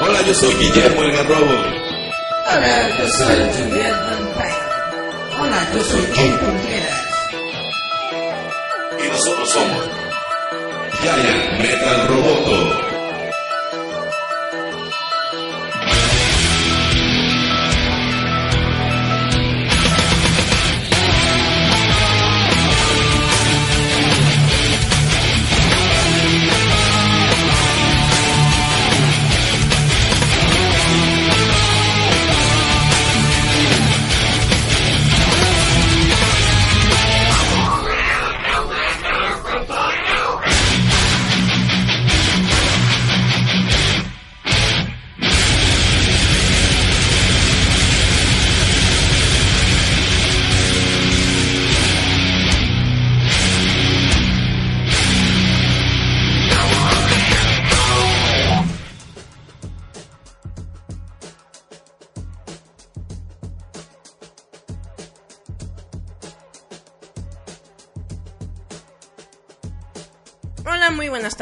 [0.00, 1.82] Hola, yo soy Guillermo el Garrobo.
[2.46, 4.72] Hola, yo soy Juliet Vampire.
[5.40, 7.02] Hola, yo soy Ken Contreras.
[8.98, 9.90] Y nosotros somos
[11.00, 12.81] Giant Metal Roboto.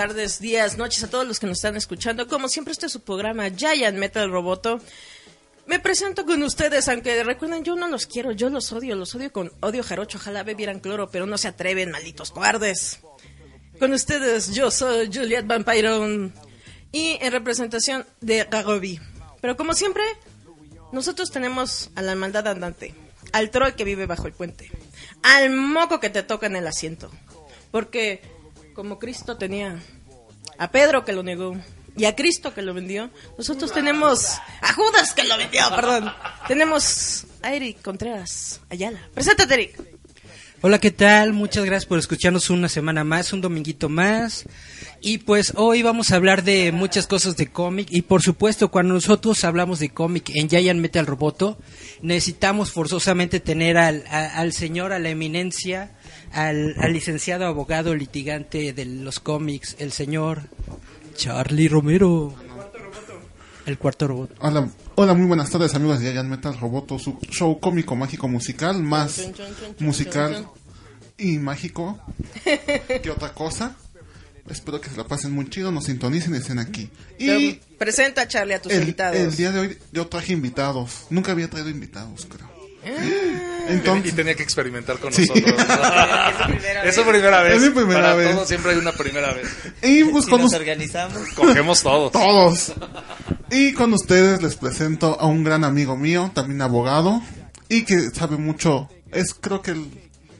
[0.00, 2.26] Tardes, días, noches a todos los que nos están escuchando.
[2.26, 4.80] Como siempre, este es su programa Giant Metal Roboto.
[5.66, 9.30] Me presento con ustedes, aunque recuerden, yo no los quiero, yo los odio, los odio
[9.30, 10.16] con odio jarocho.
[10.16, 13.00] Ojalá bebieran cloro, pero no se atreven, malditos cobardes.
[13.78, 16.32] Con ustedes, yo soy Juliet Vampiron
[16.92, 18.98] y en representación de Gagobi.
[19.42, 20.04] Pero como siempre,
[20.92, 22.94] nosotros tenemos a la maldad andante,
[23.32, 24.70] al troll que vive bajo el puente,
[25.22, 27.10] al moco que te toca en el asiento.
[27.70, 28.39] Porque
[28.74, 29.80] como Cristo tenía
[30.58, 31.56] a Pedro que lo negó
[31.96, 36.12] y a Cristo que lo vendió, nosotros tenemos a Judas que lo vendió, perdón.
[36.46, 39.00] Tenemos a Eric Contreras Ayala.
[39.14, 40.00] Preséntate, Eric.
[40.62, 41.32] Hola, ¿qué tal?
[41.32, 44.44] Muchas gracias por escucharnos una semana más, un dominguito más.
[45.00, 47.88] Y pues hoy vamos a hablar de muchas cosas de cómic.
[47.90, 51.58] Y por supuesto, cuando nosotros hablamos de cómic en Giant Metal Roboto,
[52.02, 55.96] necesitamos forzosamente tener al, al señor, a la eminencia,
[56.32, 60.42] al, al licenciado abogado litigante de los cómics, el señor
[61.16, 62.34] Charlie Romero.
[63.66, 64.34] El cuarto robot.
[64.40, 68.82] Hola, hola, muy buenas tardes amigos de Giant Metal Roboto, su show cómico, mágico, musical,
[68.82, 69.30] más
[69.78, 70.48] musical
[71.18, 72.00] y mágico
[73.02, 73.76] que otra cosa.
[74.48, 76.90] Espero que se la pasen muy chido, nos sintonicen y estén aquí.
[77.18, 79.16] Y Pero Presenta, Charlie, a tus el, invitados.
[79.16, 81.06] el día de hoy yo traje invitados.
[81.10, 82.49] Nunca había traído invitados, creo.
[83.68, 85.26] y Entonces, tenía que experimentar con Sí.
[85.28, 85.54] nosotros.
[86.84, 87.54] es su primera vez.
[87.56, 88.32] Es mi primera Para vez.
[88.34, 89.48] todos siempre hay una primera vez.
[89.82, 91.18] y pues Si con nos organizamos.
[91.36, 92.12] Cogemos todos.
[92.12, 92.72] todos.
[93.50, 97.20] Y con ustedes les presento a un gran amigo mío, también abogado,
[97.68, 99.86] y que sabe mucho, es creo que el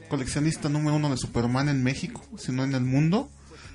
[0.09, 3.29] coleccionista número uno de Superman en México, si no en el mundo.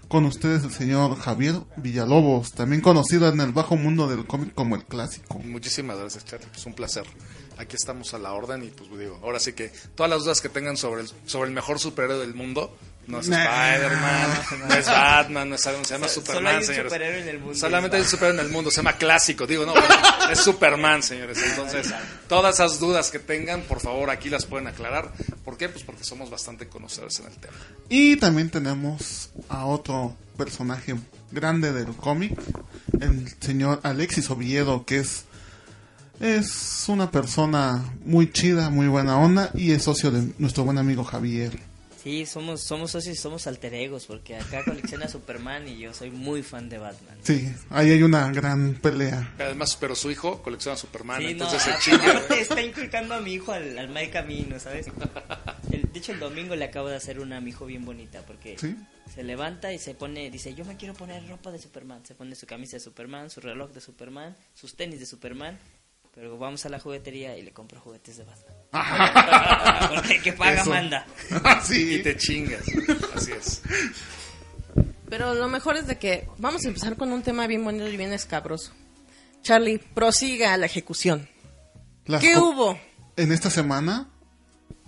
[0.09, 4.77] Con ustedes el señor Javier Villalobos, también conocido en el bajo mundo del cómic como
[4.77, 5.41] el clásico.
[5.41, 6.47] Muchísimas gracias, Charlie.
[6.53, 7.03] Pues un placer.
[7.59, 10.49] Aquí estamos a la orden y pues digo, ahora sí que todas las dudas que
[10.51, 13.39] tengan sobre el, sobre el mejor superhéroe del mundo, no es Nah.
[13.77, 14.29] Spider-Man,
[14.69, 16.93] no es Batman, no es algo, se llama So- Superman, solo hay un señores.
[16.93, 17.55] superhéroe en el mundo.
[17.55, 19.89] Solamente hay un superhéroe en el mundo, se llama clásico, digo, no, bueno,
[20.31, 21.39] es Superman, señores.
[21.43, 21.95] Entonces,
[22.29, 25.13] todas esas dudas que tengan, por favor, aquí las pueden aclarar.
[25.45, 25.69] ¿Por qué?
[25.69, 27.55] Pues porque somos bastante conocedores en el tema.
[27.89, 30.95] Y también tenemos a otro personaje
[31.31, 32.39] grande del cómic,
[33.01, 35.25] el señor Alexis Oviedo, que es
[36.21, 41.05] es una persona muy chida, muy buena onda y es socio de nuestro buen amigo
[41.05, 41.59] Javier.
[42.03, 46.13] Sí, somos, somos socios y somos alter egos, porque acá colecciona Superman y yo soy
[46.13, 47.17] muy fan de Batman.
[47.25, 49.35] Sí, ahí hay una gran pelea.
[49.41, 52.11] Además, pero su hijo colecciona Superman, Sí, no, entonces se a- chinga.
[52.13, 54.87] aparte está inculcando a mi hijo al, al mal camino, ¿sabes?
[55.73, 58.23] El, de hecho, el domingo le acabo de hacer una a mi hijo bien bonita,
[58.25, 58.77] porque Sí.
[59.13, 62.07] se levanta y se pone, dice, yo me quiero poner ropa de Superman.
[62.07, 65.59] Se pone su camisa de Superman, su reloj de Superman, sus tenis de Superman.
[66.17, 68.57] Pero vamos a la juguetería y le compro juguetes de Batman.
[69.95, 70.71] porque el que paga Eso.
[70.71, 71.07] manda.
[71.63, 72.01] Y sí.
[72.03, 72.63] te chingas.
[73.15, 73.61] Así es.
[75.11, 77.99] Pero lo mejor es de que vamos a empezar con un tema bien bonito y
[77.99, 78.73] bien escabroso.
[79.43, 81.29] Charlie, prosiga a la ejecución.
[82.07, 82.79] Las ¿Qué hubo?
[83.19, 84.09] En esta semana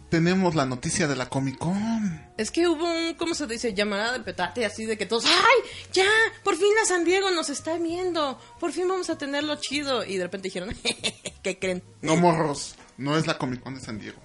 [0.09, 2.29] tenemos la noticia de la Comic Con.
[2.37, 3.75] Es que hubo un, ¿cómo se dice?
[3.75, 5.71] Llamada de petate, así de que todos, ¡ay!
[5.93, 6.09] ¡Ya!
[6.45, 8.39] Por fin la San Diego nos está viendo.
[8.59, 10.05] Por fin vamos a tenerlo chido.
[10.05, 10.75] Y de repente dijeron,
[11.43, 11.83] ¿qué creen?
[12.03, 14.21] No morros, no es la Comic Con de San Diego.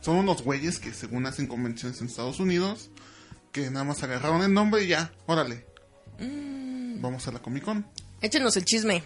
[0.00, 2.90] Son unos güeyes que según hacen convenciones en Estados Unidos,
[3.52, 5.66] que nada más agarraron el nombre y ya, órale.
[6.18, 7.86] Vamos a la Comic Con.
[8.20, 9.02] Échenos el chisme.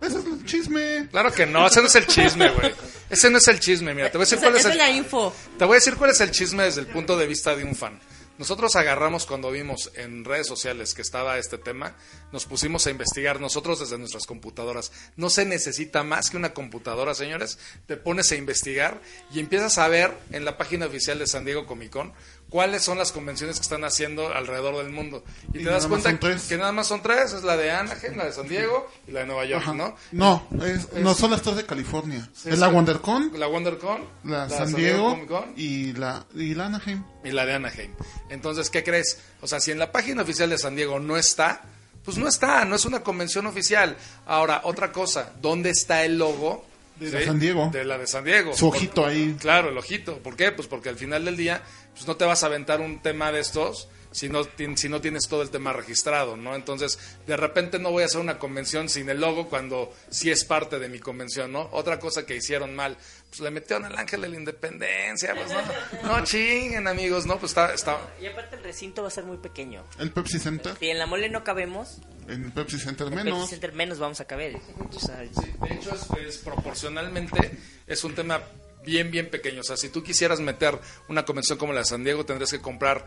[0.00, 1.08] Ese es el chisme.
[1.10, 2.72] Claro que no, ese no es el chisme, güey.
[3.10, 4.72] Ese no es el chisme, mira, te voy a decir cuál es el...
[4.72, 5.34] es la info.
[5.58, 7.74] Te voy a decir cuál es el chisme desde el punto de vista de un
[7.74, 7.98] fan.
[8.38, 11.96] Nosotros agarramos cuando vimos en redes sociales que estaba este tema,
[12.30, 14.92] nos pusimos a investigar nosotros desde nuestras computadoras.
[15.16, 17.58] No se necesita más que una computadora, señores.
[17.86, 19.00] Te pones a investigar
[19.32, 22.12] y empiezas a ver en la página oficial de San Diego Comic Con
[22.48, 25.22] cuáles son las convenciones que están haciendo alrededor del mundo.
[25.52, 28.24] Y, Y te das cuenta que nada más son tres, es la de Anaheim, la
[28.26, 29.74] de San Diego y la de Nueva York, Ajá.
[29.74, 29.96] ¿no?
[30.12, 32.28] No, es- no son las tres de California.
[32.34, 35.18] Es es la WonderCon, La WonderCon, la, San Diego
[35.56, 37.04] y la, y la Anaheim.
[37.24, 37.92] y la de Anaheim.
[38.30, 39.18] Entonces, ¿qué crees?
[39.42, 41.62] O sea, si en la página oficial de San Diego no está,
[42.04, 43.96] pues no está, no es una convención oficial.
[44.26, 46.64] Ahora, otra cosa, ¿dónde está el logo?
[46.98, 47.70] De la San Diego.
[47.72, 48.54] De la de San Diego.
[48.54, 49.36] Su ojito ahí.
[49.38, 50.18] Claro, el ojito.
[50.18, 50.52] ¿Por qué?
[50.52, 51.62] Pues porque al final del día,
[51.94, 54.42] pues no te vas a aventar un tema de estos si no,
[54.74, 56.54] si no tienes todo el tema registrado, ¿no?
[56.54, 60.44] Entonces, de repente no voy a hacer una convención sin el logo cuando sí es
[60.44, 61.68] parte de mi convención, ¿no?
[61.72, 62.96] Otra cosa que hicieron mal,
[63.28, 65.50] pues le metieron el ángel de la independencia, pues
[66.02, 67.38] no, no chinguen amigos, ¿no?
[67.38, 69.84] Pues está, está, Y aparte el recinto va a ser muy pequeño.
[69.98, 70.74] El Pepsi Center.
[70.78, 73.50] Si en la mole no cabemos, En el Pepsi Center en Pepsi menos.
[73.50, 74.56] Center menos vamos a caber.
[74.94, 78.40] O sea, Sí, de hecho, es, es proporcionalmente es un tema
[78.84, 79.60] bien, bien pequeño.
[79.60, 80.78] O sea, si tú quisieras meter
[81.08, 83.04] una convención como la de San Diego, tendrías que comprar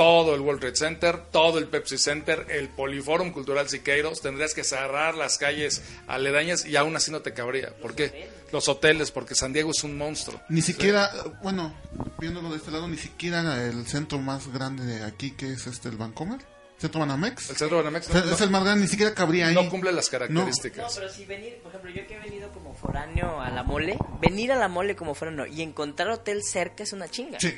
[0.00, 4.64] todo el World Trade Center, todo el Pepsi Center, el Poliforum Cultural Siqueiros, tendrías que
[4.64, 7.76] cerrar las calles aledañas y aún así no te cabría.
[7.82, 8.30] ¿Por qué?
[8.50, 10.40] Los hoteles, porque San Diego es un monstruo.
[10.48, 11.10] Ni siquiera,
[11.42, 11.74] bueno,
[12.18, 15.90] viéndolo de este lado, ni siquiera el centro más grande de aquí, que es este,
[15.90, 16.40] el Vancomer,
[16.78, 17.50] Centro Banamex.
[17.50, 19.54] El centro de Banamex O sea, no, es el más grande, ni siquiera cabría ahí.
[19.54, 20.96] no cumple las No, características.
[20.96, 24.50] pero si venir, por ejemplo, yo que he venido como foráneo a la mole, venir
[24.50, 27.38] a la mole como foráneo y encontrar hotel cerca es una chinga.
[27.38, 27.54] Sí.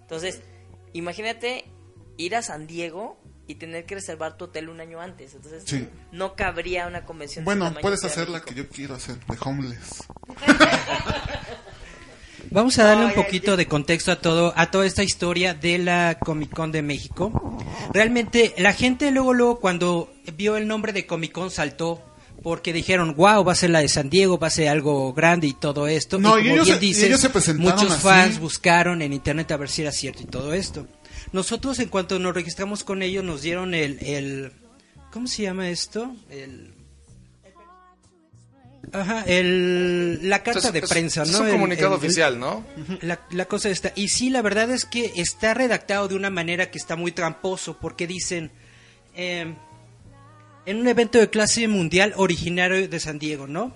[0.00, 0.40] Entonces,
[0.94, 1.66] imagínate
[2.16, 5.34] ir a San Diego y tener que reservar tu hotel un año antes.
[5.34, 5.88] Entonces, Sí.
[6.12, 7.44] no cabría una convención.
[7.44, 10.04] de Bueno, puedes hacer la que yo quiero hacer, de homeless.
[12.50, 16.18] Vamos a darle un poquito de contexto a todo a toda esta historia de la
[16.20, 17.58] Comic Con de México.
[17.94, 22.02] Realmente la gente luego luego cuando vio el nombre de Comic Con saltó
[22.42, 25.46] porque dijeron, wow, va a ser la de San Diego, va a ser algo grande
[25.46, 26.18] y todo esto.
[26.18, 28.02] No, y y como ellos bien se- y dices, ellos se presentaron muchos así.
[28.02, 30.86] fans buscaron en internet a ver si era cierto y todo esto.
[31.30, 34.52] Nosotros en cuanto nos registramos con ellos nos dieron el, el
[35.12, 36.14] ¿cómo se llama esto?
[36.30, 36.74] El
[38.92, 41.40] Ajá, el, la carta Entonces, de es- prensa, es ¿no?
[41.40, 42.64] un El- comunicado el- oficial, ¿no?
[43.00, 43.92] la, la cosa está.
[43.94, 47.78] Y sí, la verdad es que está redactado de una manera que está muy tramposo,
[47.78, 48.50] porque dicen,
[49.14, 49.54] eh,
[50.66, 53.72] en un evento de clase mundial originario de San Diego, ¿no?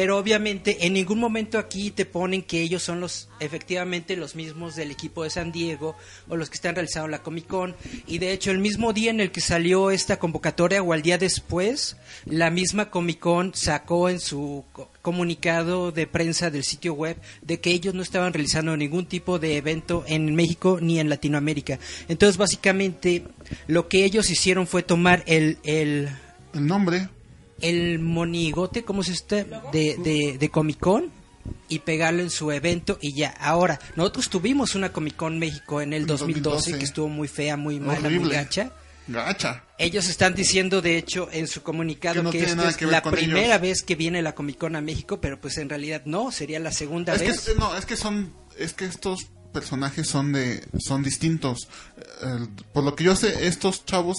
[0.00, 4.74] Pero obviamente en ningún momento aquí te ponen que ellos son los, efectivamente, los mismos
[4.74, 5.94] del equipo de San Diego
[6.26, 7.76] o los que están realizando la Comic Con.
[8.06, 11.18] Y de hecho, el mismo día en el que salió esta convocatoria o al día
[11.18, 17.18] después, la misma Comic Con sacó en su co- comunicado de prensa del sitio web
[17.42, 21.78] de que ellos no estaban realizando ningún tipo de evento en México ni en Latinoamérica.
[22.08, 23.24] Entonces, básicamente,
[23.66, 26.08] lo que ellos hicieron fue tomar el, el,
[26.54, 27.10] El nombre.
[27.60, 29.44] El monigote, ¿cómo se está?
[29.72, 31.10] De, de, de Comic Con
[31.68, 33.30] y pegarlo en su evento y ya.
[33.40, 36.78] Ahora, nosotros tuvimos una Comic Con México en el En 2012, 2012.
[36.78, 38.72] que estuvo muy fea, muy mala, muy gacha.
[39.08, 39.64] Gacha.
[39.76, 43.46] Ellos están diciendo, de hecho, en su comunicado Que no esta es que la primera
[43.56, 43.60] ellos.
[43.60, 46.70] vez que viene la Comic Con a México, pero pues en realidad no, sería la
[46.70, 47.56] segunda Es que, vez.
[47.58, 51.66] no, es que son, es que estos personajes son de, son distintos.
[51.98, 54.16] Eh, por lo que yo sé, estos chavos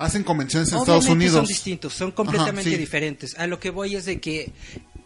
[0.00, 1.36] hacen convenciones en Estados Obviamente Unidos.
[1.36, 2.76] son distintos, son completamente Ajá, sí.
[2.76, 3.38] diferentes.
[3.38, 4.50] A lo que voy es de que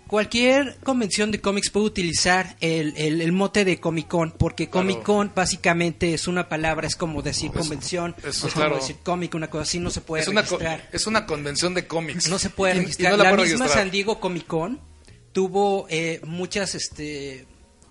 [0.07, 4.87] cualquier convención de cómics puede utilizar el, el, el mote de Comic Con, porque Claro.
[4.87, 8.71] Comic Con básicamente es una palabra, es como decir convención, eso, es claro.
[8.73, 10.89] como decir cómic, una cosa así, no se puede Es una, registrar.
[10.93, 12.29] es una convención de cómics.
[12.29, 13.13] No se puede Y- y registrar.
[13.13, 13.71] no la misma registrar.
[13.71, 14.81] San Diego Comic Con
[15.33, 17.47] tuvo eh, muchas, este,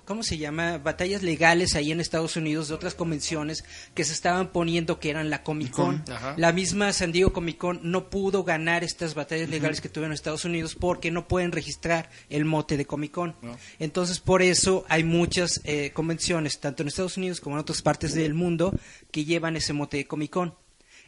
[0.05, 0.77] ¿cómo se llama?
[0.77, 5.29] Batallas legales ahí en Estados Unidos de otras convenciones que se estaban poniendo que eran
[5.29, 6.03] la Comic Con.
[6.12, 6.36] Ajá.
[6.38, 10.15] La misma San Diego Comic Con no pudo ganar estas batallas legales que tuvieron en
[10.15, 13.36] Estados Unidos porque no pueden registrar el mote de Comic Con.
[13.41, 13.57] No.
[13.79, 18.13] Entonces, por eso hay muchas eh, convenciones, tanto en Estados Unidos como en otras partes
[18.13, 18.74] del mundo,
[19.12, 20.55] que llevan ese mote de Comic Con.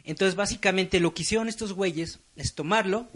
[0.04, 3.08] Entonces, básicamente lo que hicieron estos güeyes es tomarlo,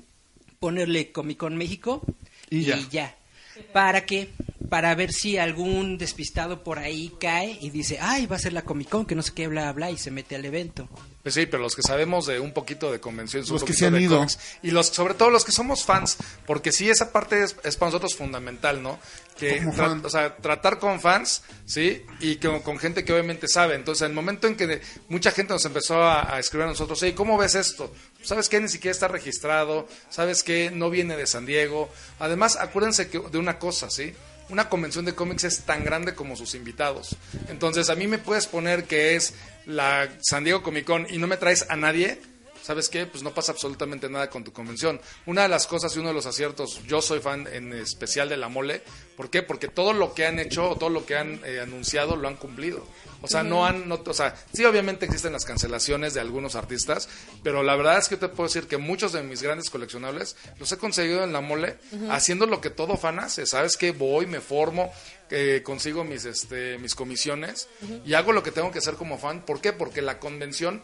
[0.58, 2.02] ponerle Comic Con México
[2.50, 2.78] y Ya.
[2.90, 3.16] ya.
[3.60, 4.30] ¿Para qué?
[4.68, 8.62] Para ver si algún despistado por ahí cae y dice, ay, va a ser la
[8.62, 10.88] Comic Con, que no sé qué, bla, bla, y se mete al evento.
[11.24, 13.86] Pues sí, pero los que sabemos de un poquito de convenciones, un Los que se
[13.86, 14.24] han de ido.
[14.62, 17.88] y los sobre todo los que somos fans, porque sí esa parte es, es para
[17.90, 18.98] nosotros fundamental, ¿no?
[19.36, 20.02] Que Como tra- fan.
[20.06, 23.74] o sea, tratar con fans, sí, y que- con gente que obviamente sabe.
[23.74, 27.12] Entonces, el momento en que mucha gente nos empezó a, a escribir a nosotros, hey,
[27.14, 27.92] ¿cómo ves esto?
[28.22, 28.60] ¿Sabes qué?
[28.60, 30.70] Ni siquiera está registrado, ¿sabes qué?
[30.70, 31.90] No viene de San Diego.
[32.18, 34.14] Además, acuérdense que, de una cosa, ¿sí?
[34.50, 37.16] una convención de cómics es tan grande como sus invitados.
[37.48, 39.34] Entonces, a mí me puedes poner que es
[39.66, 42.20] la San Diego Comic Con y no me traes a nadie.
[42.62, 43.06] ¿Sabes qué?
[43.06, 45.00] Pues no pasa absolutamente nada con tu convención.
[45.24, 48.36] Una de las cosas y uno de los aciertos, yo soy fan en especial de
[48.36, 48.82] la mole.
[49.16, 49.42] ¿Por qué?
[49.42, 52.86] Porque todo lo que han hecho todo lo que han eh, anunciado lo han cumplido.
[53.22, 57.08] O sea, no han, no, o sea, sí obviamente existen las cancelaciones de algunos artistas,
[57.42, 60.72] pero la verdad es que te puedo decir que muchos de mis grandes coleccionables los
[60.72, 61.76] he conseguido en la mole
[62.10, 63.46] haciendo lo que todo fan hace.
[63.46, 63.92] ¿Sabes qué?
[63.92, 64.92] Voy, me formo,
[65.30, 67.68] eh, consigo mis, este, mis comisiones
[68.04, 69.44] y hago lo que tengo que hacer como fan.
[69.44, 69.72] ¿Por qué?
[69.72, 70.82] Porque la convención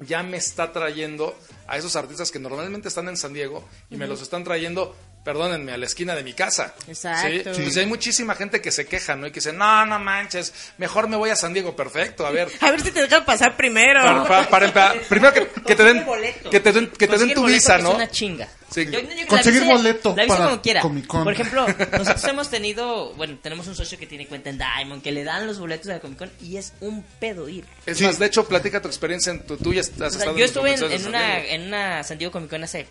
[0.00, 1.36] ya me está trayendo
[1.66, 5.72] a esos artistas que normalmente están en San Diego y me los están trayendo, perdónenme,
[5.72, 6.74] a la esquina de mi casa.
[6.88, 7.54] Exacto.
[7.54, 7.62] ¿sí?
[7.62, 9.26] Pues hay muchísima gente que se queja, ¿no?
[9.26, 12.48] Y que dice, no, no manches, mejor me voy a San Diego, perfecto, a ver.
[12.60, 14.00] A ver si te dejan pasar primero.
[14.26, 16.04] Para, para- primero que, que te den,
[16.50, 17.94] que te den, que te den tu visa, Es ¿no?
[17.94, 18.48] una chinga.
[18.70, 18.86] Sí.
[18.88, 20.80] Yo- Conseguir la visa- boleto la visa para como quiera.
[20.80, 21.24] Comic Con.
[21.24, 25.10] Por ejemplo, nosotros hemos tenido, bueno, tenemos un socio que tiene cuenta en Diamond, que
[25.10, 27.64] le dan los boletos de la Comic Con y es un pedo ir.
[27.86, 30.36] Es más, de hecho, platica tu experiencia en tu, tú ya has O sea, estado
[30.38, 32.86] yo estuve en, una, en una San Diego Comic Con hace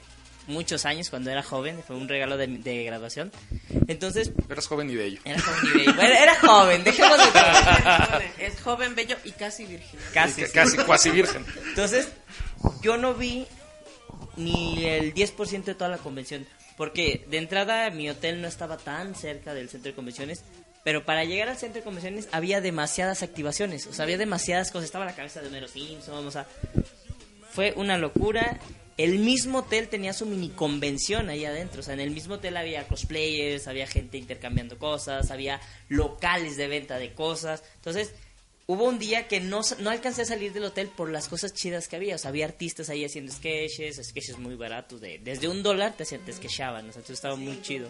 [0.50, 3.32] muchos años, cuando era joven, fue un regalo de, de graduación.
[3.88, 5.22] Entonces, Eras joven y bello.
[5.24, 5.94] era joven y bello.
[5.94, 7.24] Bueno, era joven, dejemos de.
[8.46, 10.00] Es joven, bello y casi virgen.
[10.13, 10.46] Casi.
[10.46, 10.51] Sí.
[10.53, 11.46] Casi, cuasi virgen.
[11.70, 12.10] Entonces,
[12.82, 13.48] yo no vi
[14.36, 16.46] ni el 10% de toda la convención.
[16.77, 20.44] Porque de entrada mi hotel no estaba tan cerca del centro de convenciones.
[20.84, 23.86] Pero para llegar al centro de convenciones había demasiadas activaciones.
[23.88, 24.86] O sea, había demasiadas cosas.
[24.86, 26.25] Estaba la cabeza de Homero Simpson.
[26.25, 26.48] O sea,
[27.51, 28.60] fue una locura.
[29.00, 31.79] El mismo hotel tenía su mini convención ahí adentro.
[31.79, 36.68] O sea, en el mismo hotel había cosplayers, había gente intercambiando cosas, había locales de
[36.68, 37.63] venta de cosas.
[37.75, 38.13] Entonces,
[38.68, 41.88] hubo un día que no, no alcancé a salir del hotel por las cosas chidas
[41.88, 42.15] que había.
[42.15, 45.00] O sea, había artistas ahí haciendo sketches, sketches muy baratos.
[45.00, 46.89] De, desde un dólar te, te sketchaban.
[46.89, 47.89] O sea, entonces estaba muy chido.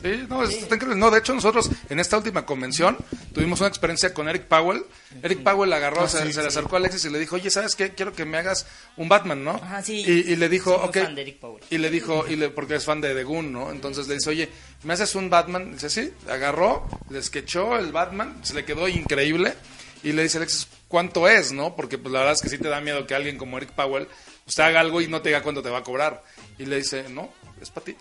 [0.00, 0.96] Sí, no, es- está increíble.
[1.00, 2.96] No, de hecho, nosotros en esta última convención
[3.34, 4.84] tuvimos una experiencia con Eric Powell.
[5.24, 6.56] Eric Powell agarró, Ah, se, sí, se le sí.
[6.58, 7.94] acercó a Alexis y le dijo, oye, ¿sabes qué?
[7.94, 8.66] Quiero que me hagas
[8.96, 9.50] un Batman, ¿no?
[9.56, 10.04] Ajá, sí.
[10.06, 10.94] Y, y le dijo, ok.
[10.98, 11.64] fan de Eric Powell.
[11.68, 13.72] Y le dijo, y le, porque es fan de The Goon, ¿no?
[13.72, 14.48] Entonces le dice, oye,
[14.84, 15.72] ¿me haces un Batman?
[15.72, 16.12] Dice, sí.
[16.30, 19.54] Agarró, le sketchó el Batman, se le quedó increíble.
[20.04, 21.74] Y le dice Alexis, ¿cuánto es, no?
[21.74, 24.06] Porque pues la verdad es que sí te da miedo que alguien como Eric Powell
[24.46, 26.22] usted haga algo y no te diga cuánto te va a cobrar.
[26.56, 27.96] Y le dice, no, es para ti.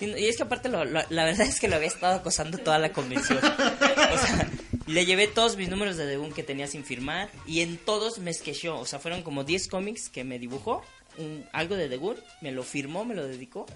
[0.00, 2.78] Y es que aparte lo- lo- la verdad es que lo había estado acosando toda
[2.78, 3.38] la convención.
[3.38, 4.50] O sea,
[4.86, 8.32] le llevé todos mis números de debut que tenía sin firmar y en todos me
[8.32, 8.78] sketchó.
[8.78, 10.82] O sea, fueron como 10 cómics que me dibujó,
[11.18, 13.66] un- algo de debut, me lo firmó, me lo dedicó.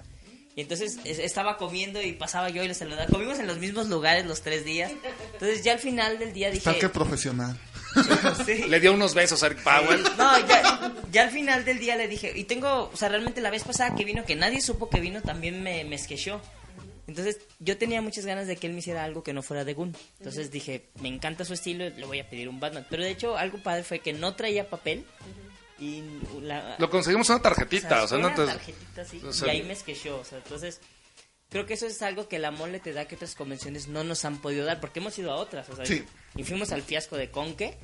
[0.57, 3.07] Y entonces es- estaba comiendo y pasaba yo y le saludaba.
[3.07, 4.93] Comimos en los mismos lugares los tres días.
[5.33, 6.78] Entonces ya al final del día dije...
[6.78, 7.59] Que profesional.
[8.44, 8.64] Sí.
[8.68, 10.02] Le dio unos besos a Eric Powell.
[10.18, 13.50] No, ya, ya al final del día le dije, y tengo, o sea, realmente la
[13.50, 16.40] vez pasada que vino, que nadie supo que vino, también me, me sketchó.
[17.06, 19.74] Entonces, yo tenía muchas ganas de que él me hiciera algo que no fuera de
[19.74, 19.94] Gun.
[20.18, 22.86] Entonces dije, me encanta su estilo, le voy a pedir un Batman.
[22.88, 25.04] Pero de hecho, algo padre fue que no traía papel.
[25.78, 26.02] Y
[26.40, 29.58] la, Lo conseguimos una tarjetita, o sea, fue no una te- tarjetita o sea, y
[29.58, 30.80] ahí me sketchó, o sea, entonces...
[31.54, 34.25] Creo que eso es algo que la mole te da que otras convenciones no nos
[34.25, 36.04] han podido dar, porque hemos ido a otras, o sea, Sí.
[36.34, 37.78] y fuimos al fiasco de Conque,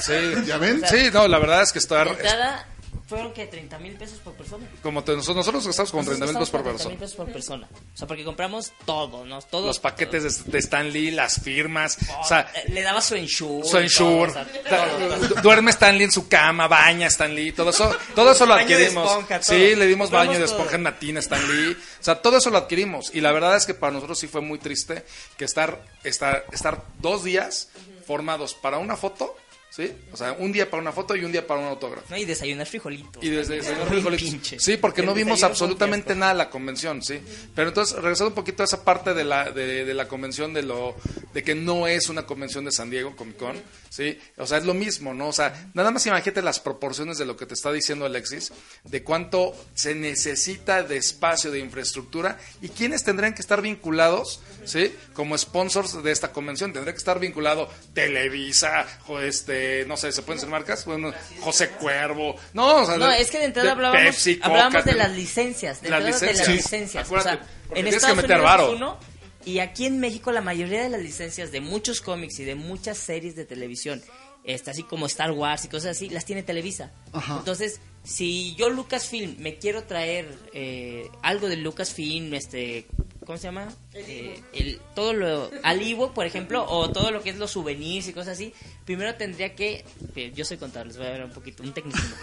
[0.00, 0.12] Sí,
[0.46, 0.80] ¿Ya ven?
[0.88, 2.06] Sí, no, la verdad es que estar.
[2.06, 2.64] entrada
[3.08, 4.66] fueron que 30 mil pesos por persona.
[4.82, 6.96] Como te- nosotros, nosotros gastamos como 30 mil pesos por Nosotros persona.
[6.96, 7.68] gastamos 30,000 pesos por persona.
[7.94, 9.40] O sea, porque compramos todo, ¿no?
[9.42, 9.66] Todo.
[9.66, 13.66] Los paquetes de, de Stan Lee, las firmas, o sea, Eh, Le daba su ensure.
[13.68, 15.42] su ensure, todo, o sea, todo, todo.
[15.42, 18.68] duerme Stan Lee en su cama, baña Stan Lee, todo eso, todo eso lo Baño
[18.68, 19.08] de adquirimos.
[19.10, 19.54] esponja, todo.
[19.56, 20.56] sí, le dimos Compramos baño de todo.
[20.56, 23.10] esponja en Natina a Stan Lee, o sea, todo eso lo adquirimos.
[23.14, 25.04] Y la verdad es que para nosotros sí fue muy triste
[25.36, 27.68] que estar, estar, estar dos días
[28.06, 29.36] formados para una foto,
[29.74, 29.90] ¿sí?
[30.12, 32.06] O sea, un día para una foto y un día para un autógrafo.
[32.10, 33.22] No, y desayunar frijolitos.
[33.24, 34.28] Y desde Muy Frijolitos.
[34.30, 34.60] pinche.
[34.60, 37.20] Sí, porque El no vimos absolutamente nada de la convención, sí.
[37.54, 40.62] Pero entonces, regresando un poquito a esa parte de la, de, de la convención, de
[40.62, 40.94] lo
[41.32, 43.56] de que no es una convención de San Diego, Comic Con,
[43.92, 44.18] sí.
[44.38, 45.28] O sea, es lo mismo, ¿no?
[45.28, 48.52] O sea, nada más imagínate las proporciones de lo que te está diciendo Alexis,
[48.84, 54.94] de cuánto se necesita de espacio, de infraestructura, y quiénes tendrían que estar vinculados, sí,
[55.12, 56.72] como sponsors de esta convención.
[56.72, 60.84] Tendría que estar vinculado Televisa, jo- este, no sé, ¿se pueden ser marcas?
[60.84, 64.84] Bueno, José Cuervo, no, o sea, No, es que de entrada hablábamos, Pepsi, Coca, hablábamos
[64.84, 65.82] de las licencias.
[65.82, 66.38] De Las entrada de licencias.
[66.38, 67.04] las Sí, licencias.
[67.06, 68.70] acuérdate, o sea, en tienes que Estados meter Unidos varo.
[68.72, 68.98] uno,
[69.44, 72.98] y aquí en México la mayoría de las licencias de muchos cómics y de muchas
[72.98, 74.02] series de televisión,
[74.44, 76.92] este, así como Star Wars y cosas así, las tiene Televisa.
[77.12, 77.36] Ajá.
[77.38, 82.86] Entonces, si yo Lucasfilm me quiero traer eh, algo de Lucasfilm, este,
[83.24, 83.68] ¿cómo se llama?
[83.94, 88.12] Eh, el, todo lo Alivo, por ejemplo, o todo lo que es los souvenirs y
[88.12, 88.52] cosas así,
[88.84, 89.84] primero tendría que,
[90.16, 92.16] eh, yo soy contable, les voy a ver un poquito, un tecnicismo.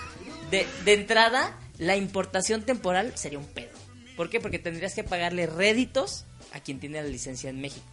[0.51, 3.77] De, de entrada, la importación temporal sería un pedo.
[4.17, 4.41] ¿Por qué?
[4.41, 7.85] Porque tendrías que pagarle réditos a quien tiene la licencia en México.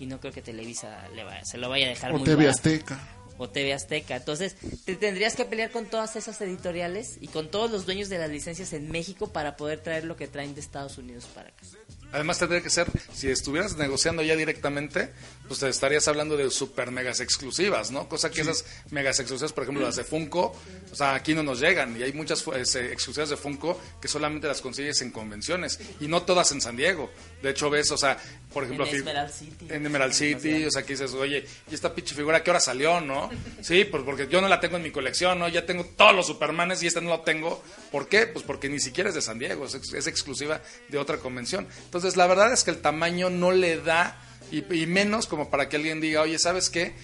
[0.00, 2.44] y no creo que Televisa le vaya- se lo vaya a dejar O muy TV
[2.46, 2.56] barato.
[2.58, 3.08] Azteca.
[3.36, 4.16] o TV Azteca.
[4.16, 8.18] Entonces, te tendrías que pelear con todas esas editoriales y con todos los dueños de
[8.18, 11.64] las licencias en México para poder traer lo que traen de Estados Unidos para acá.
[12.12, 15.10] Además tendría que ser, si estuvieras negociando ya directamente,
[15.46, 18.08] pues te estarías hablando de super megas exclusivas, ¿no?
[18.08, 20.56] Cosa que esas megas exclusivas, por ejemplo, las de Funko,
[20.90, 24.08] o sea, aquí no nos llegan y hay muchas fu- este, exclusivas de Funko que
[24.08, 27.10] solamente las consigues en convenciones y no todas en San Diego.
[27.42, 28.16] De hecho, ves, o sea,
[28.54, 29.66] por ejemplo, En Emerald City.
[29.68, 32.60] en Emerald City, o sea, que dices, oye, ¿y esta pinche figura a qué hora
[32.60, 33.28] salió, no?
[33.60, 35.48] Sí, pues porque yo no la tengo en mi colección, ¿no?
[35.48, 37.62] Ya tengo todos los Supermanes y esta no la tengo.
[37.92, 38.26] ¿Por qué?
[38.26, 41.66] Pues porque ni siquiera es de San Diego, es, es exclusiva de otra convención.
[41.84, 44.16] Entonces, la verdad es que el tamaño no le da,
[44.50, 46.94] y, y menos como para que alguien diga, oye, ¿sabes qué?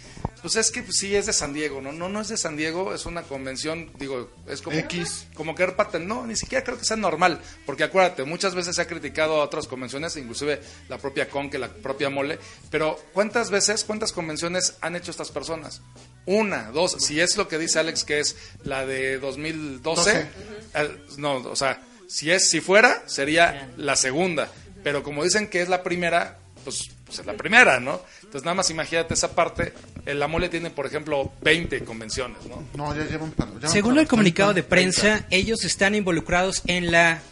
[0.45, 1.91] Pues es que pues, sí es de San Diego, ¿no?
[1.91, 5.27] No, no es de San Diego, es una convención, digo, es como X.
[5.33, 8.83] como que parte, no, ni siquiera creo que sea normal, porque acuérdate, muchas veces se
[8.83, 10.61] ha criticado a otras convenciones, inclusive
[10.91, 12.39] la propia Con, que la propia Mole,
[12.71, 15.81] pero ¿cuántas veces, cuántas convenciones han hecho estas personas?
[16.27, 20.29] Una, dos, si es lo que dice Alex que es la de 2012, Doce.
[20.75, 24.53] eh, no, o sea, si es, si fuera, sería la segunda,
[24.85, 28.03] pero como dicen que es la primera, pues, pues es la primera, ¿no?
[28.17, 29.73] Entonces nada más imagínate esa parte,
[30.07, 32.63] el La Mole tiene, por ejemplo, 20 convenciones, ¿no?
[32.77, 33.51] No, ya llevan para.
[33.59, 34.69] ya Según el comunicado de 30.
[34.69, 37.23] prensa, ellos están involucrados en la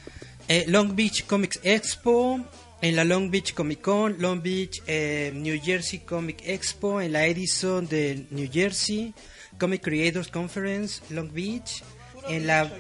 [0.49, 2.41] eh, Long Beach Comics Expo,
[2.81, 7.27] en la Long Beach Comic Con, Long Beach eh, New Jersey Comic Expo, en la
[7.27, 9.13] Edison de New Jersey,
[9.59, 11.85] Comic Creators Conference, Long Beach,
[12.29, 12.71] en la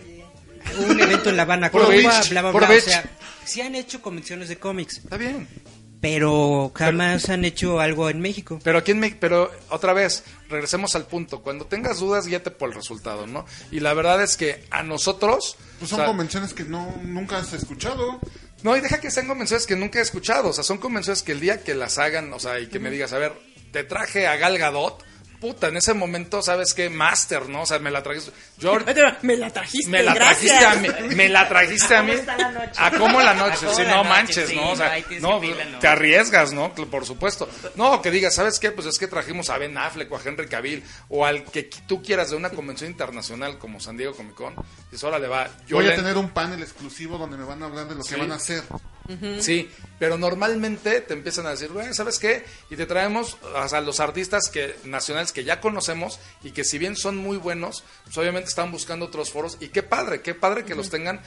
[0.78, 2.66] un evento en La Habana, Cuba, beach, bla bla bla.
[2.66, 2.84] O beach.
[2.84, 3.04] sea,
[3.44, 5.46] sí han hecho convenciones de cómics, Está bien.
[6.00, 8.58] pero jamás han hecho algo en México.
[8.64, 11.42] Pero aquí en Me- pero otra vez, regresemos al punto.
[11.42, 13.44] Cuando tengas dudas, guíate por el resultado, ¿no?
[13.70, 15.56] Y la verdad es que a nosotros.
[15.78, 18.18] Pues o son sea, convenciones que no nunca has escuchado.
[18.62, 20.48] no, y deja que sean convenciones que nunca he escuchado.
[20.50, 22.90] O sea, son convenciones que el día que las hagan, o sea, y que me
[22.90, 23.32] digas, a ver,
[23.72, 25.02] te traje a Gal Gadot.
[25.42, 26.88] Puta, en ese momento, ¿sabes qué?
[26.88, 27.62] Master, ¿no?
[27.62, 28.30] O sea, me la trajiste.
[28.58, 28.78] Yo
[29.22, 30.58] Me la trajiste, me la gracias.
[30.58, 32.12] trajiste a mí, me la trajiste a mí.
[32.12, 32.70] está la noche?
[32.78, 33.56] ¿A cómo la noche?
[33.56, 34.08] ¿A cómo Sí, la no noche?
[34.08, 34.70] manches, Sí, ¿no?
[34.70, 35.40] O sea, no,
[35.80, 36.72] te arriesgas, ¿no?
[36.72, 37.48] Por supuesto.
[37.74, 38.70] No, que digas, ¿sabes qué?
[38.70, 42.00] Pues es que trajimos a Ben Affleck o a Henry Cavill o al que tú
[42.02, 44.54] quieras de una convención internacional como San Diego Comic Con.
[44.92, 45.48] Y eso ahora le va.
[45.66, 48.04] Yo Voy le- a tener un panel exclusivo donde me van a hablar de lo
[48.04, 48.14] Sí.
[48.14, 48.62] que van a hacer.
[49.40, 52.44] Sí, pero normalmente te empiezan a decir, güey, ¿sabes qué?
[52.70, 53.36] Y te traemos
[53.68, 57.84] sea, los artistas que nacionales que ya conocemos y que si bien son muy buenos,
[58.04, 59.58] pues obviamente están buscando otros foros.
[59.60, 61.20] Y qué padre, qué padre que los tengan,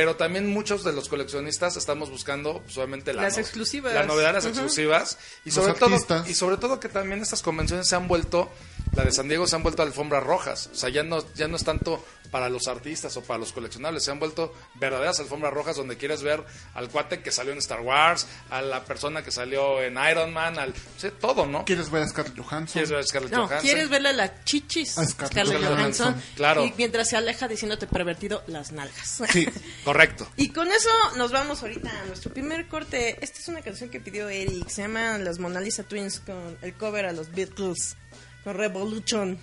[0.00, 3.92] pero también muchos de los coleccionistas estamos buscando pues, obviamente la Las no- exclusivas.
[3.92, 4.54] la novedad, las Ujú.
[4.54, 8.50] exclusivas y Los sobre todo y sobre todo que también estas convenciones se han vuelto
[8.94, 11.56] la de San Diego se han vuelto alfombras rojas, o sea, ya no ya no
[11.56, 15.76] es tanto para los artistas o para los coleccionables, se han vuelto verdaderas alfombras rojas
[15.76, 16.42] donde quieres ver
[16.74, 20.58] al cuate que salió en Star Wars, a la persona que salió en Iron Man,
[20.58, 21.64] al sí, todo, ¿no?
[21.66, 22.72] ¿Quieres ver a Scarlett Johansson?
[22.72, 23.60] ¿Quieres ver a Scarlett No, Johansson?
[23.60, 26.06] quieres verle las chichis a Scarlett Scarlett Johansson.
[26.14, 26.22] Johansson.
[26.36, 26.64] Claro.
[26.64, 29.22] Y mientras se aleja diciéndote pervertido, las nalgas.
[29.30, 29.46] Sí.
[29.90, 30.28] Correcto.
[30.36, 33.18] Y con eso nos vamos ahorita a nuestro primer corte.
[33.24, 34.68] Esta es una canción que pidió Eric.
[34.68, 37.96] Se llama Las Mona Lisa Twins con el cover a los Beatles.
[38.44, 39.36] Con Revolution.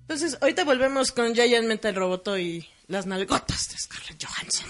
[0.00, 4.66] Entonces, ahorita volvemos con Giant Metal Roboto y las nalgotas de Scarlett Johansson.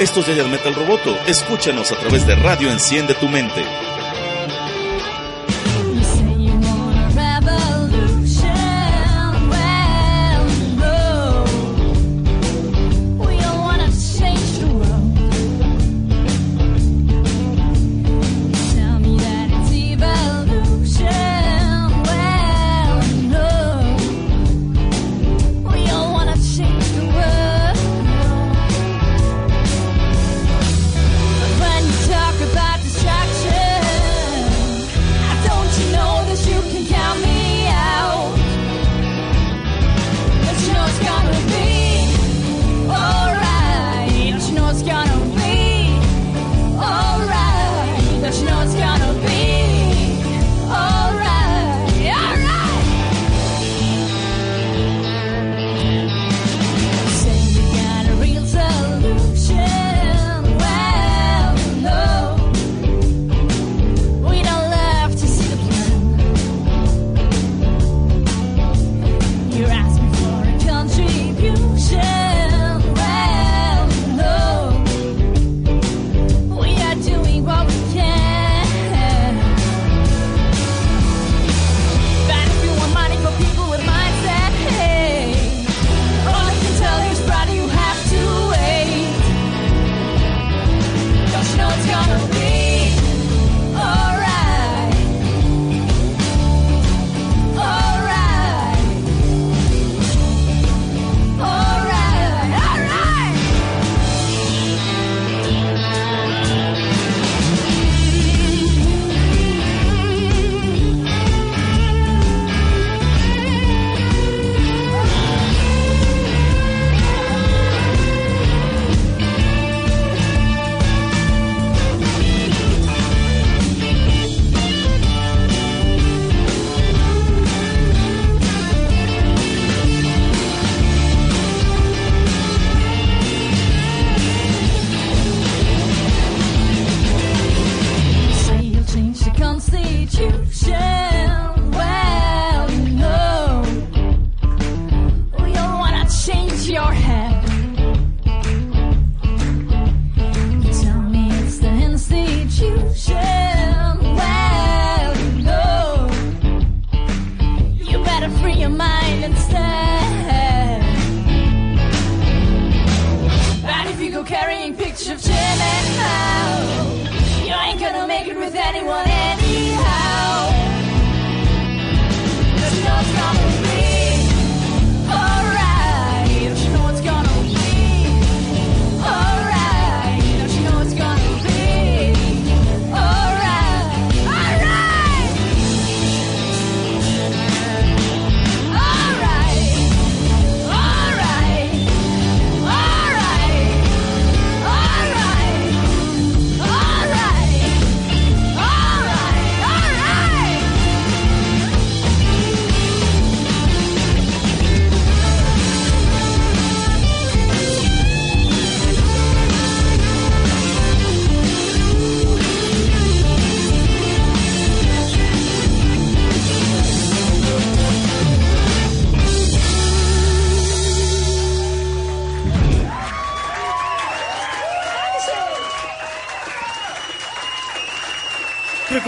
[0.00, 1.16] Esto es Giant Metal Roboto.
[1.28, 3.64] Escúchanos a través de Radio Enciende tu Mente.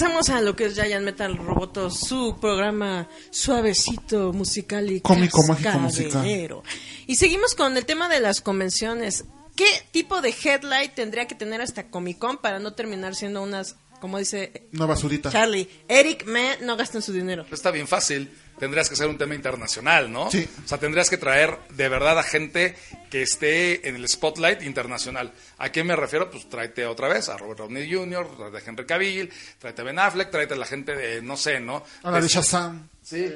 [0.00, 5.70] regresamos a lo que es Giant Metal Roboto, su programa suavecito musical y Cómico, mágico,
[5.70, 6.62] cascabelero.
[7.06, 9.26] Y seguimos con el tema de las convenciones.
[9.54, 13.76] ¿Qué tipo de headlight tendría que tener esta Comic Con para no terminar siendo unas,
[14.00, 15.30] como dice Una basurita.
[15.30, 17.44] Charlie, Eric, me no gasten su dinero?
[17.52, 18.30] Está bien fácil.
[18.60, 20.30] Tendrías que ser un tema internacional, ¿no?
[20.30, 20.48] Sí.
[20.64, 22.76] O sea, tendrías que traer de verdad a gente
[23.10, 25.32] que esté en el spotlight internacional.
[25.58, 26.30] ¿A qué me refiero?
[26.30, 29.98] Pues tráete otra vez a Robert Downey Jr., tráete a Henry Cavill, tráete a Ben
[29.98, 31.82] Affleck, tráete a la gente de, no sé, ¿no?
[32.04, 32.88] A la de Es- Shazam.
[33.02, 33.34] Sí.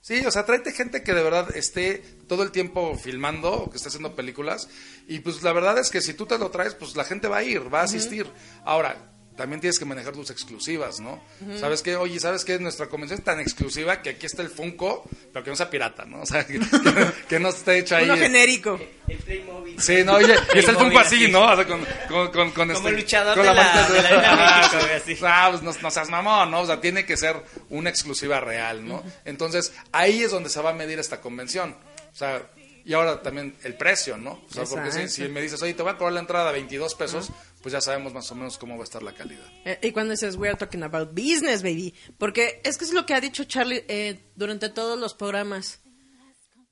[0.00, 3.76] Sí, o sea, tráete gente que de verdad esté todo el tiempo filmando o que
[3.76, 4.68] esté haciendo películas.
[5.08, 7.38] Y pues la verdad es que si tú te lo traes, pues la gente va
[7.38, 8.26] a ir, va a asistir.
[8.64, 8.96] Ahora,
[9.36, 11.22] también tienes que manejar tus exclusivas, ¿no?
[11.60, 11.96] ¿Sabes qué?
[11.96, 12.58] Oye, ¿sabes qué?
[12.58, 16.04] Nuestra convención es tan exclusiva que aquí está el Funko, pero que no sea pirata,
[16.06, 16.20] ¿no?
[16.22, 18.04] O sea, que, que- que no esté hecho ahí.
[18.04, 18.80] Uno genérico.
[19.08, 19.80] El Playmobil.
[19.80, 21.42] Sí, no, oye, y está el Funko así, ¿no?
[21.52, 24.68] O sea, con, con, con, con Como este- luchador con de la- manta- de la
[24.80, 25.16] güey, así.
[25.22, 26.60] Ah, pues no, no seas mamón, ¿no?
[26.62, 27.36] O sea, tiene que ser
[27.70, 29.02] una exclusiva real, ¿no?
[29.24, 31.76] Entonces, ahí es donde se va a medir esta convención.
[32.12, 32.42] O sea,
[32.86, 34.40] y ahora también el precio, ¿no?
[34.48, 36.52] O sea, porque si, si me dices, oye, te voy a cobrar la entrada a
[36.52, 39.44] 22 pesos, pues ya sabemos más o menos cómo va a estar la calidad.
[39.64, 41.92] Eh, y cuando dices, we are talking about business, baby.
[42.16, 45.80] Porque es que es lo que ha dicho Charlie eh, durante todos los programas.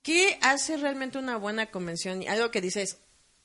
[0.03, 2.23] ¿Qué hace realmente una buena convención?
[2.23, 2.99] Y algo que dices,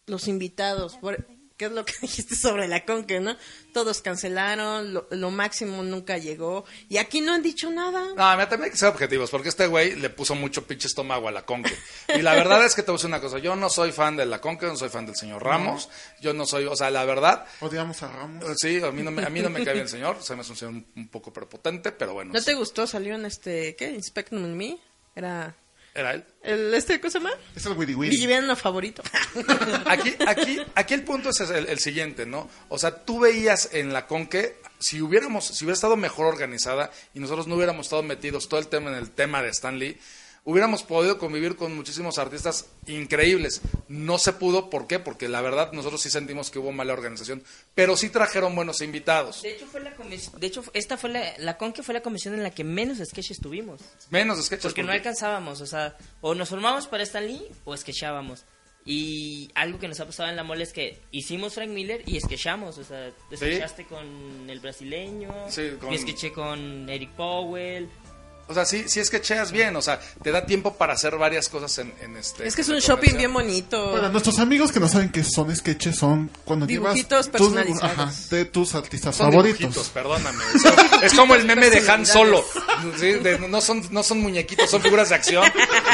[0.05, 0.97] los invitados.
[0.97, 1.25] por-
[1.59, 3.35] ¿Qué es lo que dijiste sobre la Conque, no?
[3.73, 6.63] Todos cancelaron, lo, lo máximo nunca llegó.
[6.87, 7.99] Y aquí no han dicho nada.
[8.15, 11.27] No, mira, también hay que ser objetivos, porque este güey le puso mucho pinche estómago
[11.27, 11.77] a la Conque.
[12.15, 14.15] Y la verdad es que te voy a decir una cosa, yo no soy fan
[14.15, 15.89] de la Conque, no soy fan del señor Ramos,
[16.21, 18.45] yo no soy, o sea, la verdad, Odiamos a Ramos.
[18.45, 20.35] eh, sí, a mí no me, a mí no me cae bien el señor, se
[20.35, 22.87] me hace un señor un, un poco prepotente, pero bueno, ¿No sí, te gustó?
[22.87, 23.89] Salió en este, ¿qué?
[23.91, 24.77] Inspectum in Me.
[25.13, 25.53] Era
[25.93, 26.23] era él.
[26.43, 27.31] el, este, ¿cómo se llama?
[27.55, 28.09] Es el Willy.
[28.09, 29.03] Villano favorito.
[29.85, 32.49] Aquí, aquí, aquí el punto es el, el siguiente, ¿no?
[32.69, 37.19] O sea, tú veías en la Conque, si hubiéramos, si hubiera estado mejor organizada y
[37.19, 39.97] nosotros no hubiéramos estado metidos todo el tema en el tema de Stan Lee,
[40.45, 43.61] hubiéramos podido convivir con muchísimos artistas increíbles.
[43.87, 44.99] No se pudo, ¿por qué?
[44.99, 47.43] Porque la verdad nosotros sí sentimos que hubo mala organización,
[47.75, 49.41] pero sí trajeron buenos invitados.
[49.41, 49.93] De hecho, fue la
[50.37, 53.39] de hecho, esta fue la, la Conque fue la comisión en la que menos sketches
[53.39, 53.81] tuvimos.
[54.09, 54.63] Menos sketches.
[54.65, 58.45] Porque no alcanzábamos, o sea, o nos formamos para Stan Lee o sketchábamos.
[58.85, 62.19] Y algo que nos ha pasado en la mole es que hicimos Frank Miller y
[62.19, 67.89] sketchamos, o sea, sketchaste con el brasileño, Sí, con- sketché con Eric Powell.
[68.49, 71.77] O sea, sí, sí sketcheas bien, o sea, te da tiempo para hacer varias cosas
[71.77, 72.47] en, en este...
[72.47, 73.91] es que es un shopping bien bonito.
[73.93, 77.99] Para nuestros amigos que no saben qué son sketches, son cuando Dibujitos llevas tus- personalizados.
[77.99, 79.59] ajá, de tus artistas Son favoritos.
[79.59, 80.43] dibujitos, perdóname.
[80.55, 82.43] Es como- Es como el meme de Han Solo.
[82.97, 85.45] Sí, de- no, son, no son muñequitos, son figuras de acción.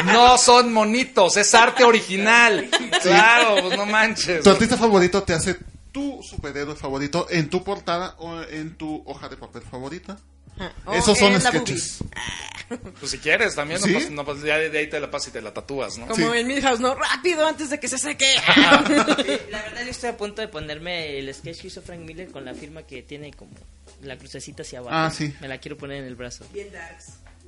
[0.06, 2.70] No son monitos, es arte original.
[3.02, 4.42] Claro, pues no manches.
[4.42, 5.56] Tu artista favorito te hace
[5.92, 10.16] tu superhéroe favorito en tu portada o en tu hoja de papel favorita.
[10.58, 10.72] Ajá.
[10.86, 11.98] O Esos son en la sketches.
[12.98, 13.92] Pues si quieres también, ¿Sí?
[13.92, 16.06] no, pasa- no, pues ya de, ahí te la pasas y te la tatúas, ¿no?
[16.08, 16.38] Como Sí.
[16.38, 16.94] en Milhouse, ¿no?
[16.96, 18.26] Rápido, antes de que se seque.
[18.56, 22.44] La verdad yo estoy a punto de ponerme el sketch que hizo Frank Miller con
[22.44, 23.52] la firma que tiene como
[24.02, 24.96] la crucecita hacia abajo.
[24.96, 25.32] Ah, sí.
[25.40, 26.44] Me la quiero poner en el brazo.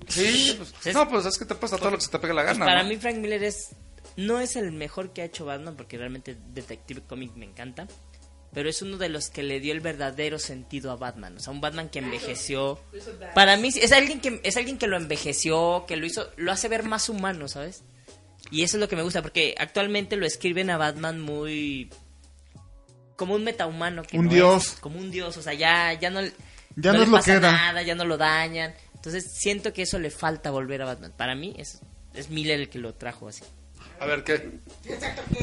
[0.07, 2.45] Sí, pues, no, pues es que te pasa todo lo que se te pegue la
[2.45, 2.67] Pues gana.
[2.67, 2.89] para ¿no?
[2.89, 3.71] mí Frank Miller es
[4.17, 7.89] no es el mejor que ha hecho Batman porque realmente Detective Comic me encanta,
[8.53, 11.53] pero es uno de los que le dio el verdadero sentido a Batman, o sea,
[11.53, 12.81] un Batman que envejeció.
[13.35, 16.69] Para mí es alguien que es alguien que lo envejeció, que lo hizo lo hace
[16.69, 17.83] ver más humano, ¿sabes?
[18.51, 21.91] Y eso es lo que me gusta porque actualmente lo escriben a Batman muy
[23.17, 24.67] como un metahumano que Un no dios.
[24.67, 26.21] es, como un dios, o sea, ya ya no
[26.77, 27.53] Ya no le es lo pasa que era.
[27.53, 28.75] nada, ya no lo dañan.
[28.95, 31.13] Entonces siento que eso le falta volver a Batman.
[31.17, 31.81] Para mí es,
[32.15, 33.43] es Miller el que lo trajo así.
[34.01, 34.61] A ver, ¿qué?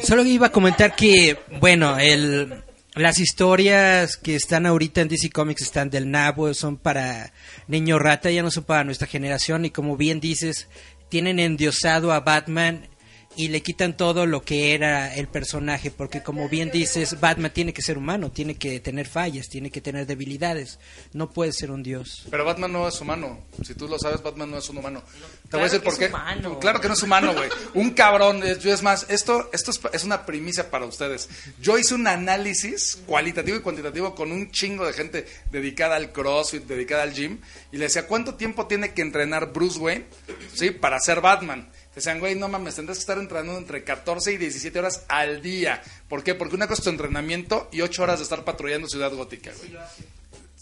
[0.02, 2.64] Solo iba a comentar que, bueno, el,
[2.96, 7.32] las historias que están ahorita en DC Comics están del nabo, son para
[7.68, 10.68] niño rata, ya no son para nuestra generación y como bien dices,
[11.10, 12.88] tienen endiosado a Batman
[13.36, 17.72] y le quitan todo lo que era el personaje, porque como bien dices, Batman tiene
[17.72, 20.78] que ser humano, tiene que tener fallas, tiene que tener debilidades,
[21.12, 22.26] no puede ser un dios.
[22.30, 23.40] Pero Batman no es humano.
[23.62, 25.02] Si tú lo sabes, Batman no es un humano.
[25.02, 26.06] Te claro voy a decir que por es qué.
[26.06, 26.58] humano.
[26.58, 27.48] Claro que no es humano, güey.
[27.74, 28.42] Un cabrón.
[28.60, 31.28] Yo es más, esto, esto es, es una primicia para ustedes.
[31.60, 36.64] Yo hice un análisis cualitativo y cuantitativo con un chingo de gente dedicada al CrossFit,
[36.64, 37.38] dedicada al gym.
[37.72, 40.06] Y le decía, ¿cuánto tiempo tiene que entrenar Bruce Wayne
[40.54, 40.70] ¿sí?
[40.70, 41.68] para ser Batman?
[41.96, 45.82] Decían, güey, no mames, tendrás que estar entrenando entre 14 y 17 horas al día.
[46.08, 46.34] ¿Por qué?
[46.34, 49.74] Porque una cosa es tu entrenamiento y 8 horas de estar patrullando Ciudad Gótica, güey.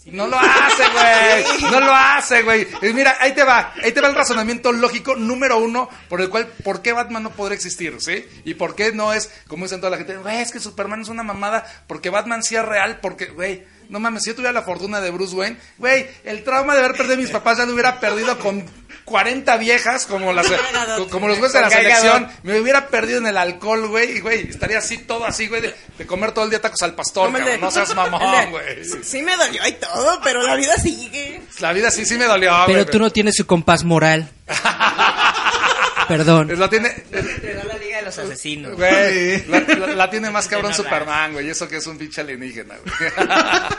[0.07, 1.73] No lo hace, güey.
[1.73, 2.68] No lo hace, güey.
[2.83, 3.73] Y Mira, ahí te va.
[3.83, 7.31] Ahí te va el razonamiento lógico número uno por el cual, ¿por qué Batman no
[7.31, 8.25] podría existir, sí?
[8.44, 11.09] Y por qué no es, como dicen toda la gente, güey, es que Superman es
[11.09, 14.62] una mamada, porque Batman sí es real, porque, güey, no mames, si yo tuviera la
[14.62, 17.73] fortuna de Bruce Wayne, güey, el trauma de haber perdido a mis papás ya lo
[17.73, 18.64] hubiera perdido con
[19.05, 20.47] 40 viejas como las
[21.11, 24.49] como los güeyes de la selección, me hubiera perdido en el alcohol, güey, y güey,
[24.49, 27.61] estaría así todo así, güey, de, de comer todo el día tacos al pastor, cabrón,
[27.61, 28.85] no seas mamón, güey.
[29.03, 31.42] Sí me dolió y todo, pero la vida sigue.
[31.61, 32.66] La vida sí sí me dolió, güey.
[32.66, 34.31] Pero tú no tienes su compás moral.
[36.09, 36.59] Perdón.
[36.59, 36.94] La tiene,
[38.18, 38.74] Asesinos.
[38.77, 42.20] güey, la, la- la tiene más cabrón Superman, güey, y eso que es un pinche
[42.20, 43.11] alienígena, güey.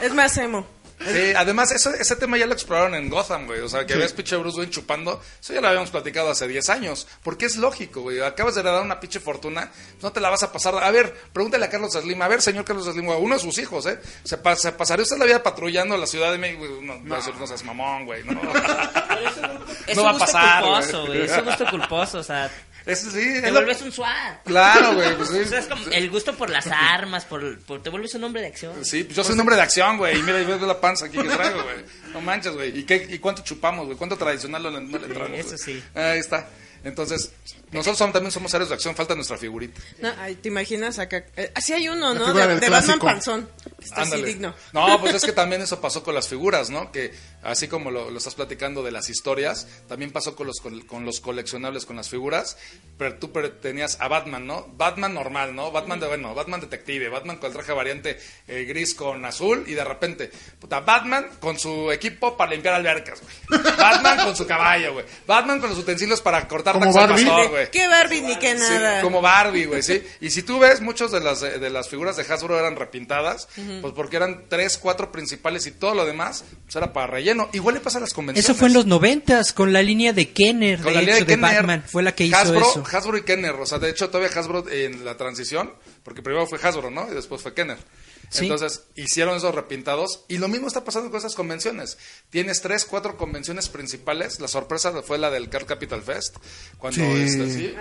[0.02, 0.66] Es más emo.
[0.98, 3.60] Sí, además eso, ese tema ya lo exploraron en Gotham, güey.
[3.60, 6.70] O sea, que ves pinche Bruce Wayne chupando, eso ya lo habíamos platicado hace 10
[6.70, 7.06] años.
[7.22, 8.22] Porque es lógico, güey.
[8.22, 10.74] Acabas de heredar una pinche fortuna, pues no te la vas a pasar.
[10.82, 12.22] A ver, pregúntale a Carlos Slim.
[12.22, 13.98] A ver, señor Carlos Slim, a uno de sus hijos, ¿eh?
[14.24, 16.64] ¿Se, pa- se pasaría usted la vida patrullando la Ciudad de México?
[16.80, 18.24] No, no, no, no seas mamón, güey.
[18.24, 18.40] No,
[19.86, 21.18] Es No un va a pasar, culposo, güey.
[21.18, 21.30] güey.
[21.30, 22.50] Es un gusto culposo, o sea,
[22.86, 24.44] Eso sí, es te lo- vuelves un SWAT.
[24.44, 25.16] Claro, güey.
[25.16, 25.38] Pues, sí.
[25.44, 28.42] O sea, es como el gusto por las armas, por, por- te vuelves un hombre
[28.42, 28.84] de acción.
[28.84, 30.18] Sí, pues yo soy un hombre de acción, güey.
[30.18, 31.76] Y mira, y ves la panza aquí que traigo, güey.
[32.12, 32.78] No manches, güey.
[32.78, 33.98] ¿Y, qué, ¿Y cuánto chupamos, güey?
[33.98, 35.38] ¿Cuánto tradicional no le, no le entramos?
[35.38, 35.82] eso sí.
[35.94, 36.48] Ahí está.
[36.84, 37.32] Entonces,
[37.76, 38.94] nosotros somos- también somos héroes de acción.
[38.94, 39.80] Falta nuestra figurita.
[40.00, 41.24] No, ay, ¿Te imaginas acá?
[41.36, 42.32] Eh, así hay uno, ¿no?
[42.32, 42.98] De, Batman.
[42.98, 43.48] Panzón.
[43.80, 44.54] Está así digno.
[44.72, 46.90] No, pues es que también eso pasó con las figuras, ¿no?
[46.90, 47.12] Que
[47.42, 51.04] así como lo, lo estás platicando de las historias, también pasó con los, con, con
[51.04, 52.56] los coleccionables, con las figuras.
[52.98, 54.66] Pero tú pero tenías a Batman, ¿no?
[54.76, 55.70] Batman normal, ¿no?
[55.70, 59.74] Batman de, bueno, Batman detective, Batman con el traje variante eh, gris con azul y
[59.74, 63.62] de repente, puta, Batman con su equipo para limpiar albercas, güey.
[63.76, 65.04] Batman con su caballo, güey.
[65.26, 67.65] Batman con los utensilios para cortar pastor, güey.
[67.70, 69.00] ¿Qué Barbie ni qué Sí, nada?
[69.02, 70.02] como Barbie, güey, sí.
[70.20, 73.48] Y si tú ves, muchos de las, de las figuras de Hasbro eran repintadas,
[73.80, 77.48] pues porque eran tres, cuatro principales y todo lo demás, pues era para relleno.
[77.52, 78.48] Igual le pasa a las convenciones.
[78.48, 81.24] Eso fue en los noventas, con la línea de Kenner, Con de la línea hecho,
[81.24, 81.84] de de, Kenner, Batman.
[81.86, 82.84] Fue la que hizo Hasbro, eso.
[82.90, 86.58] Hasbro y Kenner, o sea, de hecho todavía Hasbro en la transición, porque primero fue
[86.62, 87.08] Hasbro, ¿no?
[87.10, 87.78] Y después fue Kenner.
[88.28, 88.44] Sí.
[88.44, 91.96] Entonces hicieron esos repintados y lo mismo está pasando con esas convenciones.
[92.30, 94.40] Tienes tres, cuatro convenciones principales.
[94.40, 96.36] La sorpresa fue la del Car Capital Fest,
[96.78, 97.22] cuando, Sí.
[97.22, 97.74] este, sí,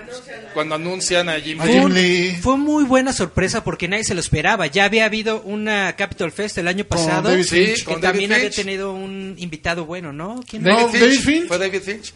[0.53, 2.37] cuando anuncian a Jim A Lee.
[2.41, 4.67] fue muy buena sorpresa porque nadie se lo esperaba.
[4.67, 7.77] Ya había habido una Capital Fest el año Con pasado David Sí, Finch.
[7.79, 8.55] que con David también había Finch.
[8.55, 10.41] tenido un invitado bueno, ¿no?
[10.47, 11.47] ¿Quién No, Finch, David Finch.
[11.47, 12.13] Fue David Finch.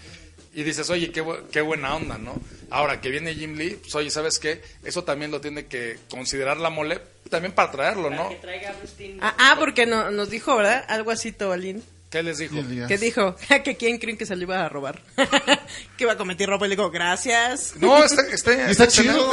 [0.53, 2.33] Y dices, oye, qué, bu- qué buena onda, ¿no?
[2.71, 4.61] Ahora que viene Jim Lee, pues oye, ¿sabes qué?
[4.83, 8.29] Eso también lo tiene que considerar la mole, también para traerlo, ¿no?
[8.29, 9.17] Que traiga a Agustín.
[9.21, 10.83] Ah, ah, porque no, nos dijo, ¿verdad?
[10.87, 11.83] Algo así, Tobalín.
[12.09, 12.55] ¿Qué les dijo?
[12.87, 13.35] ¿Qué dijo?
[13.63, 14.99] que quién creen que se lo iba a robar.
[15.97, 17.73] que iba a cometer robo y le digo, gracias.
[17.75, 19.31] No, está, está, Está está chido.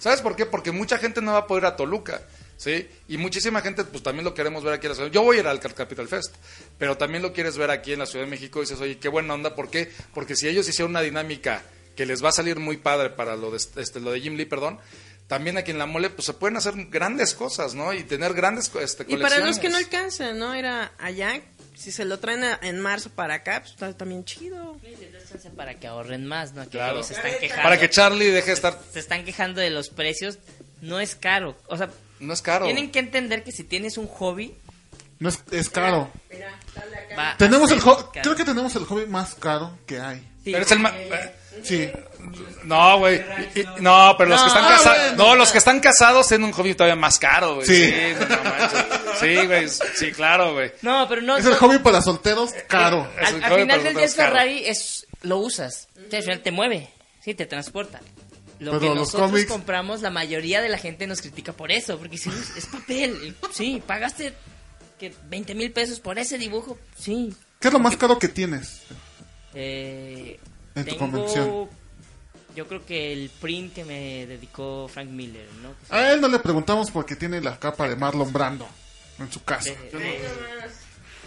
[0.00, 0.44] ¿Sabes por qué?
[0.44, 2.20] Porque mucha gente no va a poder ir a Toluca,
[2.58, 2.86] ¿sí?
[3.08, 5.10] Y muchísima gente, pues también lo queremos ver aquí en la ciudad.
[5.10, 6.34] Yo voy a ir al Capital Fest,
[6.76, 9.08] pero también lo quieres ver aquí en la Ciudad de México y dices, oye, qué
[9.08, 9.54] buena onda.
[9.54, 9.90] ¿Por qué?
[10.12, 11.62] Porque si ellos hicieron una dinámica
[11.96, 14.44] que les va a salir muy padre para lo de, este, lo de Jim Lee,
[14.44, 14.78] perdón,
[15.26, 17.92] también aquí en la mole, pues se pueden hacer grandes cosas, ¿no?
[17.94, 19.84] Y tener grandes este, Y para los que no colecciones.
[19.84, 20.54] alcancen, ¿no?
[20.54, 21.40] Era allá,
[21.76, 24.78] si se lo traen a- en marzo para acá, pues está también chido.
[25.56, 26.62] Para que ahorren más, ¿no?
[26.64, 27.02] Que Claro.
[27.02, 27.62] se están quejando.
[27.62, 28.80] Para que Charlie deje de estar...
[28.92, 30.38] Se están quejando de los precios.
[30.80, 31.56] No es caro.
[31.66, 32.64] O sea, No es caro.
[32.66, 34.54] tienen que entender que si tienes un hobby,
[35.20, 36.10] No es, es caro.
[37.18, 38.10] va a Tenemos el caro.
[38.12, 40.18] creo que tenemos el hobby más caro que hay.
[40.44, 40.52] Sí.
[40.52, 40.94] Pero es el ma-
[41.64, 41.90] Sí.
[42.64, 43.20] No, güey.
[43.80, 45.16] No, pero los No, que están casados.
[45.16, 47.66] No, los que están casados tienen un hobby todavía más caro, güey.
[47.66, 47.92] Sí.
[48.20, 48.84] no, no manches.
[49.18, 49.68] Sí, güey.
[49.68, 50.70] Sí, claro, güey.
[50.82, 51.36] No, pero no.
[51.36, 53.08] Es el hobby para solteros caro.
[53.20, 54.08] Al, al final del día.
[54.08, 55.88] Ferrari, es, lo usas.
[55.96, 56.88] O sea, al final te mueve,
[57.24, 58.00] sí, te transporta.
[58.60, 61.96] Lo Pero que los nosotros compramos, la mayoría de la gente nos critica por eso,
[61.98, 64.34] porque si es papel, sí, pagaste
[64.98, 67.32] que 20 mil pesos por ese dibujo, sí.
[67.60, 68.82] ¿Qué es lo más caro que tienes?
[69.54, 70.38] Eh,
[70.74, 71.68] En tu convención.
[72.56, 75.74] Yo creo que el print que me dedicó Frank Miller, ¿no?
[75.90, 78.66] A él no le preguntamos porque tiene la capa de Marlon Brando
[79.20, 79.70] en su casa.
[79.70, 80.20] De-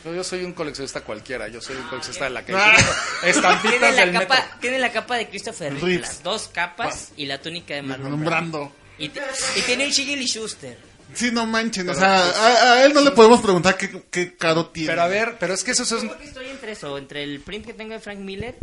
[0.04, 2.58] Pero yo soy un coleccionista cualquiera, yo soy un coleccionista de la calle.
[2.60, 2.76] Ah.
[3.22, 4.28] Tiene Estampitas la, del metro.
[4.28, 6.02] capa, tiene la capa de Christopher Reeve, Reeves.
[6.08, 8.76] las dos capas y la túnica de Marlon Brando.
[8.98, 9.22] Y, te-
[9.58, 10.78] y tiene un Shiggy Schuster.
[11.14, 11.88] Sí, no manchen.
[11.90, 14.90] O sea, a, a él no le podemos preguntar qué, qué caro tiene.
[14.90, 15.90] Pero a ver, pero es que eso es...
[15.90, 18.56] Creo que estoy entre eso, entre el print que tengo de Frank Miller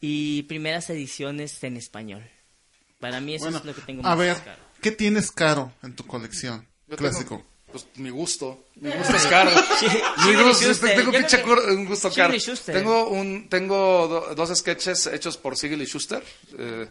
[0.00, 2.28] y primeras ediciones en español.
[3.00, 4.58] Para mí eso Bueno, es lo que tengo a más ver, caro.
[4.80, 6.66] ¿qué tienes caro en tu colección?
[6.88, 7.46] Yo tengo, Clásico.
[7.70, 8.66] Pues mi gusto.
[8.76, 9.50] Mi gusto es caro.
[10.26, 12.34] mi gusto, Schuster, tengo pinche un gusto caro.
[12.66, 16.22] Tengo un tengo do- dos sketches hechos por Siegel y Schuster.
[16.58, 16.88] Eh,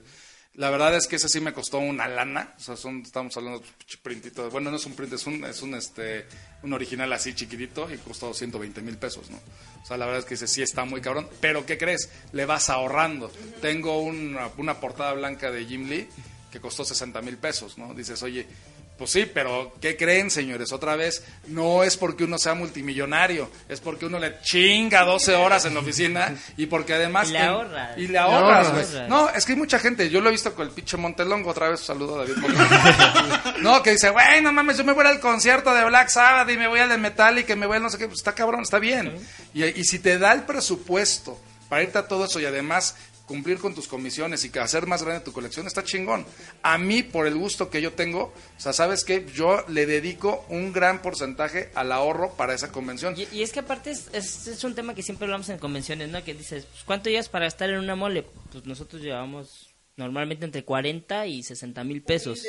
[0.55, 2.55] la verdad es que ese sí me costó una lana.
[2.57, 3.65] O sea, son, estamos hablando de
[4.01, 4.49] printito.
[4.49, 6.25] Bueno, no es un print, es un, es un, este,
[6.63, 9.37] un original así chiquitito y costó 120 mil pesos, ¿no?
[9.37, 11.29] O sea, la verdad es que ese sí está muy cabrón.
[11.41, 12.09] Pero, ¿qué crees?
[12.31, 13.31] Le vas ahorrando.
[13.61, 16.07] Tengo una, una portada blanca de Jim Lee
[16.51, 17.93] que costó 60 mil pesos, ¿no?
[17.93, 18.47] Dices, oye,
[18.97, 20.71] pues sí, pero ¿qué creen, señores?
[20.71, 25.65] Otra vez, no es porque uno sea multimillonario, es porque uno le chinga 12 horas
[25.65, 27.29] en la oficina y porque además...
[27.29, 27.93] Y le ten- ahorra.
[27.97, 28.91] Y le ahorras, ahorras.
[28.93, 29.07] güey.
[29.09, 31.69] No, es que hay mucha gente, yo lo he visto con el pinche Montelongo, otra
[31.69, 32.37] vez saludo a David
[33.61, 36.57] no, que dice, güey, no mames, yo me voy al concierto de Black Sabbath y
[36.57, 38.61] me voy al de Metallica y me voy al no sé qué, pues está cabrón,
[38.61, 39.13] está bien.
[39.53, 42.95] Y, y si te da el presupuesto para irte a todo eso y además
[43.27, 46.25] cumplir con tus comisiones y que hacer más grande tu colección, está chingón.
[46.63, 49.27] A mí, por el gusto que yo tengo, o sea, ¿sabes qué?
[49.35, 53.13] Yo le dedico un gran porcentaje al ahorro para esa convención.
[53.17, 56.09] Y, y es que aparte es, es, es un tema que siempre hablamos en convenciones,
[56.09, 56.23] ¿no?
[56.23, 58.25] Que dices, pues, ¿cuánto llevas para gastar en una mole?
[58.51, 62.39] Pues nosotros llevamos normalmente entre 40 y 60 mil pesos.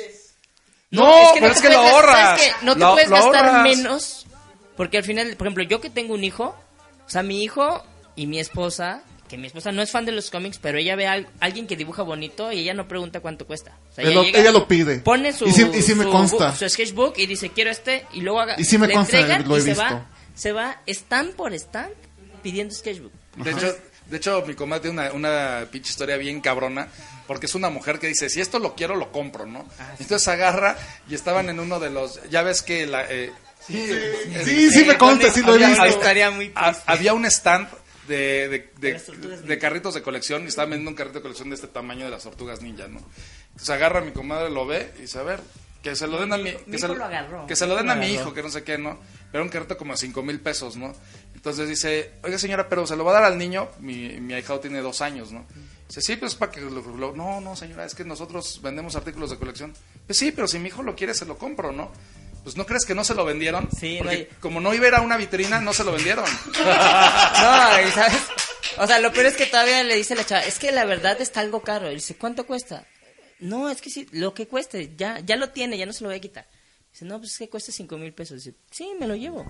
[0.91, 2.39] No, pero te es que lo ahorras.
[2.39, 2.65] ¿sabes qué?
[2.65, 3.63] No te Lo- puedes lo gastar ahorras.
[3.63, 4.25] menos.
[4.75, 6.55] Porque al final, por ejemplo, yo que tengo un hijo,
[7.05, 7.83] o sea, mi hijo
[8.15, 11.07] y mi esposa, que mi esposa no es fan de los cómics, pero ella ve
[11.07, 13.77] a al- alguien que dibuja bonito y ella no pregunta cuánto cuesta.
[13.91, 14.99] O sea, Ella lo- ella lo pide.
[14.99, 16.47] Pone su, Y sí- y sí me su consta.
[16.49, 19.17] book- su sketchbook y dice, quiero este, y luego haga, Y sí me le consta,
[19.19, 21.91] entregan lo he y se va, se va stand por stand
[22.43, 23.13] pidiendo sketchbook.
[23.37, 23.75] De hecho,
[24.07, 26.87] de hecho, mi comadre tiene una, una pinche historia bien cabrona,
[27.27, 29.67] porque es una mujer que dice, si esto lo quiero, lo compro, ¿no?
[29.99, 30.75] Entonces agarra
[31.07, 33.05] y estaban en uno de los, ya ves que la...
[33.07, 33.31] eh,
[33.67, 35.81] Sí, sí me consta, sí lo he visto.
[35.81, 36.51] había- Estaría muy
[36.85, 37.67] había un stand
[38.09, 41.55] de, de, de- de carritos de colección y estaban vendiendo un carrito de colección de
[41.55, 42.99] este tamaño de las tortugas ninja, ¿no?
[43.51, 45.39] Entonces agarra a mi comadre, lo ve y dice, a ver,
[45.81, 47.47] que se lo den a mi, Mi que hijo se, lo agarró.
[47.47, 48.99] que se lo Mi den a mi hijo, que no sé qué, ¿no?
[49.31, 50.93] Pero un carrito como a cinco mil pesos, ¿no?
[51.35, 54.59] Entonces dice, oiga señora, pero se lo va a dar al niño, mi, mi ahijado
[54.59, 55.45] tiene dos años, ¿no?
[55.87, 59.29] Dice, sí, pues para que lo, lo- No, no, señora, es que nosotros vendemos artículos
[59.31, 59.73] de colección.
[60.05, 61.91] Pues sí, pero si mi hijo lo quiere, se lo compro, ¿no?
[62.43, 63.69] Pues no crees que no se lo vendieron?
[63.77, 66.25] Sí, no hay- como no iba a ir a una vitrina, no se lo vendieron.
[66.53, 68.21] No, y sabes,
[68.77, 71.19] o sea, lo peor es que todavía le dice la chava, es que la verdad
[71.21, 71.91] está algo caro.
[71.91, 72.85] Y dice, ¿cuánto cuesta?
[73.39, 76.09] No, es que sí, lo que cueste, ya, ya lo tiene, ya no se lo
[76.09, 76.47] voy a quitar.
[76.91, 78.43] Dice, no, pues es que cuesta cinco mil pesos.
[78.43, 79.45] Dice, sí, me lo llevo.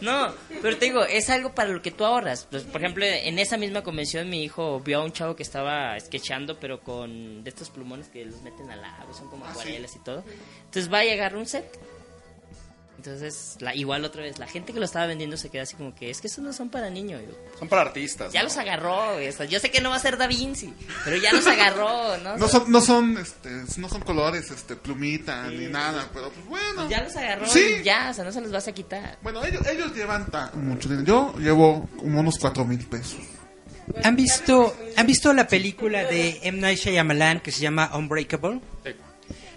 [0.00, 2.46] No, pero te digo, es algo para lo que tú ahorras.
[2.50, 5.98] Pues, por ejemplo, en esa misma convención mi hijo vio a un chavo que estaba
[6.00, 9.98] sketchando, pero con de estos plumones que los meten al agua, son como acuarelas y
[10.00, 10.24] todo.
[10.64, 11.64] Entonces va y agarra un set.
[13.04, 15.92] Entonces, la, igual otra vez, la gente que lo estaba vendiendo se queda así como
[15.92, 17.20] que, es que esos no son para niños.
[17.58, 18.32] Son para artistas.
[18.32, 18.44] ya ¿no?
[18.44, 20.72] los agarró, güey, o sea, yo sé que no va a ser Da Vinci,
[21.04, 22.36] pero ya los agarró, ¿no?
[22.36, 26.88] No son, no son, este, no son colores, este, plumita, ni nada, pero pues bueno.
[26.88, 27.78] Ya los agarró Sí.
[27.80, 29.18] y ya, o sea, no se los vas a quitar.
[29.20, 31.04] Bueno, ellos, ellos llevan mucho dinero.
[31.04, 33.18] Yo llevo como unos cuatro mil pesos.
[34.04, 36.60] ¿Han visto, ¿Han visto la película de M.
[36.60, 38.60] Night Shyamalan que se llama Unbreakable?
[38.84, 38.92] Sí.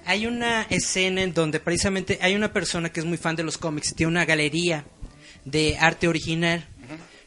[0.05, 3.57] Hay una escena en donde precisamente hay una persona que es muy fan de los
[3.57, 4.85] cómics, tiene una galería
[5.45, 6.67] de arte original.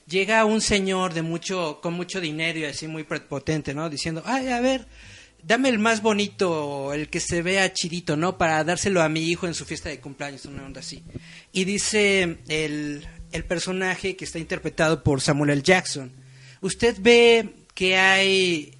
[0.07, 3.91] Llega un señor de mucho, con mucho dinero y así muy prepotente, ¿no?
[3.91, 4.87] Diciendo, ay, a ver,
[5.43, 8.39] dame el más bonito, el que se vea chidito, ¿no?
[8.39, 11.03] Para dárselo a mi hijo en su fiesta de cumpleaños, una onda así.
[11.53, 15.63] Y dice el, el personaje que está interpretado por Samuel L.
[15.63, 16.13] Jackson,
[16.61, 18.78] ¿usted ve que hay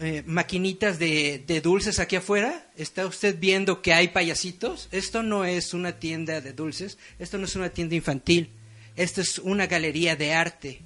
[0.00, 2.66] eh, maquinitas de, de dulces aquí afuera?
[2.76, 4.88] ¿Está usted viendo que hay payasitos?
[4.92, 8.50] Esto no es una tienda de dulces, esto no es una tienda infantil,
[8.96, 10.80] esto es una galería de arte.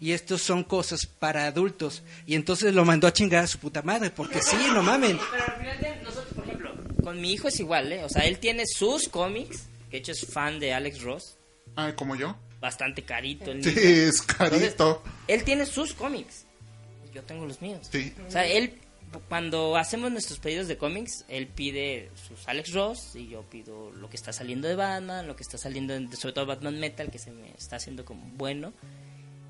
[0.00, 2.04] Y estos son cosas para adultos.
[2.24, 5.18] Y entonces lo mandó a chingar a su puta madre, porque sí, no mamen.
[5.32, 8.04] Pero al final de nosotros, por ejemplo, con mi hijo es igual, ¿eh?
[8.04, 11.36] O sea, él tiene sus cómics, que de hecho es fan de Alex Ross,
[11.74, 12.36] Ah, como yo.
[12.60, 13.50] bastante carito.
[13.50, 13.80] el Sí, niño.
[13.80, 15.02] es carito.
[15.26, 16.44] Él tiene sus cómics.
[17.12, 17.86] Yo tengo los míos.
[17.90, 18.12] Sí.
[18.26, 18.74] O sea, él,
[19.28, 24.08] cuando hacemos nuestros pedidos de cómics, él pide sus Alex Ross y yo pido lo
[24.10, 27.18] que está saliendo de Batman, lo que está saliendo, de, sobre todo Batman Metal, que
[27.18, 28.72] se me está haciendo como bueno.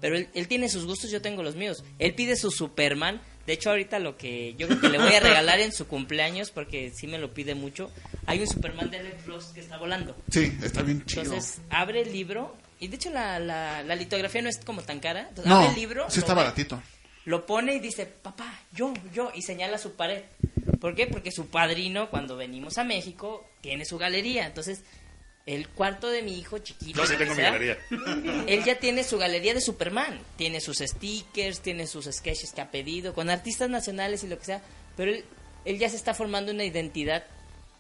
[0.01, 1.83] Pero él, él tiene sus gustos, yo tengo los míos.
[1.99, 3.21] Él pide su Superman.
[3.47, 6.51] De hecho, ahorita lo que yo creo que le voy a regalar en su cumpleaños,
[6.51, 7.91] porque sí me lo pide mucho,
[8.27, 10.15] hay un Superman de Alex Ross que está volando.
[10.31, 11.23] Sí, está bien chido.
[11.23, 12.55] Entonces, abre el libro.
[12.79, 15.23] Y de hecho, la, la, la litografía no es como tan cara.
[15.31, 16.07] Entonces, no, abre el libro.
[16.11, 16.81] sí está ve, baratito.
[17.25, 19.31] Lo pone y dice, papá, yo, yo.
[19.35, 20.23] Y señala su pared.
[20.81, 21.07] ¿Por qué?
[21.07, 24.47] Porque su padrino, cuando venimos a México, tiene su galería.
[24.47, 24.83] Entonces,
[25.45, 27.01] el cuarto de mi hijo chiquito.
[27.01, 27.79] Yo sí tengo mi galería.
[28.47, 30.19] Él ya tiene su galería de Superman.
[30.37, 34.45] Tiene sus stickers, tiene sus sketches que ha pedido, con artistas nacionales y lo que
[34.47, 34.63] sea.
[34.97, 35.25] Pero él,
[35.65, 37.25] él ya se está formando una identidad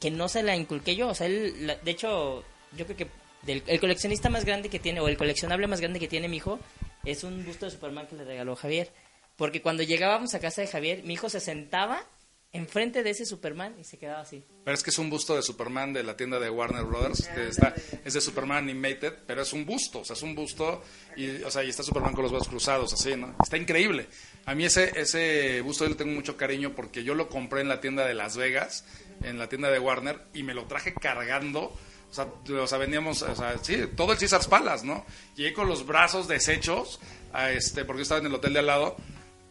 [0.00, 1.08] que no se la inculqué yo.
[1.08, 2.42] O sea, él, la- de hecho,
[2.76, 3.06] yo creo que
[3.42, 6.36] del- el coleccionista más grande que tiene, o el coleccionable más grande que tiene mi
[6.38, 6.58] hijo,
[7.04, 8.90] es un busto de Superman que le regaló Javier.
[9.38, 12.02] Porque cuando llegábamos a casa de Javier, mi hijo se sentaba
[12.50, 14.44] enfrente de ese Superman y se quedaba así.
[14.64, 17.46] Pero es que es un busto de Superman de la tienda de Warner Brothers, que
[17.46, 17.72] está,
[18.04, 20.82] es de Superman Animated, pero es un busto, o sea, es un busto,
[21.16, 23.36] y, o sea, y está Superman con los brazos cruzados, así, ¿no?
[23.40, 24.08] Está increíble.
[24.44, 27.68] A mí ese, ese busto yo le tengo mucho cariño porque yo lo compré en
[27.68, 28.86] la tienda de Las Vegas,
[29.22, 31.76] en la tienda de Warner, y me lo traje cargando,
[32.10, 32.26] o sea,
[32.60, 35.06] o sea veníamos, o sea, sí, todo el Caesars Palace, ¿no?
[35.36, 36.98] Llegué con los brazos deshechos,
[37.32, 38.96] a este, porque yo estaba en el hotel de al lado,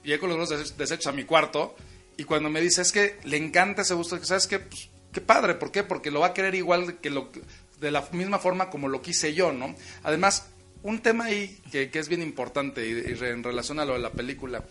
[0.08, 1.76] llegué con los brazos des- deshechos a mi cuarto,
[2.18, 4.60] y cuando me dice, es que le encanta ese busto, ¿sabes qué?
[4.60, 5.84] Pues, qué padre, ¿por qué?
[5.84, 7.30] Porque lo va a querer igual que lo
[7.80, 9.76] de la misma forma como lo quise yo, ¿no?
[10.04, 10.48] Además,
[10.82, 13.94] un tema ahí que, que es bien importante y, y re- en relación a lo
[13.94, 14.64] de la película.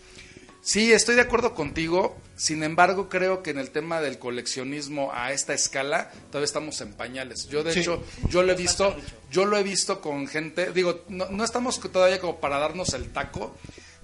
[0.61, 5.31] Sí, estoy de acuerdo contigo, sin embargo creo que en el tema del coleccionismo a
[5.31, 7.47] esta escala todavía estamos en pañales.
[7.47, 7.79] Yo de Sí.
[7.79, 8.93] hecho, yo lo he visto,
[9.31, 13.13] yo lo he visto con gente, digo, no, no estamos todavía como para darnos el
[13.13, 13.55] taco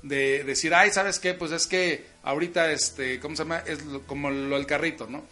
[0.04, 1.34] de decir, ay, ¿sabes qué?
[1.34, 3.64] Pues es que ahorita, este, ¿cómo se llama?
[3.66, 5.24] Es lo- como lo del carrito, ¿no?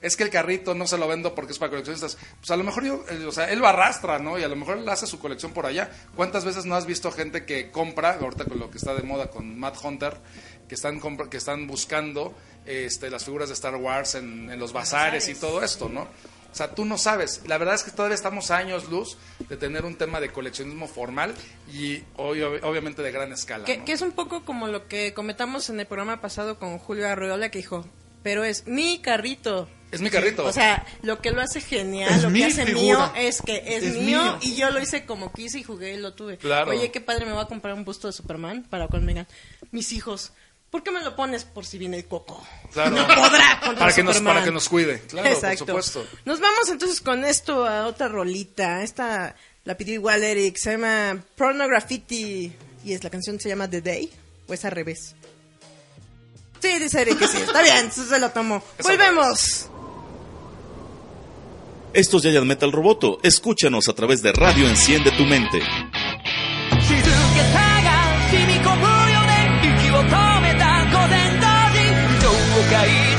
[0.00, 2.16] Es que el carrito no se lo vendo porque es para coleccionistas.
[2.38, 4.38] Pues a lo mejor yo, eh, o sea, él lo arrastra, ¿no?
[4.38, 5.90] Y a lo mejor él hace su colección por allá.
[6.16, 9.28] ¿Cuántas veces no has visto gente que compra, ahorita con lo que está de moda
[9.28, 10.16] con Matt Hunter,
[10.68, 14.72] que están, compra- que están buscando este, las figuras de Star Wars en, en los
[14.72, 16.08] bazares y todo esto, ¿no?
[16.52, 17.42] O sea, tú no sabes.
[17.46, 19.16] La verdad es que todavía estamos a años luz
[19.48, 21.34] de tener un tema de coleccionismo formal
[21.72, 23.64] y obvio- obviamente de gran escala.
[23.64, 23.84] Que, ¿no?
[23.84, 27.50] que es un poco como lo que comentamos en el programa pasado con Julio Arreola
[27.50, 27.86] que dijo,
[28.22, 29.68] pero es mi carrito.
[29.92, 30.44] Es mi carrito.
[30.44, 32.82] O sea, lo que lo hace genial, Es lo que hace figura.
[32.82, 34.38] mío es que es, Es mío, mío.
[34.42, 36.36] y yo lo hice como quise y jugué y lo tuve.
[36.36, 36.70] Claro.
[36.70, 39.26] Oye, qué padre, me voy a comprar un busto de Superman para cuando me digan,
[39.72, 40.32] mis hijos,
[40.70, 42.42] ¿por qué me lo pones por si viene el coco?
[42.72, 42.90] Claro.
[42.90, 45.00] No podrá contra para que nos para que nos cuide.
[45.08, 45.66] Claro, Exacto.
[45.66, 46.18] por supuesto.
[46.24, 48.82] Nos vamos entonces con esto a otra rolita.
[48.82, 52.52] Esta la pidió igual Eric, se llama Porno Graffiti
[52.84, 54.10] y es la canción se llama The Day
[54.48, 55.14] o es al revés.
[56.60, 57.36] Sí, dice Eric que sí.
[57.40, 58.62] Está bien, entonces se lo tomo.
[58.78, 59.68] Es al Volvemos.
[61.92, 63.18] Esto es Giant Metal Roboto.
[63.22, 65.60] Escúchanos a través de Radio Enciende tu Mente.
[72.70, 73.09] caí.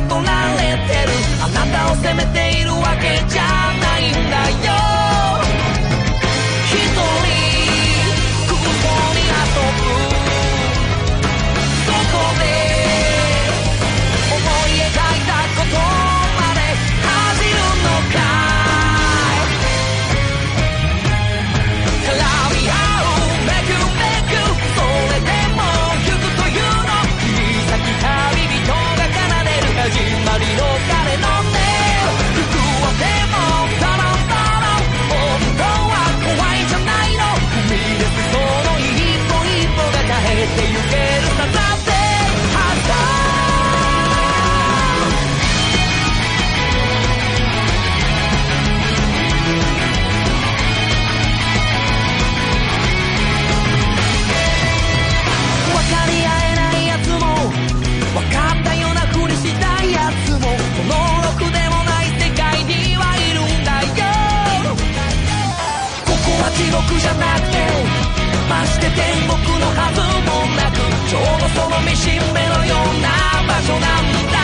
[0.00, 1.12] みに足を取られてる。
[1.42, 3.49] あなたを責めているわけじゃ
[66.60, 67.56] 地獄じゃなくて
[68.46, 70.76] まして天国のはずもなく
[71.08, 73.08] ちょうどその見しめのような
[73.48, 74.39] 場所なんだ。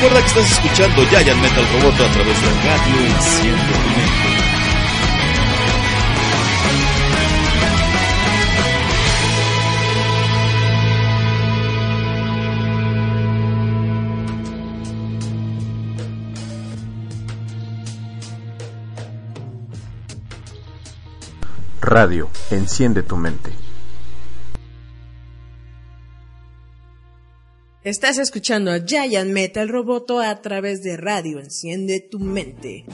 [0.00, 3.42] Recuerda que estás escuchando Giant Metal Roboto a través de Radio Enciende
[3.72, 4.38] tu mente.
[21.80, 23.67] Radio, enciende tu mente.
[27.88, 31.40] Estás escuchando a Giant Metal Roboto a través de radio.
[31.40, 32.84] Enciende tu mente.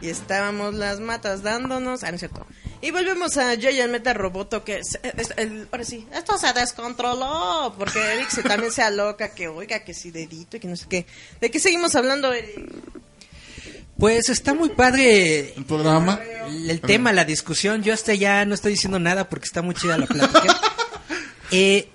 [0.00, 2.04] Y estábamos las matas dándonos.
[2.04, 2.46] Ah, no es cierto.
[2.80, 7.74] Y volvemos a Giant Metal Roboto que es- es- el- ahora sí, esto se descontroló
[7.76, 10.86] porque Eric se, también se aloca que oiga que sí dedito y que no sé
[10.88, 11.04] qué.
[11.40, 12.32] ¿De qué seguimos hablando?
[12.32, 12.70] Eric?
[13.98, 16.20] Pues está muy padre El programa.
[16.46, 17.82] el, el tema, la discusión.
[17.82, 20.60] Yo hasta ya no estoy diciendo nada porque está muy chida la plática.
[21.50, 21.88] Eh,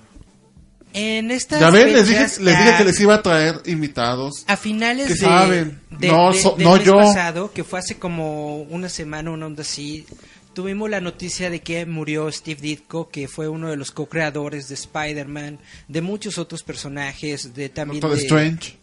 [0.94, 4.44] en estas Ya ven, les dije, les dije que les iba a traer invitados.
[4.48, 5.80] A finales que de, saben.
[5.92, 6.96] de- No, de- so- del no mes yo.
[6.96, 10.06] pasado, que fue hace como una semana, una onda así,
[10.54, 14.76] tuvimos la noticia de que murió Steve Ditko, que fue uno de los co-creadores de
[14.76, 18.78] Spider-Man, de muchos otros personajes, de también Doctor Strange,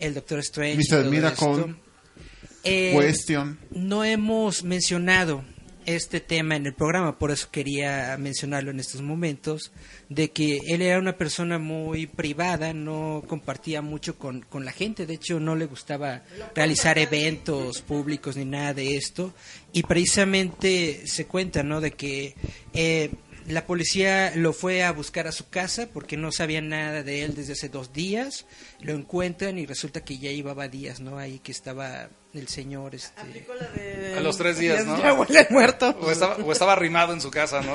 [0.00, 1.04] el Doctor Strange, Mr.
[1.10, 1.74] Miracle.
[2.64, 3.58] Eh, Question.
[3.70, 5.44] no hemos mencionado
[5.86, 9.72] este tema en el programa, por eso quería mencionarlo en estos momentos,
[10.08, 15.06] de que él era una persona muy privada, no compartía mucho con, con la gente,
[15.06, 16.22] de hecho no le gustaba
[16.54, 19.32] realizar eventos públicos ni nada de esto,
[19.72, 22.34] y precisamente se cuenta, ¿no?, de que
[22.74, 23.10] eh,
[23.48, 27.36] la policía lo fue a buscar a su casa porque no sabían nada de él
[27.36, 28.46] desde hace dos días,
[28.80, 33.46] lo encuentran y resulta que ya llevaba días, ¿no?, ahí que estaba el señor, este...
[34.16, 34.98] A los tres días, ¿no?
[35.02, 35.96] Ya huele muerto.
[36.00, 37.72] O estaba, o estaba arrimado en su casa, ¿no?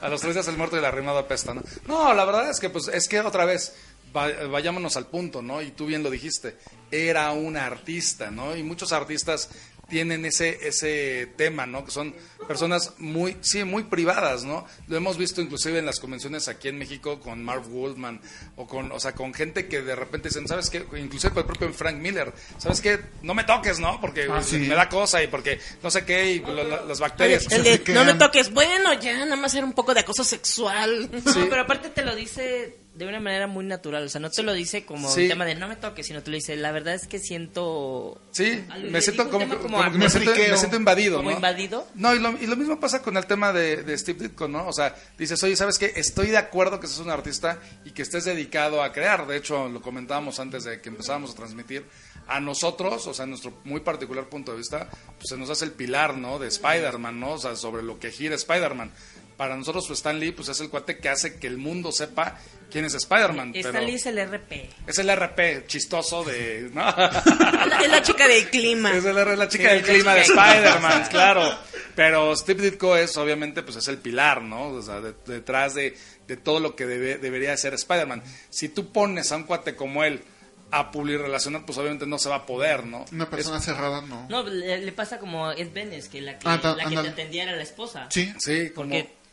[0.00, 1.62] A los tres días el muerto y el arrimado apesta, ¿no?
[1.86, 3.74] No, la verdad es que, pues, es que otra vez,
[4.16, 5.62] va- vayámonos al punto, ¿no?
[5.62, 6.56] Y tú bien lo dijiste,
[6.90, 8.56] era un artista, ¿no?
[8.56, 9.50] Y muchos artistas
[9.88, 11.84] tienen ese, ese tema, ¿no?
[11.84, 12.14] Que son
[12.48, 14.66] personas muy, sí, muy privadas, ¿no?
[14.88, 18.20] Lo hemos visto inclusive en las convenciones aquí en México con Mark Goldman
[18.56, 20.84] o con, o sea, con gente que de repente dicen, ¿sabes qué?
[20.98, 23.00] Inclusive con el propio Frank Miller, ¿sabes qué?
[23.22, 24.00] No me toques, ¿no?
[24.00, 24.58] Porque Ah, sí.
[24.58, 27.50] me da cosa y porque no sé qué y lo- lo- las bacterias.
[27.50, 28.52] El de, no me toques.
[28.52, 31.10] Bueno, ya, nada más era un poco de acoso sexual.
[31.12, 34.04] No, pero aparte te lo dice de una manera muy natural.
[34.04, 35.22] O sea, no te lo dice como Sí.
[35.22, 38.20] un tema de no me toques, sino te lo dice, la verdad es que siento...
[38.30, 41.36] Sí, me siento como, como como me, siento, me siento invadido, ¿Como ¿no?
[41.36, 41.86] invadido?
[41.94, 44.66] No, y lo, y lo mismo pasa con el tema de, de Steve Ditko, ¿no?
[44.68, 45.92] O sea, dices, oye, ¿sabes qué?
[45.96, 49.26] Estoy de acuerdo que seas un artista y que estés dedicado a crear.
[49.26, 51.84] De hecho, lo comentábamos antes de que empezáramos a transmitir.
[52.26, 54.88] A nosotros, o sea, en nuestro muy particular punto de vista,
[55.18, 56.38] pues se nos hace el pilar, ¿no?
[56.38, 57.32] De Spider-Man, ¿no?
[57.32, 58.90] O sea, sobre lo que gira Spider-Man.
[59.36, 62.38] Para nosotros, pues Stan Lee, pues es el cuate que hace que el mundo sepa
[62.70, 63.52] quién es Spider-Man.
[63.56, 64.70] Stan pero Lee es el RP.
[64.86, 66.70] Es el RP chistoso de...
[66.72, 66.88] ¿no?
[67.84, 68.92] Es la, chica del clima.
[68.96, 71.58] Es la, la chica Sí, del la clima de Spider-Man, claro.
[71.96, 74.68] Pero Steve Ditko es, obviamente, pues es el pilar, ¿no?
[74.68, 78.22] O sea, de- detrás de, de todo lo que debe- debería ser Spider-Man.
[78.50, 80.22] Si tú pones a un cuate como él
[80.70, 83.04] a publicar relacionar, pues obviamente no se va a poder, ¿no?
[83.12, 84.26] Una persona cerrada, no.
[84.28, 87.08] No, le, le pasa como Ed Benes, que la que, Ah, ta- la que te
[87.08, 88.06] atendía era la esposa.
[88.10, 88.32] Sí.
[88.38, 88.90] Sí, como...
[88.90, 89.23] Porque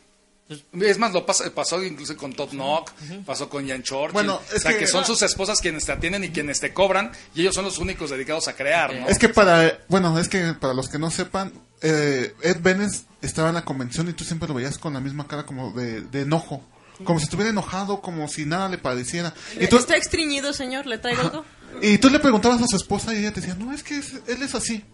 [0.48, 2.90] Es más, lo pasó incluso con Todd Knock,
[3.24, 4.12] pasó con Jan Churchill.
[4.12, 6.74] Bueno, es o sea, que, que- son sus esposas quienes te atienden y quienes te
[6.74, 9.08] cobran, y ellos son los únicos dedicados a crear, ¿no?
[9.08, 13.48] Es que para, bueno, es que para los que no sepan, eh, Ed Benes estaba
[13.48, 16.20] en la convención y tú siempre lo veías con la misma cara como de, de
[16.22, 16.62] enojo.
[17.04, 19.32] Como si estuviera enojado, como si nada le pareciera.
[19.58, 20.86] Y tú, ¿Está extriñido, señor?
[20.86, 21.44] ¿Le traigo algo?
[21.80, 24.20] y tú le preguntabas a su esposa y ella te decía, no, es que es-
[24.28, 24.84] él es así.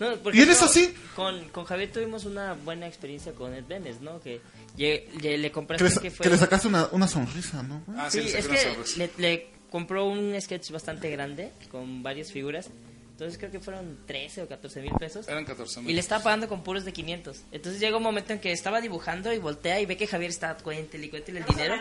[0.00, 0.94] No, ¿Y él es ejemplo, así?
[1.14, 4.20] Con, con Javier tuvimos una buena experiencia con Ed Benes, ¿no?
[4.20, 4.40] Que
[4.76, 5.06] le,
[5.38, 6.24] le Que compraste le, que, fue...
[6.24, 7.82] que le sacaste una, una sonrisa, ¿no?
[7.96, 8.98] Ah, Sí, le saqué es una que sonrisa.
[8.98, 12.68] le, le compró un sketch bastante grande con varias figuras.
[13.12, 15.28] Entonces creo que fueron 13 o 14 mil pesos.
[15.28, 17.42] Eran 14 Y le estaba pagando con puros de 500.
[17.52, 20.56] Entonces llega un momento en que estaba dibujando y voltea y ve que Javier está
[20.56, 21.76] cuéntele y cuéntele el dinero.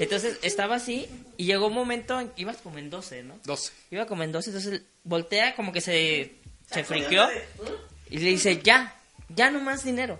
[0.00, 1.06] Entonces estaba así
[1.36, 3.38] y llegó un momento en que ibas como en 12, ¿no?
[3.44, 3.72] 12.
[3.90, 6.36] Iba como en 12, entonces voltea como que se,
[6.70, 7.28] se friqueó
[8.10, 8.94] y le dice, ya,
[9.28, 10.18] ya no más dinero.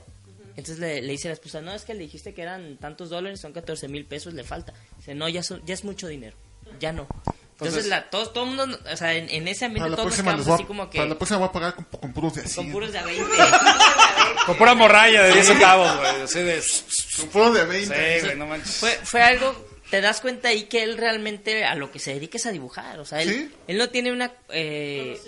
[0.51, 3.11] Entonces le, le dice a la esposa, no, es que le dijiste que eran tantos
[3.11, 4.75] dólares, son 14 mil pesos, le falta.
[4.97, 6.37] Dice, no, ya, son- ya es mucho dinero,
[6.81, 7.03] ya no.
[7.03, 10.17] Entonces, Entonces- la, todos, todo el mundo, o sea, en, en ese ambiente todos nos
[10.17, 12.43] quedamos así a, como que para la próxima voy a pagar con, con puros de
[12.43, 12.55] así.
[12.57, 13.25] con puros de a 20.
[14.47, 16.23] Con pura morralla de 10 centavos, güey.
[16.23, 16.63] Así de.
[17.19, 18.21] Con puro de 20.
[18.21, 18.77] Sí, güey, no manches.
[18.77, 22.37] Fue, fue algo, te das cuenta ahí que él realmente a lo que se dedica
[22.37, 23.01] es a dibujar.
[23.01, 23.51] O sea, él, ¿Sí?
[23.69, 24.33] él no tiene una...
[24.51, 25.19] eh,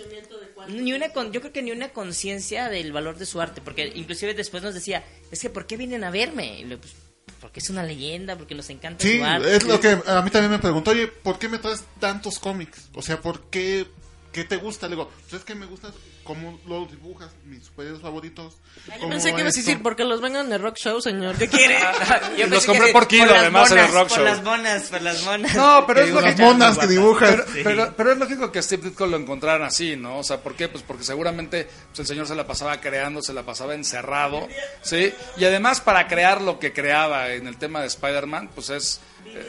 [0.67, 3.91] ni una con- yo creo que ni una conciencia del valor de su arte, porque
[3.95, 6.59] inclusive después nos decía, es que ¿por qué vienen a verme?
[6.59, 6.93] Y le, pues,
[7.39, 9.55] porque es una leyenda, porque nos encanta Sí, su arte.
[9.55, 12.89] es lo que a mí también me preguntó, oye, ¿por qué me traes tantos cómics?
[12.93, 13.87] O sea, ¿por qué,
[14.31, 14.87] qué te gusta?
[14.87, 15.91] Le digo, pues es que me gusta
[16.23, 18.57] cómo lo dibujas, mis superhéroes favoritos.
[18.99, 21.35] Yo pensé que ibas a decir, porque los vengan en el rock show, señor.
[21.37, 21.77] ¿Qué quiere?
[22.37, 24.25] Yo los compré que por kilo, las además, en el monas, rock por show.
[24.25, 25.55] las monas, por las monas.
[25.55, 27.29] No, pero Que es dibujan Las monas que dibujas.
[27.53, 30.19] Pero, pero, pero es lógico que Steve Ditko lo encontraran así, ¿no?
[30.19, 30.67] O sea, ¿por qué?
[30.67, 34.47] Pues porque seguramente pues, el señor se la pasaba creando, se la pasaba encerrado,
[34.81, 35.13] ¿sí?
[35.37, 38.99] Y además para crear lo que creaba en el tema de Spider-Man, pues es...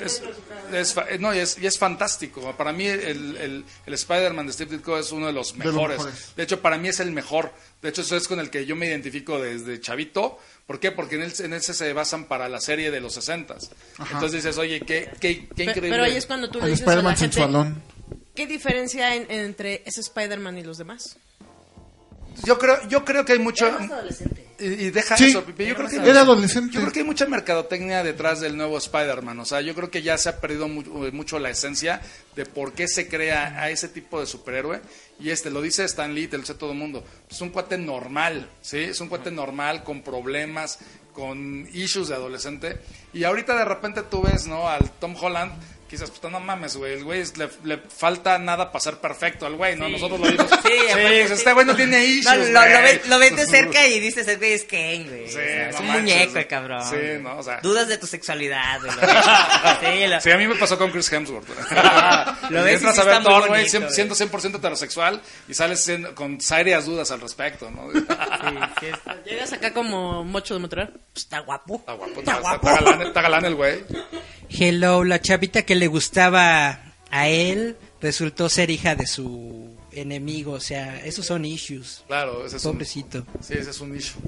[0.03, 0.23] es,
[0.73, 2.55] es no, y es, y es fantástico.
[2.57, 5.75] Para mí el, el, el Spider-Man de Steve Ditko es uno de los De los
[5.75, 6.35] mejores.
[6.37, 7.53] De hecho, para mí es el mejor.
[7.81, 10.39] De hecho, eso es con el que yo me identifico desde chavito.
[10.66, 10.93] ¿Por qué?
[10.93, 13.57] Porque en, él, en ese se basan para la serie de los 60
[14.12, 15.91] Entonces dices, oye, qué, qué, qué Pe- increíble.
[15.91, 17.83] Pero ahí es cuando tú le dices a la Spider-Man sensualón.
[18.35, 21.16] ¿qué diferencia hay en- entre ese Spider-Man y los demás?
[22.45, 23.66] Yo creo, yo creo que hay mucho...
[23.66, 24.47] Adolescente.
[24.59, 25.66] Y, y deja Sí, eso, Pipe.
[25.66, 26.72] Yo creo, que, era adolescente.
[26.74, 29.41] yo creo que hay mucha mercadotecnia detrás del nuevo Spider-Man.
[29.41, 32.01] O sea, yo creo que ya se ha perdido mu- mucho la esencia
[32.37, 34.80] de por qué se crea a ese tipo de superhéroe.
[35.18, 37.03] Y este, lo dice Stan Lee, te lo dice todo el mundo.
[37.28, 38.78] Es un cuate normal, ¿sí?
[38.78, 40.78] Es un cuate normal, con problemas,
[41.12, 42.78] con issues de adolescente.
[43.12, 44.68] Y ahorita de repente tú ves, ¿no?
[44.68, 45.53] Al Tom Holland.
[45.93, 46.95] Quizás, pues no mames, güey.
[46.95, 49.90] El güey es- le, le falta nada para ser perfecto al güey, ¿no?
[49.90, 50.47] Nosotros lo vimos.
[50.49, 52.34] Sí, aparte este güey no tiene issues.
[52.49, 55.28] No, lo, lo, ves, lo ves de cerca y dices, el güey es Ken, güey.
[55.28, 56.82] Sí, O sea, es no un manches, muñeco, el cabrón.
[56.88, 57.61] Sí, no, o sea.
[57.61, 58.90] Dudas de tu sexualidad, güey.
[58.90, 59.03] Lo.
[59.93, 61.47] Sí, lo- Sí, a mí me pasó con Chris Hemsworth.
[62.51, 63.95] Lo ves Entras sí a ver Thor, güey, siendo güey.
[63.95, 67.90] siendo 100% heterosexual y sales siendo- con serias dudas al respecto, ¿no?
[67.93, 67.99] sí,
[68.80, 71.76] sí, es- Llegas acá como mocho de Montreal, pues está guapo.
[71.76, 72.68] Está guapo, Está está, guapo.
[72.68, 73.84] está galán, está galán el güey.
[74.59, 80.61] Hello, la chavita que le gustaba a él resultó ser hija de su enemigo, o
[80.61, 82.03] sea, esos son issues.
[82.07, 83.26] Claro, ese es un, Pobrecito.
[83.40, 84.20] Sí, ese es un issue.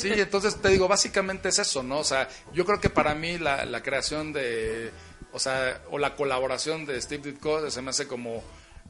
[0.00, 1.98] Sí, entonces te digo, básicamente es eso, ¿no?
[2.00, 4.90] O sea, yo creo que para mí la, la creación de,
[5.32, 8.42] o sea, o la colaboración de Steve Ditko se me hace como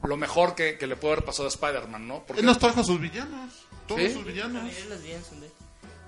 [0.03, 2.23] lo mejor que, que le puede haber pasado a Spider-Man, ¿no?
[2.25, 3.53] Porque Él nos trajo a sus villanos.
[3.87, 4.13] Todos ¿Sí?
[4.13, 4.63] sus villanos.
[4.89, 5.49] Los bien son de-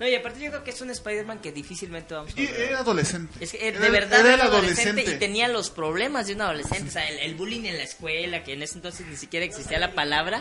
[0.00, 2.60] No, y aparte yo creo que es un Spider-Man que difícilmente vamos a Y ver.
[2.60, 3.42] era adolescente.
[3.44, 5.10] Es que eh, Era- de verdad era adolescente, adolescente.
[5.16, 6.88] y tenía los problemas de un adolescente.
[6.88, 9.78] O sea, el, el bullying en la escuela, que en ese entonces ni siquiera existía
[9.78, 10.40] la palabra.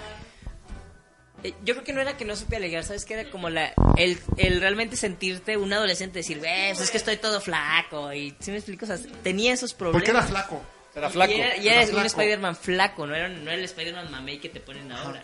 [1.44, 3.06] Eh, Yo creo que no era que no supe alegar, ¿sabes?
[3.06, 6.98] Que era como la el, el realmente sentirte un adolescente, decir, "Ves, pues es que
[6.98, 8.12] estoy todo flaco.
[8.14, 10.02] Y si me explico, o sea, tenía esos problemas.
[10.02, 10.64] Porque era flaco.
[10.96, 11.32] era flaco.
[11.32, 12.06] Y era, y era era un.
[12.06, 15.24] Spider-Man flaco, no era, no era el Spider-Man mamey que te ponen ahora.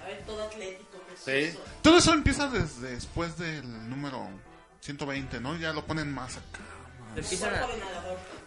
[1.24, 1.58] Sí.
[1.82, 4.28] Todo eso empieza desde después del número
[4.82, 5.56] 120, ¿no?
[5.58, 6.60] Ya lo ponen más acá.
[7.16, 7.68] Te empiezan a-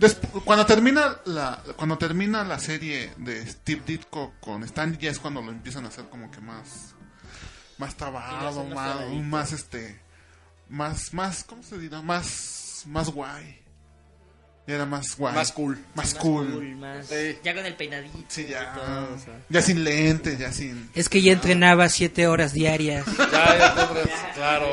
[0.00, 5.18] Desp- cuando termina la cuando termina la serie de Steve Ditko con Stan ya es
[5.20, 6.94] cuando lo empiezan a hacer como que más
[7.78, 7.94] más
[8.48, 10.00] hacen más más este
[10.68, 12.02] más más ¿cómo se dirá?
[12.02, 13.62] Más más guay.
[14.66, 15.32] Ya era más guay.
[15.34, 15.78] Más cool.
[15.94, 16.74] Más más cool.
[16.76, 17.38] más- Sí.
[17.44, 18.18] Ya con el peinadito.
[18.28, 18.72] Sí, y ya.
[18.74, 19.34] todo, o sea.
[19.48, 23.04] Ya sin lentes, ya sin Es que ya entrenaba siete horas diarias.
[23.32, 24.66] Ya, ya, ya, claro.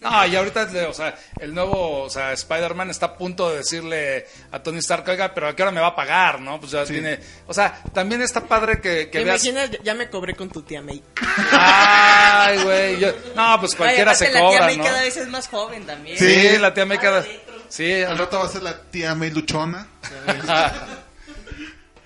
[0.00, 4.26] No, y ahorita, o sea, el nuevo, o sea, Spider-Man está a punto de decirle
[4.52, 6.60] a Tony Stark, oiga, pero ¿a qué hora me va a pagar, no?
[6.60, 9.44] Pues ya tiene, o sea, también está padre que, que ¿Te veas...
[9.44, 9.76] imaginas?
[9.82, 11.02] Ya me cobré con tu tía May.
[11.50, 14.84] Ay, güey, yo- no, pues cualquiera Ay, se aparte, la tía cobra, May ¿no?
[14.84, 16.16] cada vez es más joven también.
[16.18, 17.24] Sí, la tía me queda...
[17.68, 19.86] Sí, al rato va a ser la tía May Luchona.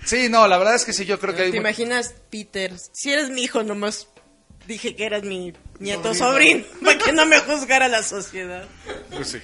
[0.04, 1.50] sí, no, la verdad es que sí, yo creo que hay...
[1.50, 2.72] ¿Te imaginas, Peter?
[2.92, 4.08] Si eres mi hijo, nomás
[4.66, 6.64] dije que eras mi nieto Sobrino.
[6.64, 6.80] sobrino.
[6.84, 8.64] Para que no me juzgara la sociedad.
[9.10, 9.38] Pues sí.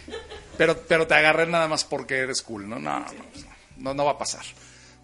[0.56, 2.78] Pero, pero te agarré nada más porque eres cool, ¿no?
[2.78, 4.44] No, no, pues no, no, no va a pasar.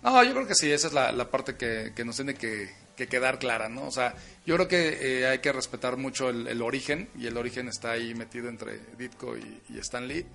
[0.02, 2.70] No, yo creo que sí, esa es la, la parte que, que nos tiene que,
[2.96, 3.86] que quedar clara, ¿no?
[3.86, 7.36] O sea, yo creo que eh, hay que respetar mucho el, el origen, y el
[7.36, 10.26] origen está ahí metido entre Ditko y, y Stan Lee,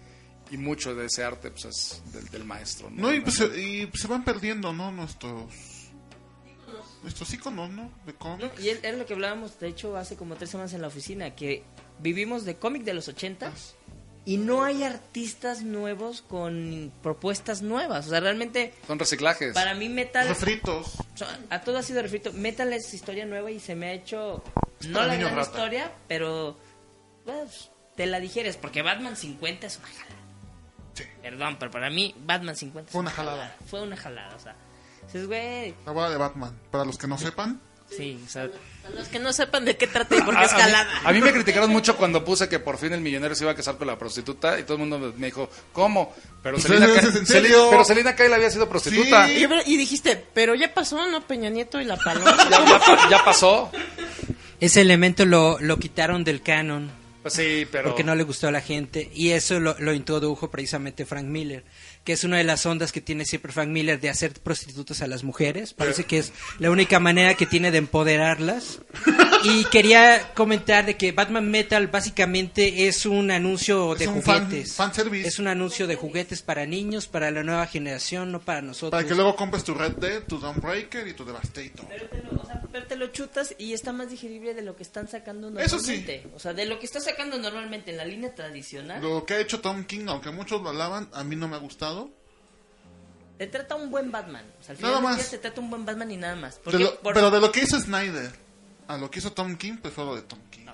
[0.51, 3.03] y mucho de ese arte, pues, es del, del maestro, ¿no?
[3.03, 4.91] No, y pues, se, y pues se van perdiendo, ¿no?
[4.91, 5.53] Nuestros
[7.03, 7.91] nuestros iconos, ¿no?
[8.05, 8.59] De cómics.
[8.61, 11.33] Y es- era lo que hablábamos, de hecho, hace como tres semanas en la oficina,
[11.35, 11.63] que
[11.99, 13.75] vivimos de cómic de los ochentas
[14.25, 18.07] y no hay artistas nuevos con propuestas nuevas.
[18.07, 19.53] O sea, realmente, Son reciclajes.
[19.53, 20.27] para mí Metal...
[20.27, 20.93] Refritos.
[21.49, 22.33] a todo ha sido refrito.
[22.33, 24.43] Metal es historia nueva y se me ha hecho...
[24.87, 25.49] No la gran rata.
[25.49, 26.57] historia, pero...
[27.25, 30.15] pues, te la digieres, porque Batman 50 es una jalada.
[31.29, 33.55] Perdón, pero para mí Batman 50 es Fue una jalada.
[33.69, 34.55] Fue una jalada, o sea...
[35.05, 35.73] Dices, güey...
[35.85, 36.57] La boda de Batman.
[36.71, 37.59] Para los que no sepan,
[37.95, 40.43] Sí, o sea, A los que no sepan de qué trata y por qué A-
[40.43, 40.83] a, escalada.
[40.85, 43.51] mí, a mí me criticaron mucho cuando puse que por fin el millonario se iba
[43.51, 46.13] a casar con la prostituta y todo el mundo me dijo, ¿cómo?
[46.43, 47.31] Pero Selena, ¿es
[47.71, 49.25] pero Selena Kyle había sido prostituta.
[49.27, 49.43] Sí.
[49.65, 51.21] Y, y dijiste, pero ya pasó, ¿no?
[51.21, 52.37] Peña Nieto y la paloma.
[52.51, 53.71] Ya, ya pasó.
[54.59, 56.91] Ese elemento lo, lo quitaron del canon
[57.21, 57.89] Pues sí, pero...
[57.89, 61.65] porque no le gustó a la gente y eso lo, lo introdujo precisamente Frank Miller,
[62.05, 65.07] que es una de las ondas que tiene siempre Frank Miller de hacer prostitutas a
[65.07, 65.73] las mujeres.
[65.73, 68.79] Parece que es la única manera que tiene de empoderarlas.
[69.43, 74.77] Y quería comentar de que Batman Metal básicamente es un anuncio Es de fan- juguetes.
[75.25, 78.91] Es un anuncio de juguetes para niños, para la nueva generación, no para nosotros.
[78.91, 81.85] Para que luego compres tu Red Dead, tu Dawnbreaker y tu Devastator.
[81.87, 84.75] pero te, lo, o sea, pero te lo chutas y está más digerible de lo
[84.75, 85.91] que están sacando Eso sí.
[86.03, 86.31] normalmente.
[86.35, 89.39] O sea, de lo que está sacando normalmente en la línea tradicional, Lo que ha
[89.39, 92.09] hecho Tom King, aunque muchos lo alaban, a mí no me ha gustado.
[93.37, 94.45] te trata un buen Batman.
[94.59, 95.17] O sea, al Nada final del más.
[95.17, 96.59] día te trata un buen Batman y nada más.
[96.65, 98.31] De lo- por- Pero de lo que hizo Snyder
[98.87, 100.65] a lo que hizo Tom King, prefiero lo de Tom King.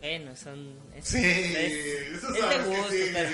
[0.00, 0.78] Bueno, son...
[0.96, 3.04] Es, Sí, es, eso es de gusto, sí.
[3.12, 3.30] pero,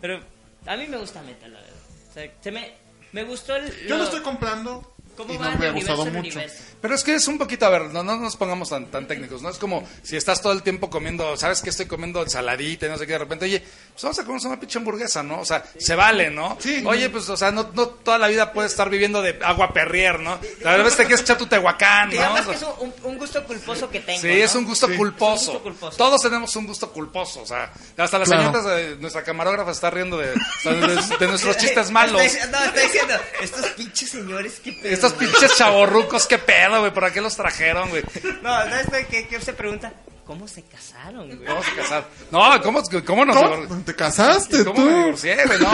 [0.00, 0.20] pero
[0.66, 1.76] a mí me gusta Metal, la verdad.
[2.10, 2.74] O sea, se me,
[3.12, 3.70] me gustó el...
[3.82, 6.18] Yo lo lo- estoy comprando ¿Cómo y va no me ha gustado mucho.
[6.18, 6.56] universo?
[6.80, 9.40] Pero es que es un poquito, a ver, no, no nos pongamos tan, tan técnicos,
[9.40, 9.48] ¿no?
[9.48, 12.98] Es como si estás todo el tiempo comiendo, ¿sabes que estoy comiendo ensaladita y no
[12.98, 13.12] sé qué?
[13.14, 13.60] De repente, oye,
[13.92, 15.40] pues vamos a comer una pinche hamburguesa, ¿no?
[15.40, 16.58] O sea, se vale, ¿no?
[16.60, 16.82] Sí.
[16.86, 20.20] Oye, pues, o sea, no, no toda la vida puedes estar viviendo de agua perrier,
[20.20, 20.38] ¿no?
[20.64, 22.12] A veces te quieres echar tu tehuacán, ¿no?
[22.12, 24.34] Digamos O que sea, es un, un gusto culposo que tengo, Sí, ¿no?
[24.34, 24.96] es un gusto Sí.
[24.96, 25.34] culposo.
[25.34, 25.96] Es un gusto culposo.
[25.96, 28.42] Todos tenemos un gusto culposo, o sea, hasta la Claro.
[28.52, 32.14] señorita, de nuestra camarógrafa está riendo de, de- de nuestros chistes malos.
[32.50, 34.92] No, estoy diciendo, estos pinches señores, qué pedo.
[35.04, 38.02] Estos pinches chavorrucos, qué pedo, güey, ¿por qué los trajeron, güey?
[38.42, 39.92] No, no, estoy que, que se pregunta,
[40.24, 41.46] ¿cómo se casaron, güey?
[41.46, 42.04] Vamos a casar.
[42.30, 43.82] No, ¿cómo, cómo nos ¿Cómo?
[43.84, 44.98] ¿Te casaste ¿Cómo me tú?
[44.98, 45.58] divorcié, güey?
[45.58, 45.70] No,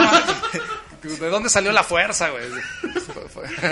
[1.01, 2.43] ¿De dónde salió la fuerza, güey?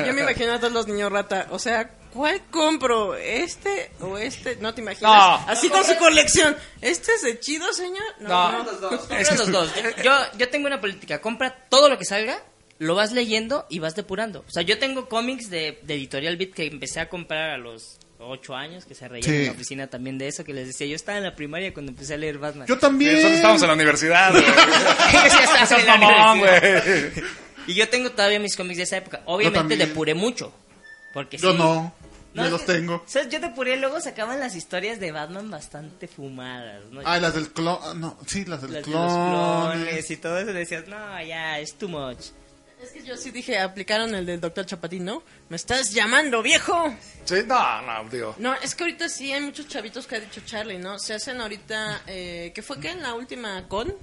[0.08, 1.48] Yo me imagino a todos los niños rata.
[1.52, 3.16] O sea, ¿cuál compro?
[3.16, 4.56] ¿Este o este?
[4.56, 5.12] No te imaginas.
[5.12, 5.52] No.
[5.52, 6.58] Así con su colección.
[6.82, 8.04] ¿Este es de chido, señor?
[8.20, 8.52] No.
[8.52, 8.66] no.
[8.66, 9.72] Compra los dos.
[10.04, 12.42] Yo, yo tengo una política, compra todo lo que salga,
[12.80, 14.44] lo vas leyendo y vas depurando.
[14.48, 17.98] O sea, yo tengo cómics de, de Editorial Beat que empecé a comprar a los
[18.22, 19.36] ocho años, que se reían Sí.
[19.36, 21.92] en la oficina también de eso, que les decía, yo estaba en la primaria cuando
[21.92, 22.68] empecé a leer Batman.
[22.68, 23.14] Yo también.
[23.14, 24.34] Nosotros estábamos en la universidad,
[25.80, 26.48] en la mamón.
[27.68, 29.22] Y yo tengo todavía mis cómics de esa época.
[29.26, 30.52] Obviamente depuré mucho.
[31.14, 31.58] Porque Yo sí.
[31.58, 31.94] no.
[32.34, 33.04] No, yo los tengo.
[33.08, 33.30] ¿sabes?
[33.30, 37.02] Yo depuré, luego sacaban las historias de Batman bastante fumadas, ¿no?
[37.04, 37.80] Ah, las del clon.
[37.82, 39.04] ah, No, sí, las del las de clon.
[39.04, 40.54] los clones y todo eso.
[40.54, 42.28] Decías, no, ya, es too much.
[42.82, 45.22] Es que yo sí dije, aplicaron el del doctor Chapatín, ¿no?
[45.50, 46.96] ¿Me estás llamando, viejo?
[47.26, 48.36] Sí, no, no, digo.
[48.40, 50.98] No, es que ahorita sí hay muchos chavitos que ha dicho Charlie, ¿no?
[50.98, 52.92] Se hacen ahorita, eh, ¿qué fue qué?
[52.92, 53.94] En la última con?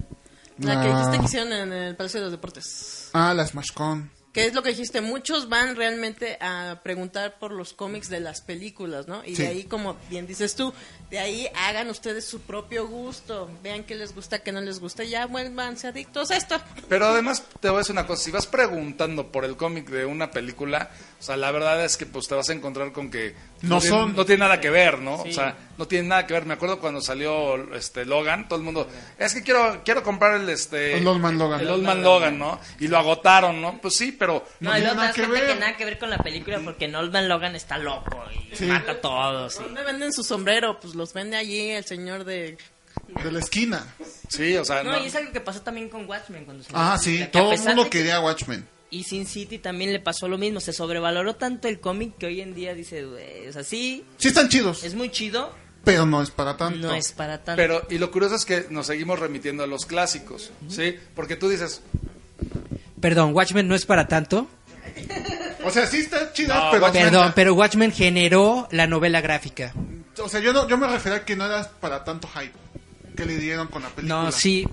[0.59, 0.95] La que Ah.
[0.97, 3.09] dijiste que hicieron en el Palacio de los Deportes.
[3.13, 4.11] Ah, las Mashcon.
[4.37, 8.41] Que es lo que dijiste, muchos van realmente a preguntar por los cómics de las
[8.41, 9.23] películas, ¿no?
[9.25, 9.41] Y Sí.
[9.41, 10.71] de ahí, como bien dices tú,
[11.09, 15.03] de ahí hagan ustedes su propio gusto, vean qué les gusta, qué no les gusta,
[15.03, 16.61] y ya vuélvanse adictos a esto.
[16.87, 20.05] Pero además te voy a decir una cosa, si vas preguntando por el cómic de
[20.05, 23.33] una película, o sea, la verdad es que pues te vas a encontrar con que
[23.63, 24.15] No tiene, son.
[24.15, 25.23] no tiene nada que ver, ¿no?
[25.23, 25.29] Sí.
[25.29, 26.45] O sea, no tiene nada que ver.
[26.45, 30.49] Me acuerdo cuando salió este Logan, todo el mundo, es que quiero quiero comprar el
[30.49, 31.59] este El Old Man Logan.
[31.61, 32.59] el Old Man Logan, ¿no?
[32.79, 33.79] Y lo agotaron, ¿no?
[33.81, 35.47] Pues sí, pero No, No y luego nada que ver.
[35.47, 38.65] que nada que ver con la película porque Nolan Logan está loco y Sí.
[38.65, 39.59] mata a todos.
[39.59, 40.79] y- ¿Dónde venden su sombrero?
[40.79, 42.57] Pues los vende allí el señor de...
[43.23, 43.85] De la esquina.
[44.27, 45.03] sí, o sea, No, no.
[45.03, 47.23] y es algo que pasó también con Watchmen cuando se Ah, sí.
[47.31, 48.67] Todo el mundo quería Watchmen.
[48.89, 52.39] Y Sin City también le pasó lo mismo, se sobrevaloró tanto el cómic que hoy
[52.41, 55.53] en día dice, o sea, sí, Sí están chidos, es muy chido,
[55.87, 56.87] pero no es para tanto.
[56.87, 57.61] no es para tanto.
[57.61, 60.95] Pero, y lo curioso es que nos seguimos remitiendo a los clásicos, ¿sí?
[61.15, 61.81] Porque tú dices,
[62.99, 64.47] Perdón, Watchmen no es para tanto.
[65.63, 66.91] O sea, sí está chida, No, pero...
[66.91, 69.73] Perdón, pero Watchmen generó la novela gráfica.
[70.19, 72.53] O sea, yo, no, yo me refería a que no era para tanto hype
[73.15, 74.23] que le dieron con la película.
[74.23, 74.67] No, sí.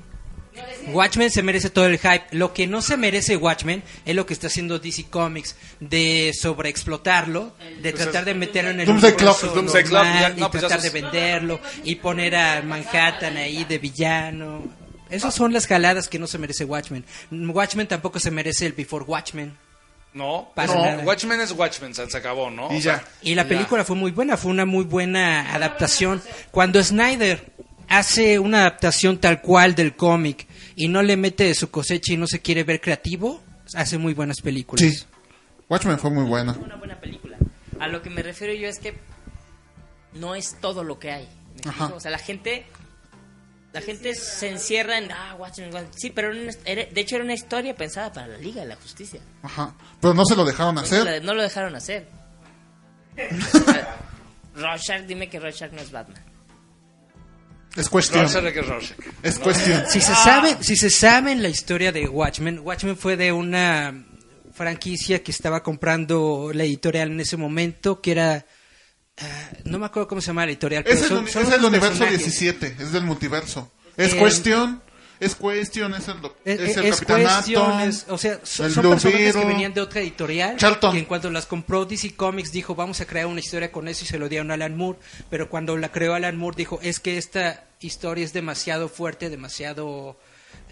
[0.89, 2.25] Watchmen se merece todo el hype.
[2.33, 7.55] Lo que no se merece Watchmen es lo que está haciendo DC Comics de sobreexplotarlo,
[7.81, 9.55] de tratar de meterlo en el Doomsday universo
[9.93, 14.63] ya- y pues tratar de venderlo y poner a Manhattan ahí de villano.
[15.11, 17.05] Esas son las jaladas que no se merece Watchmen.
[17.31, 19.57] Watchmen tampoco se merece el Before Watchmen.
[20.13, 21.03] no, no.
[21.03, 22.73] Watchmen es Watchmen, se acabó, ¿no?
[22.73, 23.03] Y ya.
[23.23, 23.49] Y la Ya.
[23.49, 26.23] película fue muy buena, fue una muy buena adaptación.
[26.53, 27.53] Cuando Snyder
[27.89, 32.17] hace una adaptación tal cual del cómic y no le mete de su cosecha y
[32.17, 33.43] no se quiere ver creativo,
[33.75, 34.85] hace muy buenas películas.
[34.85, 35.05] Sí.
[35.69, 36.53] Watchmen fue muy buena.
[36.53, 37.39] una buena película.
[37.81, 38.95] A lo que me refiero yo es que
[40.15, 41.25] no es todo lo que hay.
[41.27, 41.71] ¿me explico?
[41.85, 41.95] Ajá.
[41.95, 42.67] O sea, la gente
[43.73, 45.93] la gente se encierra en ah, Watchmen, Watchmen".
[45.97, 48.69] sí, pero era una- era- de hecho era una historia pensada para la Liga de
[48.69, 49.21] la Justicia.
[49.43, 49.75] Ajá.
[50.01, 51.05] Pero no se lo dejaron No, hacer.
[51.05, 52.07] la- no lo dejaron hacer.
[54.55, 56.23] Rorschach, dime que Rorschach no es Batman.
[57.77, 58.23] Es cuestión.
[58.25, 58.99] Rorschach es Rorschach.
[59.23, 59.85] Es cuestión.
[59.89, 64.05] Si se sabe, si se sabe en la historia de Watchmen, Watchmen fue de una
[64.53, 68.47] franquicia que estaba comprando la editorial en ese momento, que era
[69.19, 71.43] ah, no me acuerdo cómo se llama la editorial, pero Es el, son- uni- son
[71.43, 72.19] es el universo personajes.
[72.19, 73.73] 17, es del multiverso.
[73.97, 74.81] Es Eh, cuestión,
[75.25, 78.67] es cuestión, es el, Es, es el es Capitán cuestión, Atom, es- o sea, son,
[78.67, 80.93] el son personajes que venían de otra editorial, Charlton.
[80.93, 84.05] que en cuanto las compró DC Comics dijo, vamos a crear una historia con eso
[84.05, 84.99] y se lo dieron a Alan Moore,
[85.31, 90.17] pero cuando la creó Alan Moore dijo, es que esta historia es demasiado fuerte, demasiado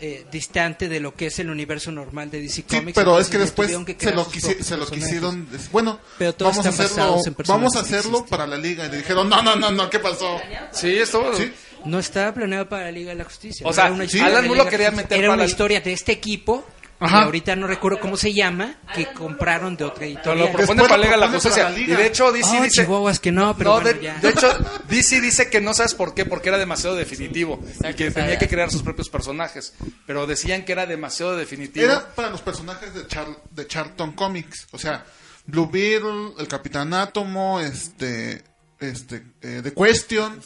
[0.00, 2.94] eh, distante de lo que es el universo normal de DC Sí, Comics.
[2.94, 5.46] pero es que después que se lo, se lo quisieron.
[5.70, 8.86] Bueno, Pero todos vamos a están hacerlo, vamos a hacerlo para la liga.
[8.86, 10.40] Y le dijeron, no, no, no, no, ¿qué pasó?
[10.72, 11.32] Sí, esto.
[11.36, 11.52] Sí.
[11.86, 13.66] No estaba planeado para la Liga de la Justicia.
[13.66, 15.44] O sea, era una sí, historia Alan de Moore lo quería meter Era para una
[15.44, 16.66] el- historia de este equipo,
[17.00, 17.20] Ajá.
[17.20, 20.38] y ahorita no recuerdo cómo se llama, que compraron de otra Pero editorial.
[20.38, 21.70] lo propone Después para Liga de la Justicia.
[21.76, 22.82] Y de hecho, DC Oh, dice.
[22.82, 24.14] chihuahuas, que no, pero No, bueno, de, ya.
[24.18, 24.48] de hecho,
[24.88, 28.22] DC dice que no sabes por qué, porque era demasiado definitivo y que o sea,
[28.22, 29.74] tenía que crear sus propios personajes.
[30.06, 31.86] Pero decían que era demasiado definitivo.
[31.86, 34.68] Era para los personajes de, Char- de Charlton Comics.
[34.70, 35.04] O sea,
[35.46, 38.44] Blue Beetle, el Capitán Átomo, este,
[38.78, 40.40] este, eh, The Question.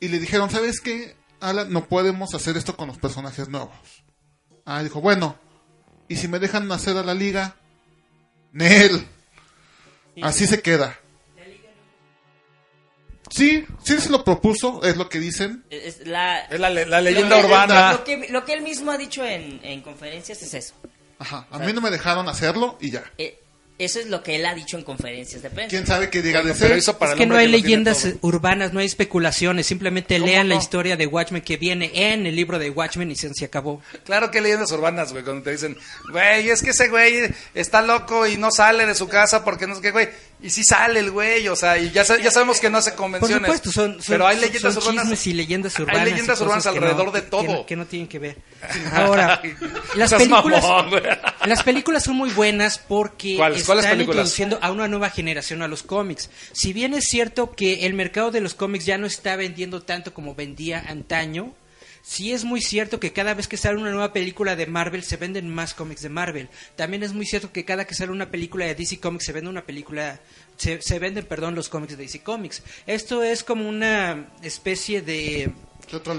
[0.00, 1.16] Y le dijeron, ¿sabes qué?
[1.40, 3.74] Alan, no podemos hacer esto con los personajes nuevos.
[4.64, 5.38] Ah, dijo, bueno,
[6.08, 7.56] ¿y si me dejan hacer a la liga?
[8.52, 9.06] Nel.
[10.22, 10.98] Así se queda.
[13.28, 15.64] Sí, sí se lo propuso, es lo que dicen.
[15.68, 17.92] Es la, Es la, la leyenda lo que- urbana.
[17.92, 20.74] Lo que, lo que él mismo ha dicho en, en conferencias es eso.
[21.18, 23.02] Ajá, a mí no me dejaron hacerlo y ya.
[23.18, 23.42] Eh,
[23.78, 25.68] eso es lo que él ha dicho en conferencias de prensa.
[25.70, 26.78] ¿Quién sabe qué diga de Pero ser?
[26.78, 30.54] hizo para Es que no hay leyendas urbanas, no hay especulaciones, simplemente ¿Cómo lean la
[30.54, 33.82] historia de Watchmen que viene en el libro de Watchmen y se, se acabó.
[34.04, 35.76] Claro que hay leyendas urbanas, güey, cuando te dicen,
[36.10, 39.74] güey, es que ese güey está loco y no sale de su casa porque no
[39.74, 40.08] sé qué, güey.
[40.42, 42.98] Y sí sale el güey, o sea, y ya, ya sabemos que no hace Por
[42.98, 43.38] convenciones.
[43.46, 45.02] supuesto, son, son- pero hay leyendas son urbanas.
[45.04, 46.02] chismes y leyendas urbanas.
[46.02, 47.40] Hay leyendas urbanas alrededor no- de todo.
[47.42, 48.36] Que no, que no tienen que ver.
[48.92, 49.40] Ahora,
[49.94, 50.62] las películas,
[51.46, 53.84] las películas son muy buenas porque ¿Cuáles?
[53.84, 54.16] ¿Cuáles están películas?
[54.16, 56.30] introduciendo a una nueva generación a los cómics.
[56.52, 60.14] Si bien es cierto que el mercado de los cómics ya no está vendiendo tanto
[60.14, 61.54] como vendía antaño,
[62.02, 65.16] sí es muy cierto que cada vez que sale una nueva película de Marvel se
[65.16, 66.48] venden más cómics de Marvel.
[66.76, 69.50] También es muy cierto que cada que sale una película de DC Comics se vende
[69.50, 70.20] una película
[70.56, 72.62] se, se venden, perdón, los cómics de DC Comics.
[72.86, 75.52] Esto es como una especie de.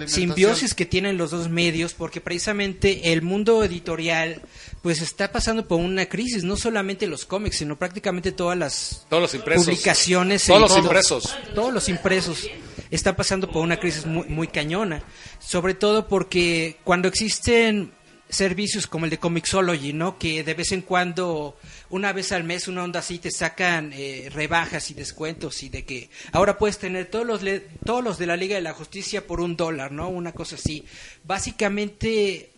[0.08, 4.42] Simbiosis que tienen los dos medios porque precisamente el mundo editorial
[4.82, 9.22] pues está pasando por una crisis no solamente los cómics sino prácticamente todas las Todos
[9.24, 9.66] los impresos.
[9.66, 11.36] publicaciones Todos los todo- impresos.
[11.54, 12.48] todos los impresos
[12.90, 15.04] están pasando por una crisis muy, muy cañona
[15.40, 17.92] sobre todo porque cuando existen
[18.30, 20.18] servicios como el de Comixology, ¿no?
[20.18, 21.58] Que de vez en cuando,
[21.90, 25.86] una vez al mes, una onda así, te sacan eh, rebajas y descuentos y de
[25.86, 27.42] que ahora puedes tener todos los,
[27.86, 30.10] todos los de la Liga de la Justicia por un dólar, ¿no?
[30.10, 30.86] Una cosa así.
[31.24, 32.52] Básicamente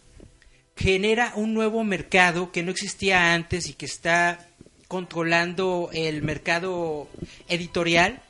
[0.75, 4.47] genera un nuevo mercado que no existía antes y que está
[4.87, 7.09] controlando el mercado
[7.47, 8.23] editorial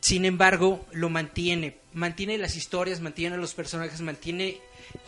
[0.00, 4.58] sin embargo, lo mantiene, mantiene las historias, mantiene a los personajes, mantiene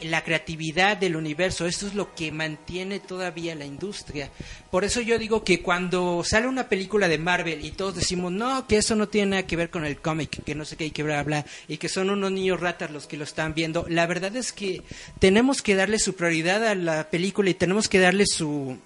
[0.05, 1.67] la creatividad del universo.
[1.67, 4.31] Esto es lo que mantiene todavía la industria.
[4.71, 8.67] Por eso yo digo que cuando sale una película de Marvel y todos decimos, no,
[8.67, 10.91] que eso no tiene nada que ver con el cómic, que no sé qué, y
[10.91, 14.07] que bla, bla, y que son unos niños ratas los que lo están viendo, la
[14.07, 14.83] verdad es que
[15.19, 18.79] tenemos que darle su prioridad a la película y tenemos que darle su,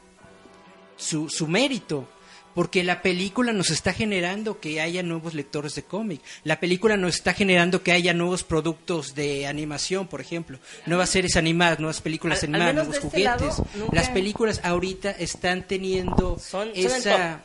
[0.97, 2.09] su, su mérito.
[2.57, 6.21] Porque la película nos está generando que haya nuevos lectores de cómic.
[6.43, 10.59] La película nos está generando que haya nuevos productos de animación, por ejemplo.
[10.87, 13.25] Nuevas series animadas, nuevas películas Al- animadas, nuevos este juguetes.
[13.41, 17.43] lado, nunca- Las películas ahorita están teniendo Son- son el esa,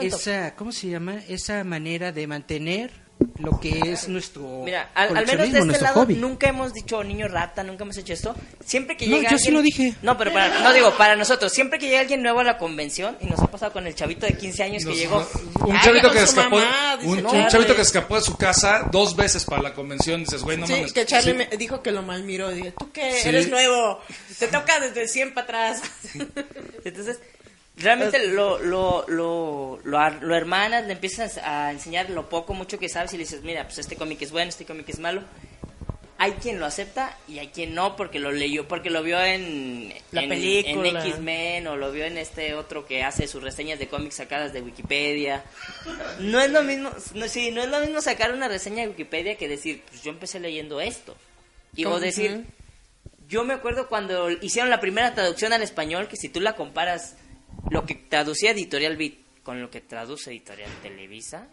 [0.00, 1.20] esa, ¿cómo se llama?
[1.28, 2.90] Esa manera de mantener
[3.38, 6.14] lo que es nuestro Mira, al, al menos de este lado hobby.
[6.14, 8.34] nunca hemos dicho niño rata, nunca hemos hecho esto.
[8.64, 9.94] Siempre que No, llega yo sí alguien- lo dije.
[10.02, 13.16] No, pero para, no digo, para nosotros, siempre que llega alguien nuevo a la convención,
[13.20, 15.26] y nos ha pasado con el chavito de 15 años que llegó.
[15.66, 19.44] Un chavito que escapó, mamá, dice un, chavito que escapó de su casa dos veces
[19.44, 20.20] para la convención.
[20.24, 20.92] Dices, güey, no sí, mames.
[20.92, 21.36] que Charlie Sí.
[21.38, 22.50] me dijo que lo malmiró.
[22.50, 23.28] Dije, tú que Sí.
[23.28, 24.00] eres nuevo,
[24.38, 25.82] te toca desde 100 para atrás.
[26.84, 27.18] Entonces,
[27.76, 32.88] realmente lo, lo, lo, lo, lo hermanas, le empiezas a enseñar lo poco, mucho que
[32.88, 35.22] sabes y le dices, mira, pues este cómic es bueno, este cómic es malo.
[36.18, 39.92] Hay quien lo acepta y hay quien no porque lo leyó, porque lo vio en,
[40.12, 40.88] La en, película.
[40.88, 44.52] en X-Men o lo vio en este otro que hace sus reseñas de cómics sacadas
[44.52, 45.42] de Wikipedia.
[46.20, 49.36] No es lo mismo, no, sí, no es lo mismo sacar una reseña de Wikipedia
[49.36, 51.16] que decir, pues yo empecé leyendo esto.
[51.74, 52.44] Y o decir,
[53.26, 57.16] yo me acuerdo cuando hicieron la primera traducción al español, que si tú la comparas
[57.70, 61.48] lo que traducía Editorial Beat con lo que traduce Editorial Televisa.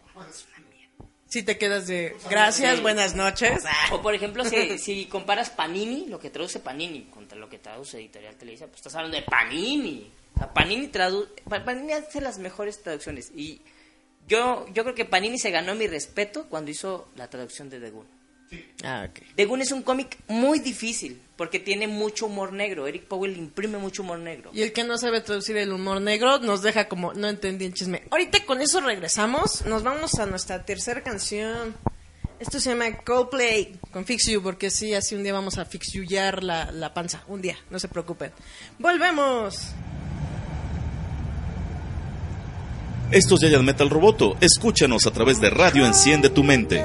[1.28, 2.82] Si te quedas de gracias, Sí.
[2.82, 3.62] buenas noches.
[3.92, 7.98] O por ejemplo, si, si comparas Panini, lo que traduce Panini, contra lo que traduce
[7.98, 10.10] Editorial Televisa, pues estás hablando de Panini.
[10.34, 13.30] O sea, Panini, tradu Pa- Panini hace las mejores traducciones.
[13.34, 13.60] Y
[14.26, 17.90] yo, yo creo que Panini se ganó mi respeto cuando hizo la traducción de The
[17.90, 18.06] Goon.
[18.82, 19.20] Ah, ok.
[19.36, 22.86] The Goon es un cómic muy difícil porque tiene mucho humor negro.
[22.86, 24.50] Eric Powell imprime mucho humor negro.
[24.52, 27.72] Y el que no sabe traducir el humor negro nos deja como, no entendí el
[27.72, 28.02] chisme.
[28.10, 31.74] Ahorita con eso regresamos, nos vamos a nuestra tercera canción.
[32.38, 35.94] Esto se llama Coldplay con Fix You, porque sí, así un día vamos a fix
[35.94, 37.24] youar la, la panza.
[37.26, 38.32] Un día, no se preocupen.
[38.78, 39.68] ¡Volvemos!
[43.12, 44.36] Esto es Giant Metal Roboto.
[44.42, 46.84] Escúchanos a través de Radio Enciende tu Mente.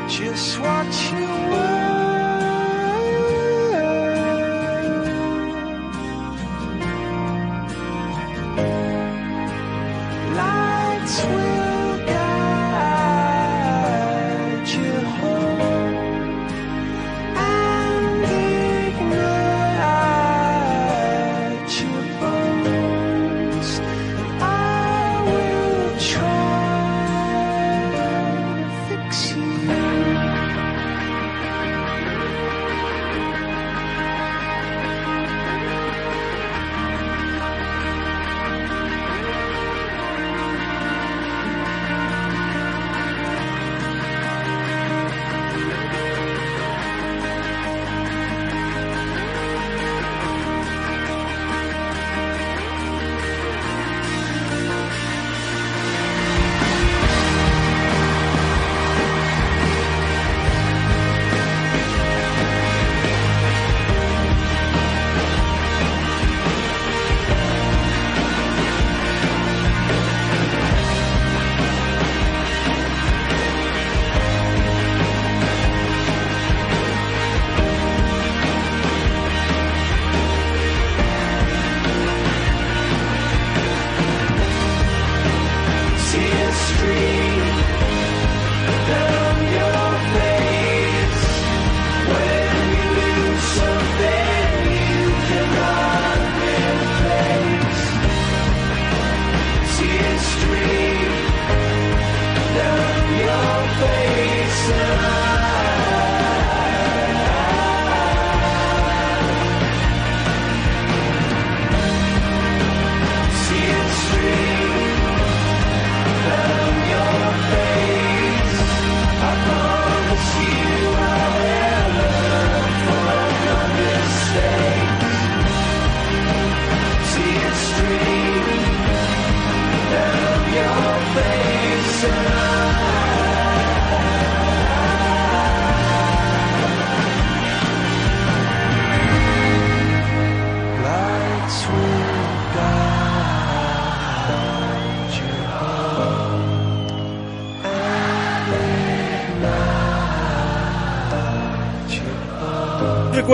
[0.10, 1.73] Just what you were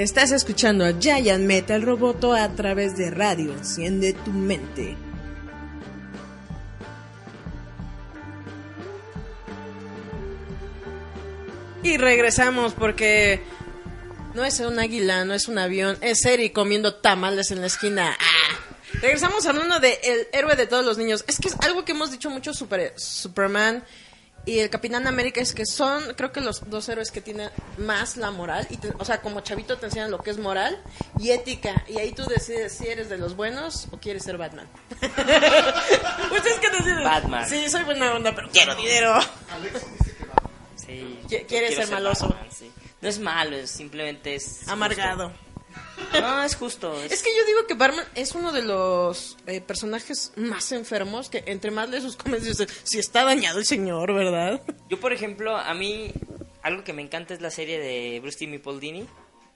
[0.00, 3.52] Estás escuchando a Giant Metal Roboto a través de radio.
[3.52, 4.96] Enciende tu mente.
[11.82, 13.42] Y regresamos porque
[14.32, 18.16] no es un águila, no es un avión, es Eri comiendo tamales en la esquina.
[18.18, 18.58] ¡Ah!
[19.02, 21.26] Regresamos hablando de el héroe de todos los niños.
[21.28, 23.84] Es que es algo que hemos dicho mucho super, Superman
[24.46, 28.16] y el Capitán América es que son, creo que los dos héroes que tienen más
[28.16, 28.66] la moral.
[28.70, 30.82] Y te- o sea, como chavito te enseñan lo que es moral
[31.18, 31.84] y ética.
[31.88, 34.66] Y ahí tú decides si eres de los buenos o quieres ser Batman.
[35.00, 37.04] ¿Ustedes qué deciden?
[37.04, 37.48] Batman.
[37.48, 39.18] Sí, soy buena onda, pero quiero dinero.
[40.76, 42.28] Sí, Qui- yo quiere quiero ser maloso.
[42.28, 42.70] Batman, sí.
[43.00, 44.68] No es malo, es simplemente es...
[44.68, 45.28] Amargado.
[45.30, 45.49] justo.
[46.20, 47.00] No, es justo.
[47.02, 51.28] Es, Es que yo digo que Batman es uno de los eh, personajes más enfermos
[51.28, 54.60] que entre más lees sus comentarios dices, si está dañado el señor, ¿verdad?
[54.88, 56.12] Yo, por ejemplo, a mí
[56.62, 59.06] algo que me encanta es la serie de Bruce Timm y Paul Dini.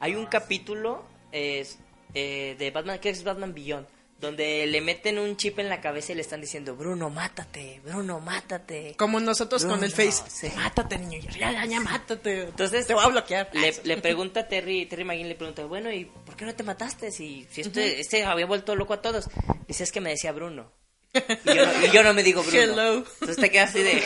[0.01, 1.78] Hay un capítulo es,
[2.14, 3.86] eh, de Batman, que es Batman Beyond,
[4.20, 8.20] donde le meten un chip en la cabeza y le están diciendo, Bruno, mátate, Bruno,
[8.20, 8.95] mátate.
[8.97, 10.23] Como nosotros con el Face.
[10.28, 10.49] sí.
[10.57, 11.20] Mátate, niño.
[11.39, 12.45] Ya, ya, ya, mátate.
[12.45, 13.51] Entonces, te voy a bloquear.
[13.53, 16.62] Le, le pregunta a Terry, Terry McGinn le pregunta, bueno, ¿y por qué no te
[16.62, 17.11] mataste?
[17.11, 19.28] Si, si este, este había vuelto loco a todos.
[19.69, 20.73] Dice, es que me decía Bruno.
[21.15, 22.59] Y yo, no, y yo no me digo Bruno.
[22.61, 22.95] Hello.
[23.20, 24.03] Entonces te quedas así de...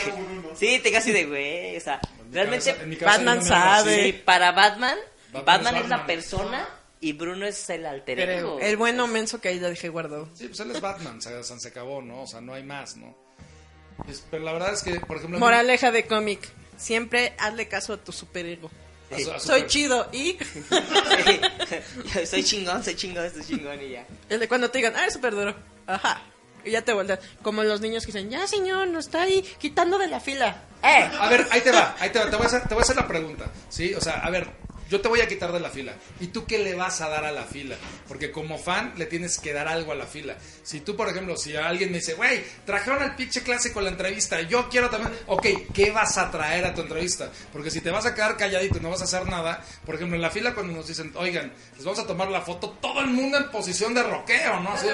[0.55, 1.99] Sí, te quedas así de, güey, o sea,
[2.31, 2.71] realmente...
[2.75, 4.03] cabeza- Batman no sabe.
[4.05, 4.97] Sí, para Batman,
[5.31, 6.69] Batman Batman, es la persona
[7.01, 8.59] y Bruno es el alter ego.
[8.59, 10.29] El bueno menso que ahí lo dejé guardado.
[10.33, 12.23] Sí, pues él es Batman, se, se acabó, ¿no?
[12.23, 13.15] O sea, no hay más, ¿no?
[14.31, 15.39] Pero la verdad es que, por ejemplo...
[15.39, 16.47] Moraleja de cómic.
[16.77, 18.69] Siempre hazle caso a tu superego.
[19.11, 22.25] a su- a su- Soy chido y Sí.
[22.25, 24.05] soy chingón, soy chingón, estoy chingón y ya.
[24.29, 25.55] el de cuando te digan, ah, es súper duro.
[25.87, 26.21] Ajá.
[26.63, 27.19] Y ya te volteas.
[27.41, 30.63] Como los niños que dicen, ya señor, nos está ahí quitando de la fila.
[30.83, 31.09] ¡Eh!
[31.19, 32.83] A ver, ahí te va, ahí te va, te voy a hacer, te voy a
[32.83, 33.93] hacer la pregunta, ¿sí?
[33.93, 34.47] O sea, a ver,
[34.89, 35.93] yo te voy a quitar de la fila.
[36.19, 37.75] ¿Y tú qué le vas a dar a la fila?
[38.07, 40.35] Porque como fan le tienes que dar algo a la fila.
[40.63, 44.41] Si tú, por ejemplo, si alguien me dice, güey, trajeron al pinche clásico la entrevista,
[44.41, 47.31] yo quiero también, ok, ¿qué vas a traer a tu entrevista?
[47.53, 50.15] Porque si te vas a quedar calladito y no vas a hacer nada, por ejemplo,
[50.15, 53.07] en la fila cuando nos dicen, oigan, les vamos a tomar la foto, todo el
[53.07, 54.73] mundo en posición de rockeo, ¿no?
[54.73, 54.87] Así,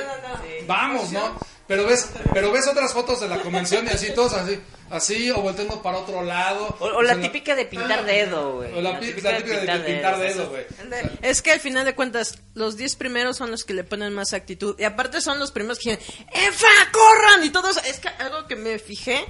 [0.68, 1.40] Vamos, ¿no?
[1.68, 4.60] Pero ves, pero ves otras fotos de la convención y así, todos así,
[4.92, 6.76] así, o volteando para otro lado.
[6.80, 8.72] O, o la sea, típica de pintar dedo, güey.
[8.78, 10.66] O la, pi- la típica de, de pintar dedo, güey.
[11.24, 14.34] Es que al final de cuentas, los 10 primeros son los que le ponen más
[14.34, 14.76] actitud.
[14.78, 17.44] Y aparte son los primeros que dicen, ¡Efa, corran!
[17.44, 17.78] Y todos.
[17.78, 19.26] Es que algo que me fijé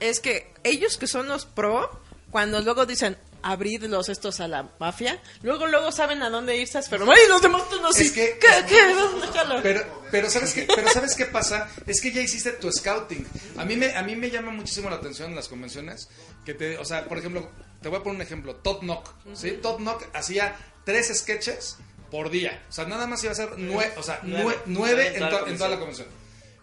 [0.00, 1.88] es que ellos que son los pro,
[2.32, 3.16] cuando luego dicen,
[3.52, 7.62] abridlos estos a la mafia, luego luego saben a dónde irse, pero ¡ay, los demás
[7.88, 8.04] así!
[8.06, 8.94] Es que- ¿Qué, qué?
[9.62, 10.66] Pero, pero ¿sabes qué?
[10.74, 11.68] Pero ¿sabes qué pasa?
[11.86, 13.26] Es que ya hiciste tu scouting.
[13.56, 16.08] A mí me, a mí me llama muchísimo la atención en las convenciones
[16.44, 17.50] que te, o sea, por ejemplo,
[17.82, 19.52] te voy a poner un ejemplo, Todd Knock, ¿sí?
[19.62, 21.76] Todd Knock hacía tres sketches
[22.10, 22.62] por día.
[22.68, 24.54] O sea, nada más iba a hacer nueve, o sea, Nueve.
[24.58, 26.06] nue- nueve en, to- en toda la convención.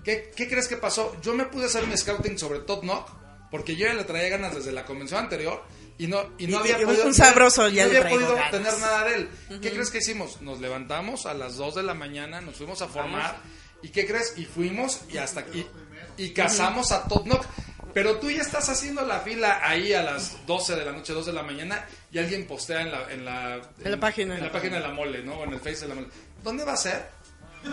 [0.04, 1.16] ¿Qué, ¿Qué crees que pasó?
[1.22, 3.10] Yo me pude hacer mi scouting sobre Todd Knock
[3.52, 5.64] porque yo ya le traía ganas desde la convención anterior
[5.98, 8.10] y no, y no Y- había y un- podido, un sabroso no ya le había
[8.10, 8.52] podido ganas.
[8.52, 9.30] tener nada de él.
[9.62, 10.42] ¿Qué crees que hicimos?
[10.42, 13.38] Nos levantamos a las 2 de la mañana, nos fuimos a formar.
[13.82, 14.34] ¿Y qué crees?
[14.38, 15.66] Y fuimos y hasta aquí.
[16.18, 17.46] Y cazamos a Todd Knock.
[17.94, 21.28] Pero tú ya estás haciendo la fila ahí a las 12 de la noche, 2
[21.28, 24.36] de la mañana, y alguien postea en la, en la, En la página.
[24.36, 25.36] En la página de la mole, ¿no?
[25.36, 26.08] O en el Face de la mole.
[26.44, 27.08] ¿Dónde va a ser?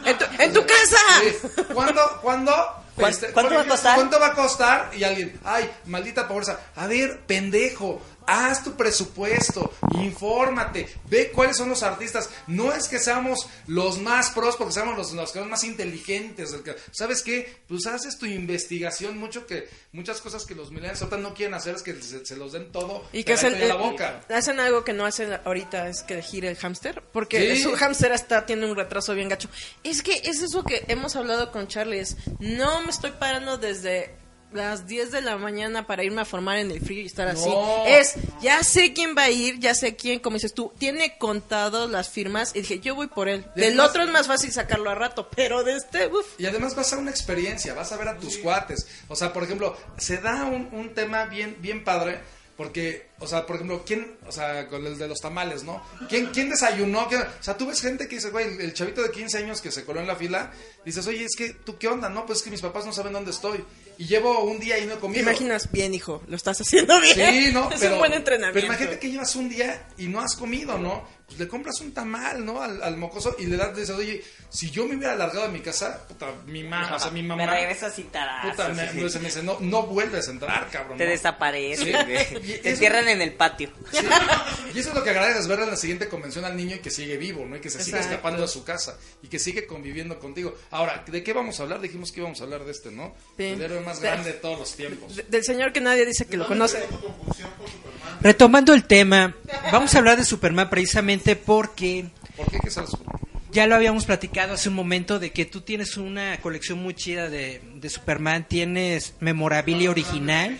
[0.04, 1.64] ¡En tu, en tu casa!
[1.74, 2.02] ¿Cuándo?
[2.22, 2.52] ¿Cuándo?
[2.96, 3.94] ¿Cuán- Este, cuánto va a costar?
[3.96, 4.90] ¿Cuánto va a costar?
[4.94, 6.58] Y alguien, ay, maldita pobreza.
[6.76, 8.00] A ver, pendejo,
[8.30, 12.30] haz tu presupuesto, infórmate, ve cuáles son los artistas.
[12.46, 16.54] No es que seamos los más pros, porque seamos los, los que somos más inteligentes.
[16.92, 17.60] ¿Sabes qué?
[17.66, 21.74] Pues haces tu investigación, mucho que muchas cosas que los millennials ahorita no quieren hacer
[21.74, 24.20] es que se, se los den todo Y que hacen, en la eh, boca.
[24.28, 27.62] hacen algo que no hacen ahorita, es que gire el hámster, porque Sí.
[27.62, 29.48] su hámster hasta tiene un retraso bien gacho.
[29.82, 34.14] Es que es eso que hemos hablado con Charlie, es, no me estoy parando desde
[34.52, 37.48] las 10 de la mañana para irme a formar en el frío y estar así.
[37.48, 37.84] No.
[37.86, 41.86] Es, ya sé quién va a ir, ya sé quién, como dices tú, tiene contado
[41.88, 43.44] las firmas y dije, yo voy por él.
[43.56, 46.26] Y Del además- otro es más fácil sacarlo a rato, pero de este, uff.
[46.38, 48.86] Y además vas a una experiencia, vas a ver a tus cuates.
[49.08, 52.18] O sea, por ejemplo, se da un, un tema bien, bien padre,
[52.56, 55.82] porque o sea, por ejemplo, ¿quién, o sea, con el de los tamales, ¿no?
[56.08, 57.06] ¿Quién, quién desayunó?
[57.08, 59.60] ¿Qué- o sea, tú ves gente que dice, güey, el, el chavito de 15 años
[59.60, 60.50] que se coló en la fila,
[60.84, 62.08] dices, oye, es que, ¿tú qué onda?
[62.10, 63.64] No, pues es que mis papás no saben dónde estoy.
[64.00, 65.20] Y llevo un día y no he Te comido.
[65.20, 67.16] imaginas bien, hijo, lo estás haciendo bien.
[67.16, 68.54] Sí, no, es pero, un buen entrenamiento.
[68.54, 71.06] Pero imagínate que llevas un día y no has comido, ¿no?
[71.30, 72.60] Pues le compras un tamal, ¿no?
[72.60, 75.60] Al, al mocoso y le das, dices, oye, si yo me hubiera alargado de mi
[75.60, 77.44] casa, puta, mi mamá, o sea, mi mamá.
[77.46, 78.50] Me regresas y tarazos.
[78.50, 80.98] Puta, me, me- se me dice, no, no vuelves a entrar, cabrón.
[80.98, 81.10] Te ¿no?
[81.10, 81.92] desapareces, Sí.
[82.62, 83.70] Te entierran en el patio.
[83.92, 83.98] Sí.
[84.74, 86.90] Y eso es lo que agradeces, ver en la siguiente convención al niño y que
[86.90, 87.54] sigue vivo, ¿no?
[87.56, 90.56] Y que se sigue escapando de su casa y que sigue conviviendo contigo.
[90.72, 91.80] Ahora, ¿de qué vamos a hablar?
[91.80, 93.14] Dijimos que íbamos a hablar de este, ¿no?
[93.38, 95.14] El héroe más grande de todos los tiempos.
[95.14, 96.82] De- Del señor que nadie dice que lo conoce.
[98.20, 99.34] Retomando el tema,
[99.72, 102.06] vamos a hablar de Superman precisamente porque
[102.36, 102.90] ¿Por qué que sabes?
[103.52, 107.28] ya lo habíamos platicado hace un momento de que tú tienes una colección muy chida
[107.28, 110.58] de, de Superman, tienes memorabilia original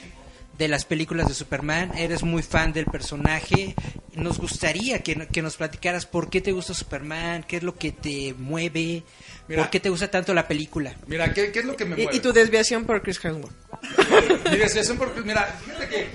[0.59, 3.75] de las películas de Superman, eres muy fan del personaje,
[4.15, 7.93] nos gustaría que, que nos platicaras por qué te gusta Superman, qué es lo que
[7.93, 9.03] te mueve,
[9.51, 9.63] Mira.
[9.63, 10.95] por qué te gusta tanto la película.
[11.07, 12.17] Mira, ¿qué, qué es lo que me Y, mueve?
[12.17, 13.53] y tu desviación por Chris Hemsworth.
[14.51, 15.25] Mi desviación por...
[15.25, 16.09] Mira, fíjate que...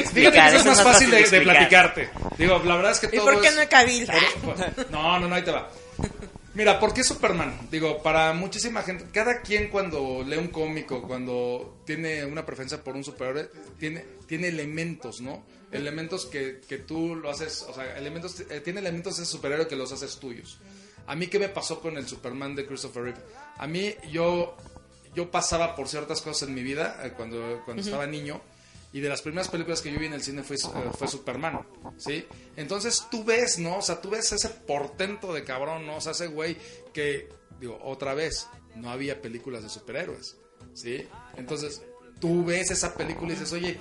[0.00, 1.56] Explicar, eso es más fácil de, de explicar.
[1.56, 2.10] platicarte.
[2.38, 4.06] Digo, la verdad es que ¿Y todo por qué es- no es Cavill?
[4.42, 5.70] por- por- No, no, no, ahí te va.
[6.54, 7.68] Mira, ¿por qué Superman?
[7.70, 12.96] Digo, para muchísima gente, cada quien cuando lee un cómico, cuando tiene una preferencia por
[12.96, 15.44] un superhéroe, tiene, tiene elementos, ¿no?
[15.70, 19.68] Elementos que, que tú lo haces, o sea, elementos, eh, tiene elementos de ese superhéroe
[19.68, 20.58] que los haces tuyos.
[21.06, 23.20] A mí, ¿qué me pasó con el Superman de Christopher Reeve?
[23.56, 24.56] A mí, yo,
[25.14, 28.40] yo pasaba por ciertas cosas en mi vida eh, cuando, cuando estaba niño.
[28.92, 31.66] Y de las primeras películas que yo vi en el cine fue, eh, fue Superman,
[31.98, 32.24] ¿sí?
[32.56, 33.78] Entonces tú ves, ¿no?
[33.78, 35.96] O sea, tú ves ese portento de cabrón, ¿no?
[35.96, 36.56] O sea, ese güey
[36.94, 37.28] que,
[37.60, 40.36] digo, otra vez, no había películas de superhéroes,
[40.72, 41.06] ¿sí?
[41.36, 41.82] Entonces
[42.20, 43.78] tú ves esa película y dices, oye,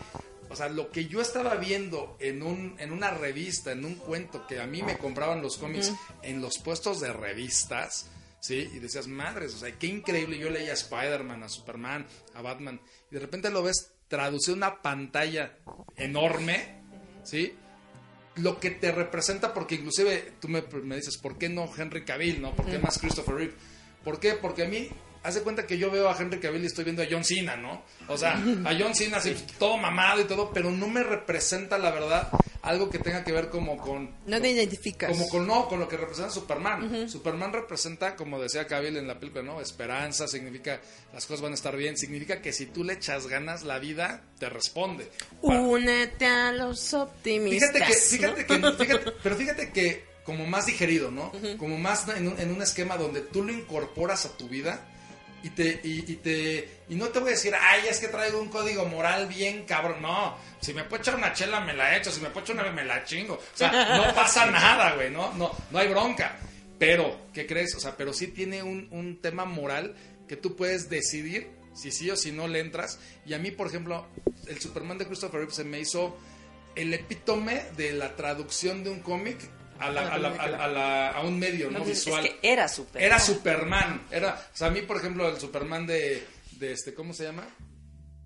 [0.55, 4.47] o sea, lo que yo estaba viendo en, un, en una revista, en un cuento
[4.47, 5.91] que a mí me compraban los cómics
[6.21, 8.09] en los puestos de revistas,
[8.39, 8.69] ¿sí?
[8.73, 10.37] Y decías, madres, o sea, qué increíble.
[10.37, 12.79] Yo leía a Spider-Man, a Superman, a Batman,
[13.11, 15.57] y de repente lo ves traducido en una pantalla
[15.97, 16.81] enorme,
[17.25, 17.53] ¿sí?
[18.35, 22.41] Lo que te representa, porque inclusive tú me, me dices, ¿por qué no Henry Cavill,
[22.41, 22.55] no?
[22.55, 23.55] ¿Por qué más Christopher Reeve?
[24.05, 24.35] ¿Por qué?
[24.35, 24.87] Porque a mí,
[25.25, 27.55] haz de cuenta que yo veo a Henry Cavill y estoy viendo a John Cena,
[27.55, 27.83] ¿no?
[28.07, 28.33] O sea,
[28.65, 32.29] a John Cena así, todo mamado y todo, pero no me representa, la verdad,
[32.61, 34.11] algo que tenga que ver como con...
[34.27, 35.09] No te identificas.
[35.09, 37.09] Como con, no, con lo que representa Superman.
[37.09, 39.59] Superman representa, como decía Cavill en la película, ¿no?
[39.61, 40.79] Esperanza, significa
[41.13, 44.21] las cosas van a estar bien, significa que si tú le echas ganas, la vida
[44.39, 45.09] te responde.
[45.41, 47.71] Únete a los optimistas.
[48.09, 48.73] Fíjate que, ¿no?
[48.73, 51.31] fíjate que, fíjate- pero fíjate que como más digerido, ¿no?
[51.57, 54.87] Como más en un, en un esquema donde tú lo incorporas a tu vida
[55.45, 58.41] y te, y, y te, y no te voy a decir, ay, es que traigo
[58.41, 60.01] un código moral bien cabrón.
[60.01, 62.71] No, si me puedo echar una chela me la echo, si me puedo echar una
[62.71, 63.35] me la chingo.
[63.35, 66.35] O sea, no pasa nada, güey, no, no, no hay bronca.
[66.79, 67.75] Pero, ¿qué crees?
[67.75, 69.95] O sea, pero sí tiene un, un tema moral
[70.27, 72.99] que tú puedes decidir si sí o si no le entras.
[73.27, 74.07] Y a mí, por ejemplo,
[74.47, 76.17] el Superman de Christopher Reeve se me hizo
[76.75, 79.37] el epítome de la traducción de un cómic
[79.79, 82.23] a, la- a la- a la- a un medio no Es visual.
[82.23, 83.01] que era súper.
[83.01, 84.01] Era Superman.
[84.11, 86.23] Era, o sea, a mí, por ejemplo, el Superman de,
[86.53, 87.43] de este, ¿cómo se llama?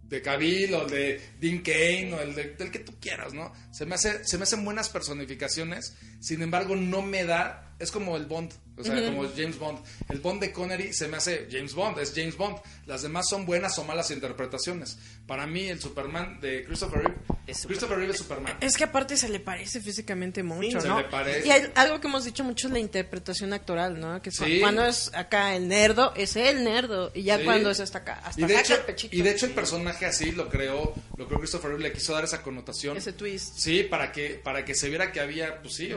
[0.04, 3.54] De Cavill o de Dean Kane o el de- del que tú quieras, ¿no?
[3.72, 7.66] Se me, hace, se me hacen buenas personificaciones, sin embargo, no me da.
[7.80, 9.80] Es como el Bond, o sea, como James Bond.
[10.10, 12.58] El Bond de Connery se me hace James Bond, es James Bond.
[12.88, 14.98] Las demás son buenas o malas interpretaciones.
[15.28, 17.16] Para mí, el Superman de Christopher Reeve,
[17.50, 17.66] Es.
[17.66, 18.58] Christopher Reeve es Superman.
[18.62, 20.98] Es que aparte se le parece físicamente mucho, se ¿no?
[21.00, 21.48] le parece.
[21.48, 24.22] Y hay algo que hemos dicho mucho es la interpretación actoral, ¿no?
[24.22, 24.60] Que Sí.
[24.60, 27.12] cuando es acá el nerdo, es el nerdo.
[27.14, 27.44] Y ya Sí.
[27.46, 29.16] cuando es hasta acá, hasta Y de, acá hecho, el pechito.
[29.16, 32.24] y de hecho el personaje así lo creó, lo creó Christopher Reeve, le quiso dar
[32.24, 32.98] esa connotación.
[32.98, 33.58] Ese twist.
[33.58, 35.92] Sí, para que, para que se viera que había, pues sí,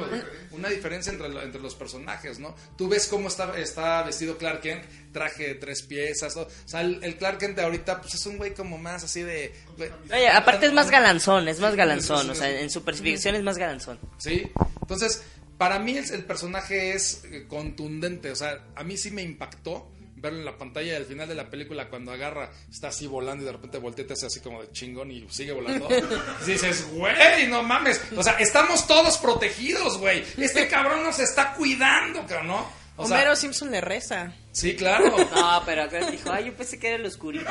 [0.51, 2.55] una diferencia entre, entre los personajes, ¿no?
[2.77, 7.03] Tú ves cómo está, está vestido Clark Kent, traje de tres piezas, o sea, el,
[7.03, 9.55] el Clark Kent de ahorita, pues es un güey como más así de...
[9.77, 9.91] güey.
[10.11, 12.31] Oye, aparte es más galanzón, es más galanzón.
[12.31, 13.99] O sea, en su perspectiva es más galanzón.
[14.19, 14.51] Sí,
[14.81, 15.23] entonces,
[15.59, 19.93] para mí el, el personaje es eh, contundente, o sea, a mí sí me impactó
[20.23, 23.43] verlo en la pantalla y al final de la película cuando agarra, está así volando
[23.43, 25.89] y de repente voltea hace así como de chingón y sigue volando.
[26.47, 30.25] Y dices, güey, no mames, o sea, estamos todos protegidos, güey.
[30.39, 32.83] Este cabrón nos está cuidando, cabrón, ¿no?
[32.97, 34.33] O sea, Homero Simpson le reza.
[34.53, 35.17] sí, claro.
[35.35, 37.51] No, pero acá dijo, ay, yo pensé que era el oscurito.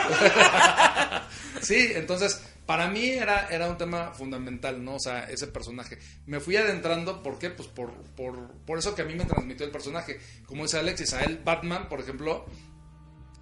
[1.62, 2.42] Sí, entonces,
[2.72, 4.96] para mí era, era un tema fundamental, ¿no?
[4.96, 5.98] O sea, ese personaje.
[6.26, 7.50] Me fui adentrando, ¿por qué?
[7.50, 10.22] Pues por, por, por eso que a mí me transmitió el personaje.
[10.46, 12.46] Como dice Alexis, a él Batman, por ejemplo,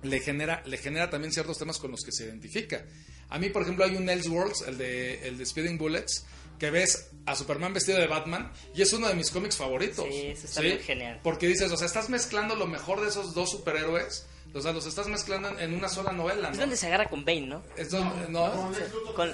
[0.01, 2.83] le genera, le genera también ciertos temas con los que se identifica.
[3.29, 6.25] A mí, por ejemplo, hay un Elseworlds, el de, el de Speeding Bullets,
[6.57, 10.07] que ves a Superman vestido de Batman y es uno de mis cómics favoritos.
[10.09, 11.19] Sí, eso está muy genial.
[11.21, 14.85] Porque dices, o sea, estás mezclando lo mejor de esos dos superhéroes, o sea, los
[14.85, 16.61] estás mezclando en- en una sola novela, Es ¿no?
[16.61, 17.63] donde se agarra con Bane, ¿no?
[17.77, 18.71] Es donde- no,
[19.15, 19.33] Con...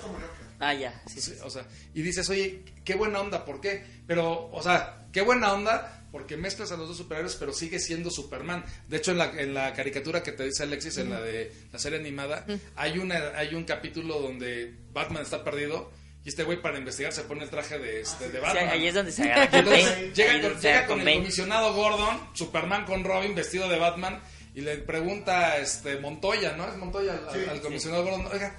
[0.59, 1.31] Ah, ya, sí, sí.
[1.33, 3.85] Sí, o sea, y dices, oye, qué buena onda, ¿por qué?
[4.07, 8.09] Pero, o sea, qué buena onda porque mezclas a los dos superhéroes, pero sigue siendo
[8.09, 8.63] Superman.
[8.87, 11.77] De hecho, en la, en la caricatura que te dice Alexis, en la de la
[11.79, 12.45] serie animada,
[12.77, 15.91] hay, una, hay un capítulo donde Batman está perdido
[16.23, 18.69] y este güey para investigar se pone el traje de, este, de Sí, Batman.
[18.69, 20.11] ahí es donde se agarra con Entonces, Bane.
[20.13, 24.21] llega con, llega con con el comisionado Gordon, Superman con Robin vestido de Batman
[24.55, 26.67] y le pregunta este Montoya, ¿no?
[26.67, 28.55] Es Montoya al, al comisionado Gordon, oiga,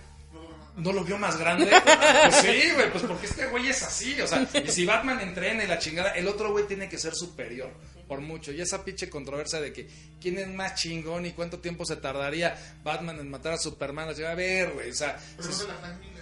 [0.76, 1.70] ¿no lo vio más grande?
[2.26, 5.64] Pues sí, güey, pues porque este güey es así, o sea, y si Batman entrena
[5.64, 7.70] y la chingada, el otro güey tiene que ser superior,
[8.08, 8.52] por mucho.
[8.52, 9.88] Y esa pinche controversia de que
[10.20, 14.14] quién es más chingón y cuánto tiempo se tardaría Batman en matar a Superman, o
[14.14, 15.18] sea, a ver, güey, o sea,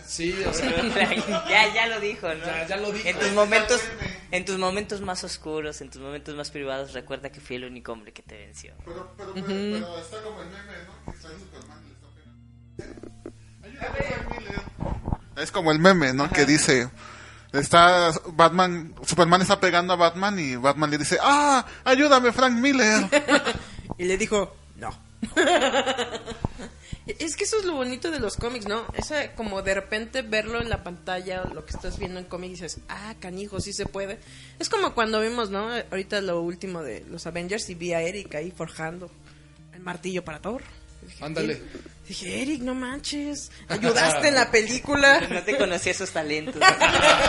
[0.06, 0.70] sí, o sea,
[1.48, 2.44] ya, ya lo dijo, ¿no?
[2.44, 3.08] Ya- ya lo dijo.
[3.08, 3.80] En tus momentos,
[4.30, 7.92] en tus momentos más oscuros, en tus momentos más privados, recuerda que fui el único
[7.92, 8.72] hombre que te venció.
[8.84, 11.04] Pero, pero, pero, pero está como el meme, ¿no?
[11.04, 13.32] Que está Superman y le está pegando.
[13.64, 15.42] Ayúdame, Frank Miller.
[15.44, 16.30] Es como el meme, ¿no?
[16.30, 16.88] Que dice,
[17.52, 23.04] está Batman, Superman está pegando a Batman y Batman le dice, ah, ayúdame, Frank Miller.
[23.98, 24.90] Y le dijo, no.
[27.06, 28.86] es que eso es lo bonito de los cómics, ¿no?
[28.94, 32.62] Esa, como de repente verlo en la pantalla, lo que estás viendo en cómics, y
[32.62, 34.18] dices, ah, canijo, sí se puede.
[34.58, 35.70] Es como cuando vimos, ¿no?
[35.90, 39.10] Ahorita lo último de los Avengers y vi a Eric ahí forjando
[39.74, 40.62] el martillo para Thor.
[41.02, 41.60] Dije, Ándale.
[42.08, 45.20] Dije, Eric, no manches, ayudaste en la película.
[45.30, 46.62] No te conocía esos talentos.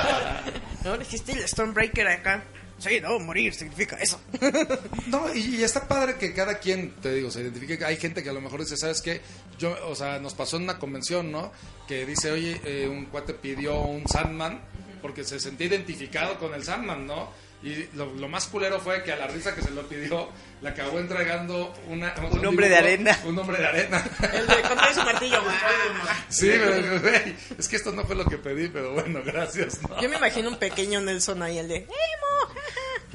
[0.83, 0.97] ¿No?
[0.97, 2.43] Dijiste el Stormbreaker acá.
[2.77, 4.19] Sí, no, morir significa eso.
[5.07, 7.83] No, y, y está padre que cada quien, te digo, se identifique.
[7.85, 9.21] Hay gente que a lo mejor dice, ¿sabes qué?
[9.59, 11.51] Yo, o sea, nos pasó en una convención, ¿no?
[11.87, 14.61] Que dice, oye, eh, un cuate pidió un Sandman
[15.01, 17.29] porque se sentía identificado con el Sandman, ¿no?
[17.63, 20.29] Y lo, lo más culero fue que a la risa que se lo pidió,
[20.61, 23.19] le acabó entregando una, Un hombre de arena.
[23.25, 24.03] Un hombre de arena.
[24.33, 25.41] El de contra su martillo.
[26.29, 29.99] sí, pero, güey, es que esto no fue lo que pedí, pero bueno, gracias, ¿no?
[30.01, 32.54] Yo me imagino un pequeño Nelson ahí, el de ¡Emo!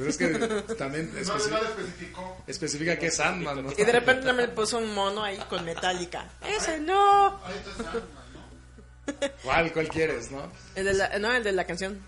[0.01, 3.73] Pero es que también No, especifica, no especifica que es Sandman, ¿no?
[3.73, 6.29] Y de repente me puso un mono ahí con metálica.
[6.47, 7.37] Ese no.
[7.45, 8.03] Ahí está Sandman,
[8.35, 9.31] ¿no?
[9.43, 10.51] ¿Cuál, cuál quieres, no?
[10.75, 12.01] El de la, no, el de la canción.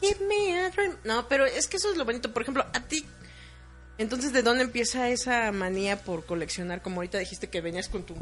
[0.00, 0.96] Give me a dream.
[1.04, 2.32] No, pero es que eso es lo bonito.
[2.32, 3.06] Por ejemplo, a ti.
[3.96, 6.82] Entonces, ¿de dónde empieza esa manía por coleccionar?
[6.82, 8.14] Como ahorita dijiste que venías con tu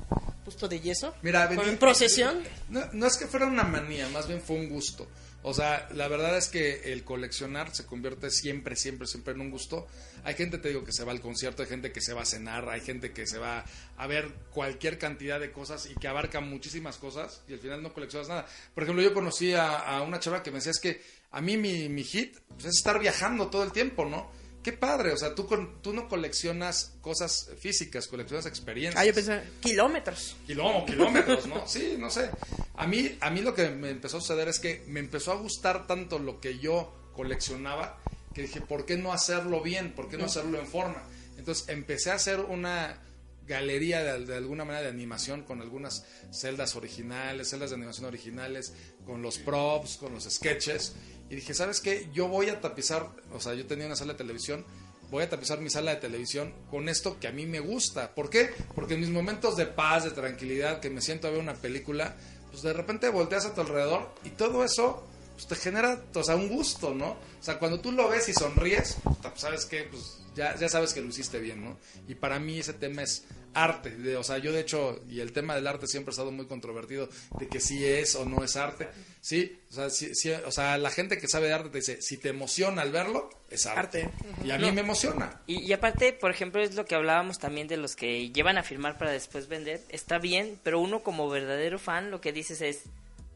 [0.44, 1.14] puesto de yeso.
[1.22, 2.42] Mira, con vení- en procesión.
[2.68, 5.08] No, no es que fuera una manía, más bien fue un gusto.
[5.44, 9.50] O sea, la verdad es que el coleccionar se convierte siempre, siempre, siempre en un
[9.50, 9.88] gusto.
[10.22, 12.26] Hay gente, te digo, que se va al concierto, hay gente que se va a
[12.26, 13.64] cenar, hay gente que se va
[13.96, 17.92] a ver cualquier cantidad de cosas y que abarca muchísimas cosas y al final no
[17.92, 18.46] coleccionas nada.
[18.74, 21.02] Por ejemplo, yo conocí a, una chava que me decía, es que
[21.32, 24.30] a mí mi, mi hit pues, es estar viajando todo el tiempo, ¿no?
[24.62, 29.12] Qué padre, o sea, tú, con, tú no coleccionas cosas físicas, coleccionas experiencias Ah, yo
[29.60, 30.36] kilómetros.
[30.46, 31.66] kilómetros, kilómetros, ¿no?
[31.66, 32.30] Sí, no sé.
[32.76, 35.36] A mí, a mí lo que me empezó a suceder es que me empezó a
[35.36, 37.98] gustar tanto lo que yo coleccionaba
[38.34, 39.92] que dije, ¿por qué no hacerlo bien?
[39.94, 41.02] ¿Por qué no hacerlo en forma?
[41.38, 42.98] Entonces empecé a hacer una
[43.46, 48.72] galería de, de alguna manera de animación con algunas celdas originales, celdas de animación originales,
[49.04, 50.94] con los props, con los sketches.
[51.30, 52.08] Y dije, ¿sabes qué?
[52.12, 54.64] Yo voy a tapizar, o sea, yo tenía una sala de televisión,
[55.10, 58.14] voy a tapizar mi sala de televisión con esto que a mí me gusta.
[58.14, 58.50] ¿Por qué?
[58.74, 62.16] Porque en mis momentos de paz, de tranquilidad, que me siento a ver una película,
[62.50, 66.36] pues de repente volteas a tu alrededor y todo eso pues te genera, o sea,
[66.36, 67.10] un gusto, ¿no?
[67.10, 70.92] O sea, cuando tú lo ves y sonríes, pues, sabes que, pues ya, ya sabes
[70.94, 71.78] que lo hiciste bien, ¿no?
[72.08, 75.32] Y para mí ese tema es arte, de- o sea, yo de hecho, y el
[75.32, 78.56] tema del arte siempre ha estado muy controvertido, de que si es o no es
[78.56, 78.88] arte,
[79.20, 79.60] ¿sí?
[79.70, 82.16] O sea, sí- sí, o sea, la gente que sabe de arte te dice, si
[82.16, 84.04] te emociona al verlo, es arte.
[84.04, 84.10] Arte.
[84.44, 85.42] Y a mí me emociona.
[85.46, 88.62] Y, y aparte, por ejemplo, es lo que hablábamos también de los que llevan a
[88.62, 89.82] firmar para después vender.
[89.90, 92.84] Está bien, pero uno como verdadero fan lo que dices es,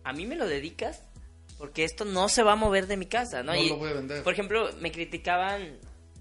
[0.04, 1.02] a mí me lo dedicas
[1.58, 3.52] porque esto no se va a mover de mi casa, ¿no?
[3.52, 4.22] No Y, lo voy a vender.
[4.22, 5.78] Por ejemplo, me criticaban,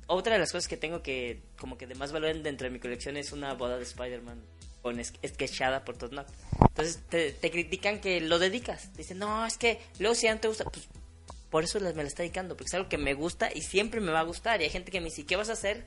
[0.08, 2.80] otra de las cosas que tengo que como que de más valor dentro de mi
[2.80, 4.40] colección es una boda de Spider-Man
[4.82, 6.32] con es- sketchada por Todd Knox.
[6.60, 8.94] Entonces te, te critican que lo dedicas.
[8.96, 10.88] Dicen, no, es que luego si ya no te gusta, pues
[11.50, 14.12] por eso me la está dedicando, porque es algo que me gusta y siempre me
[14.12, 14.62] va a gustar.
[14.62, 15.86] Y hay gente que me dice, ¿qué vas a hacer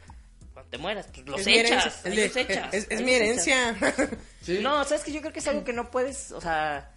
[0.53, 1.07] cuando te mueras?
[1.15, 2.03] Pues los Es echas.
[2.05, 3.77] Los echas, es, mi herencia.
[4.43, 4.59] ¿sí?
[4.63, 6.93] No, sabes que yo creo que es algo que no puedes, o sea,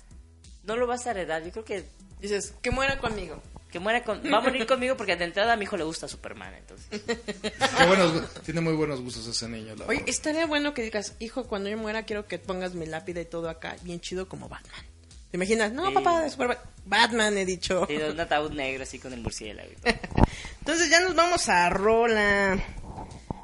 [0.63, 1.43] no lo vas a heredar.
[1.43, 1.83] Yo creo que
[2.19, 3.41] Dices, que muera conmigo.
[3.71, 6.07] Que muera con, va a morir conmigo porque de entrada a mi hijo le gusta
[6.07, 7.01] Superman, entonces.
[7.07, 9.75] Qué buenos, tiene muy buenos gustos ese niño.
[9.75, 10.09] la Oye, verdad.
[10.09, 13.49] estaría bueno que digas, hijo, cuando yo muera quiero que pongas mi lápida y todo
[13.49, 14.85] acá, bien chido como Batman.
[15.31, 15.71] ¿Te imaginas?
[15.71, 15.93] No, Sí.
[15.93, 16.57] papá, de Superman.
[16.85, 17.85] Batman, he dicho.
[17.87, 19.69] Sí, un ataúd negro así con el murciélago.
[20.59, 22.59] Entonces ya nos vamos a Rola.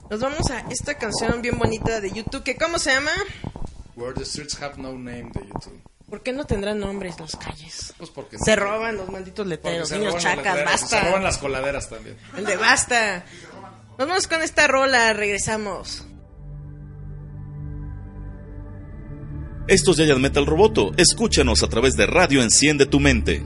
[0.09, 3.11] Nos vamos a esta canción bien bonita de YouTube, que ¿cómo se llama?
[3.95, 5.81] Where the streets have no name de YouTube.
[6.09, 7.93] ¿Por qué no tendrán nombres las calles?
[7.97, 11.19] Pues porque Se roban los malditos letreros, niños chacas, letreros, Se roban basta.
[11.21, 12.17] las coladeras también.
[12.37, 13.25] El de basta.
[13.97, 16.05] Nos vamos con esta rola, regresamos.
[19.67, 20.91] Esto es Giant Metal Roboto.
[20.95, 23.45] Escúchanos a través de Radio Enciende tu Mente.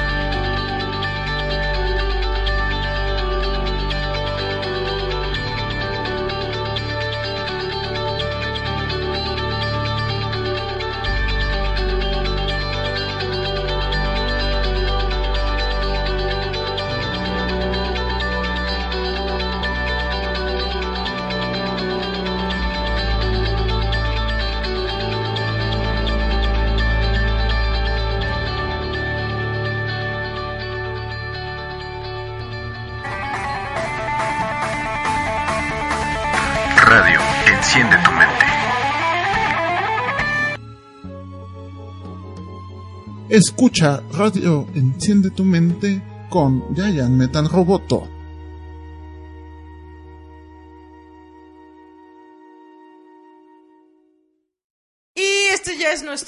[43.43, 45.99] Escucha Radio Enciende tu mente
[46.29, 48.20] con Giant Metal Roboto.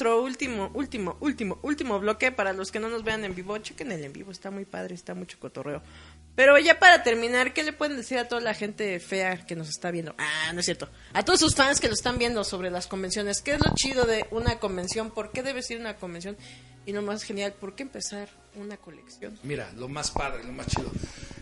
[0.03, 2.31] Nuestro último, último, último, último bloque.
[2.31, 4.95] Para los que no nos vean en vivo, chequen el en vivo, está muy padre,
[4.95, 5.81] está mucho cotorreo.
[6.35, 9.69] Pero ya para terminar, ¿qué le pueden decir a toda la gente fea que nos
[9.69, 10.15] está viendo?
[10.17, 10.89] Ah, no es cierto.
[11.13, 13.41] A todos sus fans que lo están viendo sobre las convenciones.
[13.41, 15.11] ¿Qué es lo chido de una convención?
[15.11, 16.35] ¿Por qué debe ser una convención?
[16.85, 19.37] Y lo más genial, ¿por qué empezar una colección?
[19.43, 20.91] Mira, lo más padre, lo más chido.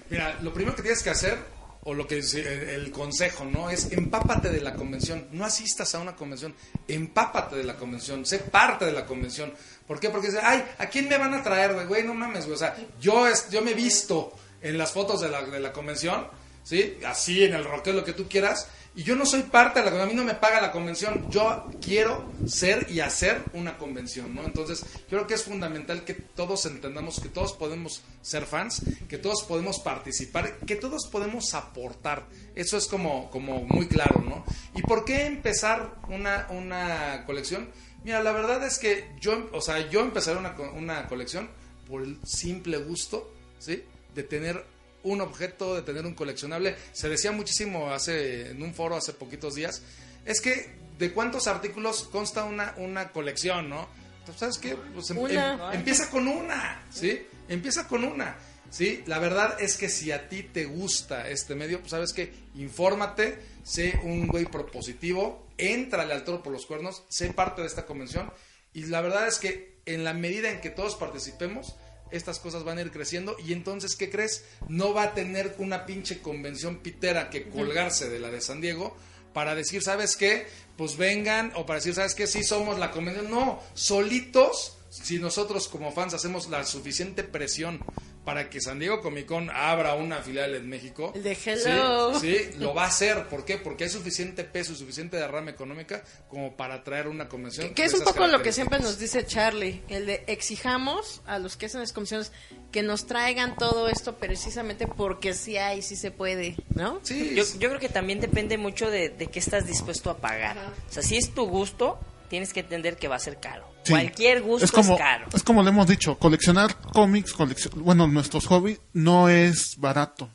[0.09, 1.39] Mira, lo primero que tienes que hacer,
[1.83, 3.69] o lo que es el, consejo, ¿no?
[3.69, 5.27] Es empápate de la convención.
[5.31, 6.53] No asistas a una convención,
[6.87, 9.53] empápate de la convención, sé parte de la convención.
[9.87, 10.09] ¿Por qué?
[10.09, 11.87] Porque dice, ay, ¿a quién me van a traer, güey?
[11.87, 12.55] Güey, no mames, güey.
[12.55, 14.31] O sea, yo, es, yo me he visto
[14.61, 16.27] en las fotos de la, de la convención,
[16.63, 16.99] ¿sí?
[17.05, 18.67] Así, en el rockeo, lo que tú quieras.
[18.93, 21.29] Y yo no soy parte de la convención, a mí no me paga la convención.
[21.29, 24.43] Yo quiero ser y hacer una convención, ¿no?
[24.43, 29.43] Entonces, creo que es fundamental que todos entendamos que todos podemos ser fans, que todos
[29.43, 32.27] podemos participar, que todos podemos aportar.
[32.53, 34.43] Eso es como, como muy claro, ¿no?
[34.75, 37.69] ¿Y por qué empezar una, una colección?
[38.03, 41.49] Mira, la verdad es que yo, o sea, yo empezaré una, una colección
[41.87, 43.85] por el simple gusto, ¿sí?
[44.13, 44.65] De tener
[45.03, 46.75] un objeto, de tener un coleccionable.
[46.93, 49.81] Se decía muchísimo hace, en un foro hace poquitos días,
[50.25, 53.87] es que de cuántos artículos consta una, una colección, ¿no?
[54.25, 54.75] Pues, ¿Sabes qué?
[54.93, 57.25] Pues em- em- empieza con una, ¿sí?
[57.47, 58.35] Empieza con una.
[58.69, 62.31] Sí, la verdad es que si a ti te gusta este medio, pues sabes que
[62.55, 67.85] infórmate, sé un güey propositivo, éntrale al toro por los cuernos, sé parte de esta
[67.85, 68.31] convención
[68.73, 71.75] y la verdad es que en la medida en que todos participemos,
[72.11, 74.45] estas cosas van a ir creciendo y entonces, ¿qué crees?
[74.67, 78.95] No va a tener una pinche convención pitera que colgarse de la de San Diego
[79.33, 80.47] para decir, ¿sabes qué?
[80.77, 82.27] Pues vengan o para decir, ¿sabes qué?
[82.27, 83.29] Sí somos la convención.
[83.29, 87.79] No, solitos, si nosotros como fans hacemos la suficiente presión
[88.25, 91.11] para que San Diego Comic Con abra una filial en México.
[91.15, 92.19] El de Hello.
[92.19, 93.27] Sí, sí, lo va a hacer.
[93.27, 93.57] ¿Por qué?
[93.57, 97.73] Porque hay suficiente peso y suficiente derrama económica como para traer una convención.
[97.73, 101.57] Que es un poco lo que siempre nos dice Charlie, el de exijamos a los
[101.57, 102.31] que hacen las comisiones
[102.71, 106.99] que nos traigan todo esto precisamente porque sí hay, sí se puede, ¿no?
[107.03, 110.57] Sí, Yo, yo creo que también depende mucho de, de qué estás dispuesto a pagar.
[110.89, 111.99] O sea, si es tu gusto,
[112.31, 113.67] tienes que entender que va a ser caro.
[113.83, 113.91] Sí.
[113.91, 115.27] Cualquier gusto es es, como, caro.
[115.33, 120.29] Es como le hemos dicho, coleccionar cómics, coleccion- bueno, nuestros hobbies no es barato.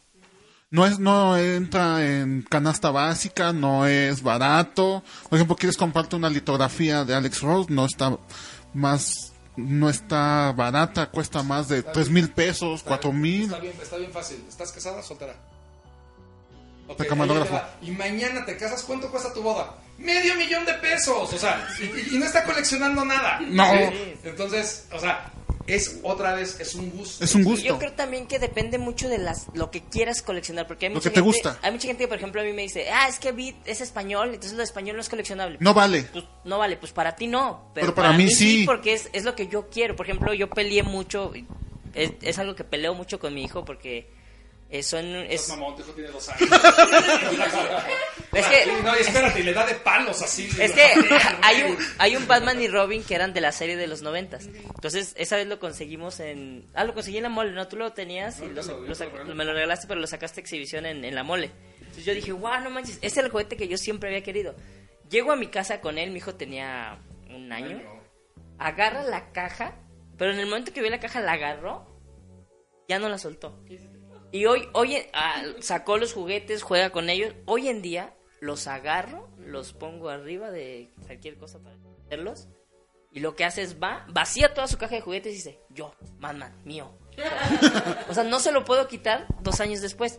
[0.70, 5.02] No es, no entra en canasta básica, no es barato.
[5.31, 8.18] Por ejemplo, quieres comprarte una litografía de Alex Rose, no está
[8.74, 13.44] más, no está barata, cuesta más de tres mil pesos, cuatro mil.
[13.44, 14.44] Está bien, está bien fácil.
[14.47, 15.35] ¿Estás casada o soltera?
[16.86, 17.76] De te.
[17.82, 19.74] Y mañana te casas, ¿cuánto cuesta tu boda?
[19.98, 21.32] Medio millón de pesos.
[21.32, 23.40] O sea, y, y no está coleccionando nada.
[23.40, 23.64] No.
[23.72, 24.14] ¿sí?
[24.24, 25.32] Entonces, o sea,
[25.66, 27.24] es otra vez, es un gusto.
[27.24, 27.66] Es un gusto.
[27.66, 30.96] Yo creo también que depende mucho de las lo que quieras coleccionar, porque hay Lo
[30.96, 31.58] mucha que te gente, gusta.
[31.62, 33.80] hay mucha gente que por ejemplo a mí me dice, "Ah, es que Beat es
[33.80, 36.04] español, entonces lo español no es coleccionable." No vale.
[36.12, 38.62] Pues, no vale, pues para ti no, pero, Pero para mí sí.
[38.64, 39.96] porque es, es lo que yo quiero.
[39.96, 41.32] Por ejemplo, yo peleé mucho,
[41.94, 44.14] es, es algo que peleo mucho con mi hijo porque
[44.70, 46.51] eh, son es, Es mamón, tu hijo tiene dos años.
[48.32, 50.48] Es que- no, espérate, le da de palos así.
[50.60, 50.82] Es que
[51.43, 54.47] hay un, hay un Batman y Robin que eran de la serie de los noventas.
[54.47, 56.66] Entonces, esa vez lo conseguimos en...
[56.74, 57.66] Ah, lo conseguí en la mole, ¿no?
[57.68, 60.84] Tú lo tenías y lo, lo sac- me lo regalaste, pero lo sacaste a exhibición
[60.86, 61.51] en, en la mole.
[61.78, 64.55] Entonces yo dije, wow, no manches, ese es el juguete que yo siempre había querido.
[65.09, 66.98] Llego a mi casa con él, mi hijo tenía
[67.30, 67.80] un año.
[68.59, 69.74] Agarra la caja,
[70.18, 71.86] pero en el momento que vio la caja la agarró,
[72.88, 73.59] ya no la soltó.
[74.36, 77.34] Y hoy, hoy ah, sacó los juguetes, juega con ellos.
[77.46, 82.48] Hoy en día los agarro, los pongo arriba de cualquier cosa para meterlos.
[83.12, 85.94] Y lo que hace es va, vacía toda su caja de juguetes y dice, yo,
[86.18, 86.92] Batman, mío.
[88.10, 90.18] O sea, no se lo puedo quitar dos años después.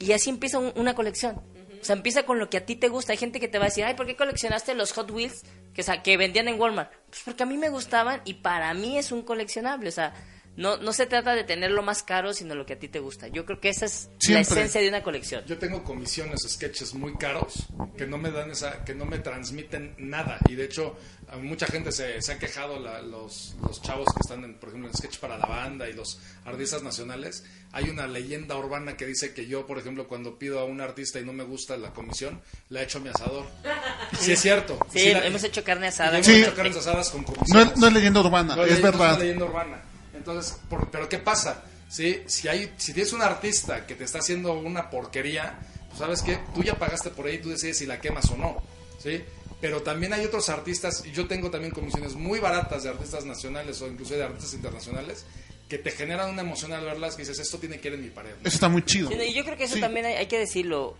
[0.00, 1.36] Y así empieza un- una colección.
[1.80, 3.12] O sea, empieza con lo que a ti te gusta.
[3.12, 5.82] Hay gente que te va a decir, ay, ¿por qué coleccionaste los Hot Wheels que,
[5.84, 6.92] sa- que vendían en Walmart?
[7.08, 9.88] Pues porque a mí me gustaban y para mí es un coleccionable.
[9.88, 10.12] O sea,
[10.56, 12.98] no, no se trata de tener lo más caro, sino lo que a ti te
[12.98, 13.28] gusta.
[13.28, 15.44] Yo creo que esa es la esencia de una colección.
[15.46, 17.66] Yo tengo comisiones, sketches muy caros
[17.96, 20.38] que no me dan esa, que no me transmiten nada.
[20.48, 20.96] Y de hecho,
[21.28, 24.68] a mucha gente se, se ha quejado, la- los, los chavos que están, en, por
[24.70, 27.44] ejemplo, en sketch para la banda y los artistas nacionales.
[27.72, 31.20] Hay una leyenda urbana que dice que yo, por ejemplo, cuando pido a un artista
[31.20, 33.46] y no me gusta la comisión, le echo mi asador.
[34.18, 34.76] Sí, es cierto.
[34.92, 36.14] Sí, la- hemos hecho carne asada.
[36.16, 36.42] hemos Sí.
[36.42, 37.72] hecho carnes asadas con No comisiones.
[37.72, 39.10] es, no es leyenda urbana, No, es leyenda- verdad.
[39.14, 39.82] una leyenda urbana.
[40.20, 41.64] Entonces, por- pero ¿qué pasa?
[41.88, 42.22] ¿Sí?
[42.26, 46.38] Si, hay, si tienes un artista que te está haciendo una porquería, pues sabes que
[46.54, 48.62] tú ya pagaste por ahí, tú decides si la quemas o no.
[49.02, 49.22] ¿Sí?
[49.60, 53.80] Pero también hay otros artistas, y yo tengo también comisiones muy baratas de artistas nacionales
[53.82, 55.24] o incluso de artistas internacionales,
[55.68, 58.10] que te generan una emoción al verlas que dices, esto tiene que ir en mi
[58.10, 58.30] pared.
[58.42, 59.08] Eso está muy chido.
[59.08, 59.80] Sí, y yo creo que eso Sí.
[59.80, 60.96] también hay, hay que decirlo.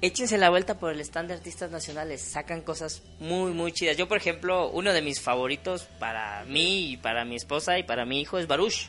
[0.00, 2.20] Échense la vuelta por el stand de artistas nacionales.
[2.20, 3.96] Sacan cosas muy, muy chidas.
[3.96, 8.04] Yo, por ejemplo, uno de mis favoritos para mí y para mi esposa y para
[8.04, 8.86] mi hijo es Baruch.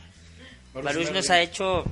[0.73, 1.83] Baruch Baruch nos ha hecho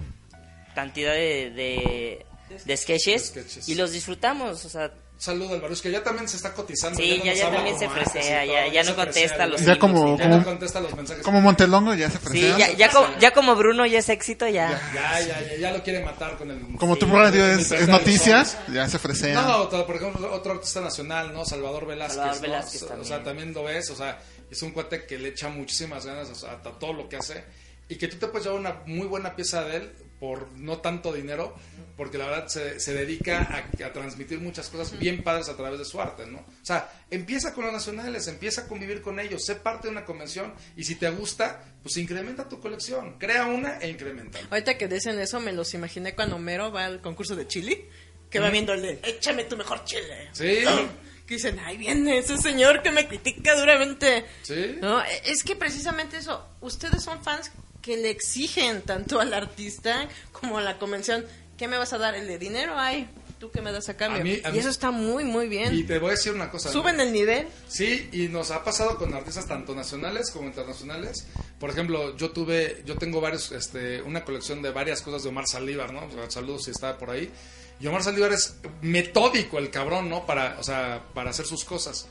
[0.76, 2.26] cantidad de, de,
[2.66, 3.70] de sketches, De sketches.
[3.70, 4.64] y los disfrutamos.
[4.66, 7.00] O sea, Saludo al Baruch, que ya también se está cotizando.
[7.02, 9.74] Sí, no ya- ya habla también se fresea, todo, ya- ya no contesta los ya.
[9.74, 11.24] Ya como, Ya como, no contesta los mensajes.
[11.24, 12.58] como Montelongo ya se sí, fresea.
[12.60, 14.80] ya, ya, como, ya como Bruno ya es éxito, ya.
[14.94, 16.78] Ya, ya, ya, ya lo quiere matar con el...
[16.78, 19.42] Como sí, tu radio es, es noticias, ya se fresea.
[19.42, 21.46] No, otro- por ejemplo, otro artista nacional, ¿no?
[21.46, 22.16] Salvador Velázquez.
[22.18, 22.42] Salvador ¿no?
[22.44, 23.24] Velázquez O sea, también.
[23.24, 24.20] también lo ves, o sea,
[24.52, 27.44] es un cuate que le echa muchísimas ganas o sea, a todo lo que hace
[27.90, 31.14] y que tú te puedes llevar una muy buena pieza de él por no tanto
[31.14, 31.56] dinero,
[31.96, 35.78] porque la verdad se, se dedica a, a transmitir muchas cosas bien padres a través
[35.80, 36.40] de su arte, ¿no?
[36.40, 40.06] O sea, empieza con los nacionales, empieza a convivir con ellos, sé parte de una
[40.06, 44.40] convención y si te gusta, pues incrementa tu colección, crea una e incrementa.
[44.50, 47.86] Ahorita que dicen eso, me los imaginé cuando Homero va al concurso de chili.
[48.30, 50.30] Que va viendo el de, échame tu mejor chile.
[50.34, 50.64] Sí.
[51.28, 54.24] Que dicen, ay, viene ese señor que me critica duramente.
[54.44, 54.78] Sí.
[54.80, 57.52] No, e- es que precisamente eso, ustedes son fans
[57.88, 61.26] que le exigen tanto al artista como a la convención.
[61.58, 62.16] ¿Qué me vas a dar?
[62.16, 62.74] ¿El de dinero?
[62.78, 63.08] Ay,
[63.40, 64.20] ¿tú qué me das a cambio?
[64.20, 65.74] A mí- a y mí- eso está muy, muy bien.
[65.74, 66.70] Y te voy a decir una cosa.
[66.70, 67.48] Suben el nivel.
[67.70, 71.26] Sí, y nos ha pasado con artistas tanto nacionales como internacionales.
[71.62, 75.48] Por ejemplo, yo tuve, yo tengo varios, este, una colección de varias cosas de Omar
[75.48, 76.02] Saldívar, ¿no?
[76.30, 77.32] Saludos si está por ahí.
[77.80, 80.26] Y Omar Saldívar es metódico el cabrón, ¿no?
[80.26, 82.06] Para, o sea, para hacer sus cosas.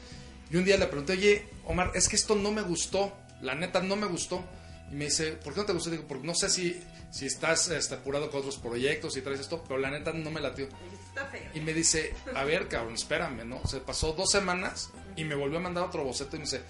[0.50, 3.12] Y un día le pregunté, oye, Omar, es que esto no me gustó,
[3.42, 4.42] la neta no me gustó.
[4.90, 5.90] Y me dice, ¿por qué no te gustó?
[5.90, 6.80] Digo, porque no sé si,
[7.10, 10.40] si estás este, apurado con otros proyectos y traes esto, pero la neta no me
[10.40, 10.68] latió.
[11.54, 13.64] Y me dice, a ver, cabrón, espérame, ¿no?
[13.66, 16.62] Se pasó dos semanas y me volvió a mandar otro boceto y me dice,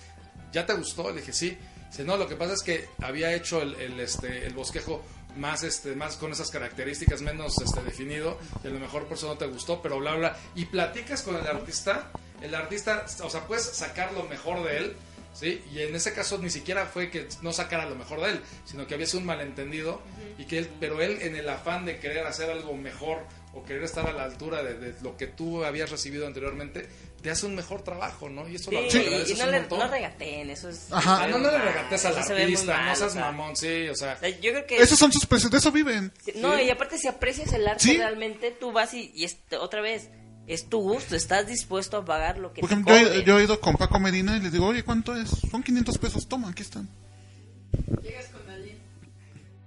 [0.52, 1.10] ¿ya te gustó?
[1.10, 1.58] Le dije, sí.
[1.90, 5.02] Dice, no, lo que pasa es que había hecho el, el, este, el bosquejo
[5.36, 9.28] más, este, más con esas características, menos este, definido, y a lo mejor por eso
[9.28, 10.36] no te gustó, pero bla, bla.
[10.54, 12.10] Y platicas con el artista,
[12.40, 14.96] el artista, o sea, puedes sacar lo mejor de él,
[15.38, 15.62] ¿sí?
[15.72, 18.86] Y en ese caso ni siquiera fue que no sacara lo mejor de él, sino
[18.86, 20.00] que había sido un malentendido,
[20.38, 23.18] y que él, pero él en el afán de querer hacer algo mejor
[23.54, 26.86] o querer estar a la altura de, de lo que tú habías recibido anteriormente,
[27.22, 28.46] te hace un mejor trabajo, ¿no?
[28.48, 30.92] Y eso lo Sí, y no, un le, no regateen, eso es...
[30.92, 31.24] Ajá.
[31.24, 33.20] Ah, no, no le regates al artista, mal, no seas o sea.
[33.22, 34.12] mamón, sí, o sea...
[34.14, 34.76] O sea, yo creo que...
[34.76, 36.12] Esos son sus precios, de eso viven.
[36.36, 37.96] No, y aparte si aprecias el arte Sí.
[37.96, 39.26] realmente, tú vas y, y
[39.56, 40.10] otra vez,
[40.46, 43.24] es tu gusto, estás dispuesto a pagar lo que Por te ejemplo, yo, cobre.
[43.24, 45.30] yo he ido con Paco Medina y les digo, oye, ¿cuánto es?
[45.50, 46.88] Son 500 pesos, toma, aquí están.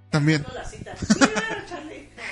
[0.10, 0.46] También.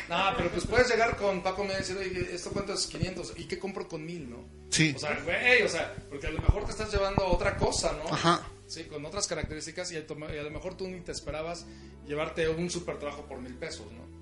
[0.10, 3.44] No, pero pues puedes llegar con Paco me decir, oye, esto cuánto es 500, ¿y
[3.44, 4.38] qué compro con 1000, no?
[4.70, 4.94] Sí.
[4.96, 8.14] O sea, güey, o sea, porque a lo mejor te estás llevando otra cosa, ¿no?
[8.14, 8.42] Ajá.
[8.68, 11.66] Sí, con otras características y y a lo mejor tú ni te esperabas
[12.06, 14.17] llevarte un super trabajo por mil pesos, ¿no?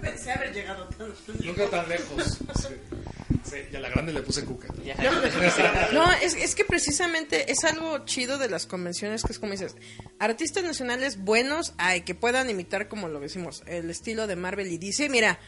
[0.00, 1.12] Pensé haber llegado tan
[1.44, 2.38] Nunca tan lejos.
[2.60, 2.68] Sí.
[3.44, 4.68] Sí, y a la grande le puse cuca.
[5.92, 9.76] No, es, es que precisamente es algo chido de las convenciones que es como dices,
[10.18, 14.78] artistas nacionales buenos, hay que puedan imitar como lo decimos, el estilo de Marvel y
[14.78, 15.38] DC, mira,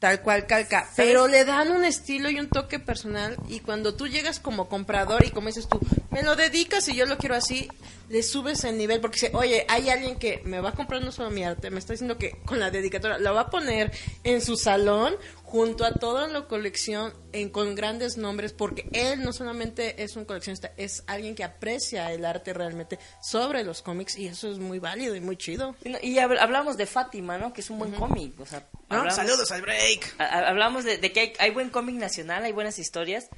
[0.00, 4.08] tal cual calca, pero le dan un estilo y un toque personal y cuando tú
[4.08, 5.78] llegas como comprador y como dices tú,
[6.10, 7.68] me lo dedicas y yo lo quiero así,
[8.08, 11.12] le subes el nivel porque dice, oye, hay alguien que me va a comprar no
[11.12, 13.92] solo mi arte, me está diciendo que con la dedicatoria la va a poner
[14.24, 15.14] en su salón
[15.50, 20.24] junto a toda la colección en, con grandes nombres porque él no solamente es un
[20.24, 24.78] coleccionista, es alguien que aprecia el arte realmente sobre los cómics y eso es muy
[24.78, 25.74] válido y muy chido.
[26.02, 27.52] Y hablamos de Fátima, ¿no?
[27.52, 28.38] Que es un buen cómic.
[28.38, 30.14] O sea, No, hablamos- saludos al break.
[30.18, 33.28] a- Hablamos de, de que hay, hay buen cómic nacional, hay buenas historias.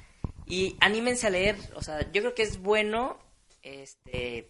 [0.45, 1.55] Y anímense a leer.
[1.75, 3.17] O sea, yo creo que es bueno
[3.63, 4.47] este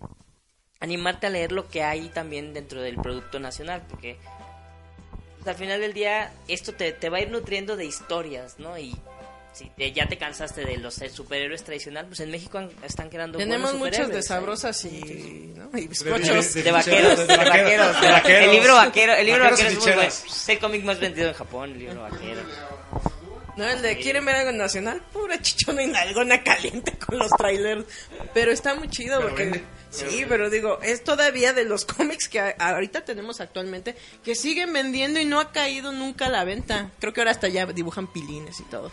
[0.81, 3.85] animarte a leer lo que hay también dentro del producto nacional.
[3.89, 4.17] Porque
[5.49, 8.77] al final del día esto te, te va a ir nutriendo de historias, ¿no?
[8.77, 8.95] Y
[9.53, 13.37] si te- ya te cansaste de los superhéroes tradicionales, pues en México han- están creando
[13.37, 15.69] Tenemos muchas de sabrosas y, ¿no?
[15.77, 16.53] y De- bizcochos.
[16.55, 18.01] de- De vaqueros, de vaqueros.
[18.01, 18.43] de vaqueros.
[18.45, 20.09] El libro vaquero, el libro Vaqueros vaquero es muy bueno.
[20.09, 22.41] Es el cómic más vendido en Japón, el libro vaquero.
[23.55, 27.85] No, el de quieren ver algo nacional, pura chichona y nalgona caliente con los trailers.
[28.33, 29.63] Pero está muy chido Pero porque vende.
[29.93, 35.19] Sí, pero digo, es todavía de los cómics que ahorita tenemos actualmente que siguen vendiendo
[35.19, 36.91] y no ha caído nunca a la venta.
[36.99, 38.91] Creo que ahora hasta ya dibujan pilines y todo.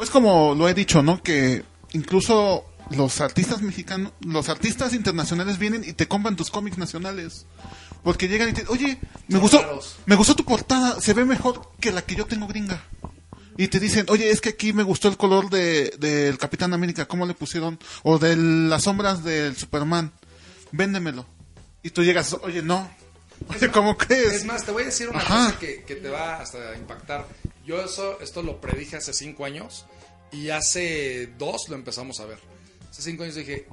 [0.00, 1.22] Es como lo he dicho, ¿no?
[1.22, 1.62] Que
[1.92, 7.46] incluso los artistas mexicanos, los artistas internacionales vienen y te compran tus cómics nacionales.
[8.02, 8.98] Porque llegan y te oye,
[9.28, 9.96] me Son gustó, raros.
[10.06, 12.82] me gustó tu portada, se ve mejor que la que yo tengo gringa.
[13.58, 17.06] Y te dicen, oye, es que aquí me gustó el color de del Capitán América,
[17.06, 17.78] ¿cómo le pusieron?
[18.02, 20.12] O de las sombras del Superman,
[20.70, 21.26] véndemelo.
[21.82, 22.90] Y tú llegas, oye, no.
[23.48, 24.32] Oye, ¿cómo crees?
[24.34, 25.46] Es más, te voy a decir una Ajá.
[25.46, 27.26] cosa que, que te va hasta a impactar.
[27.66, 29.84] Yo eso, esto lo predije hace cinco años
[30.30, 32.38] y hace dos lo empezamos a ver.
[32.88, 33.66] Hace cinco años dije,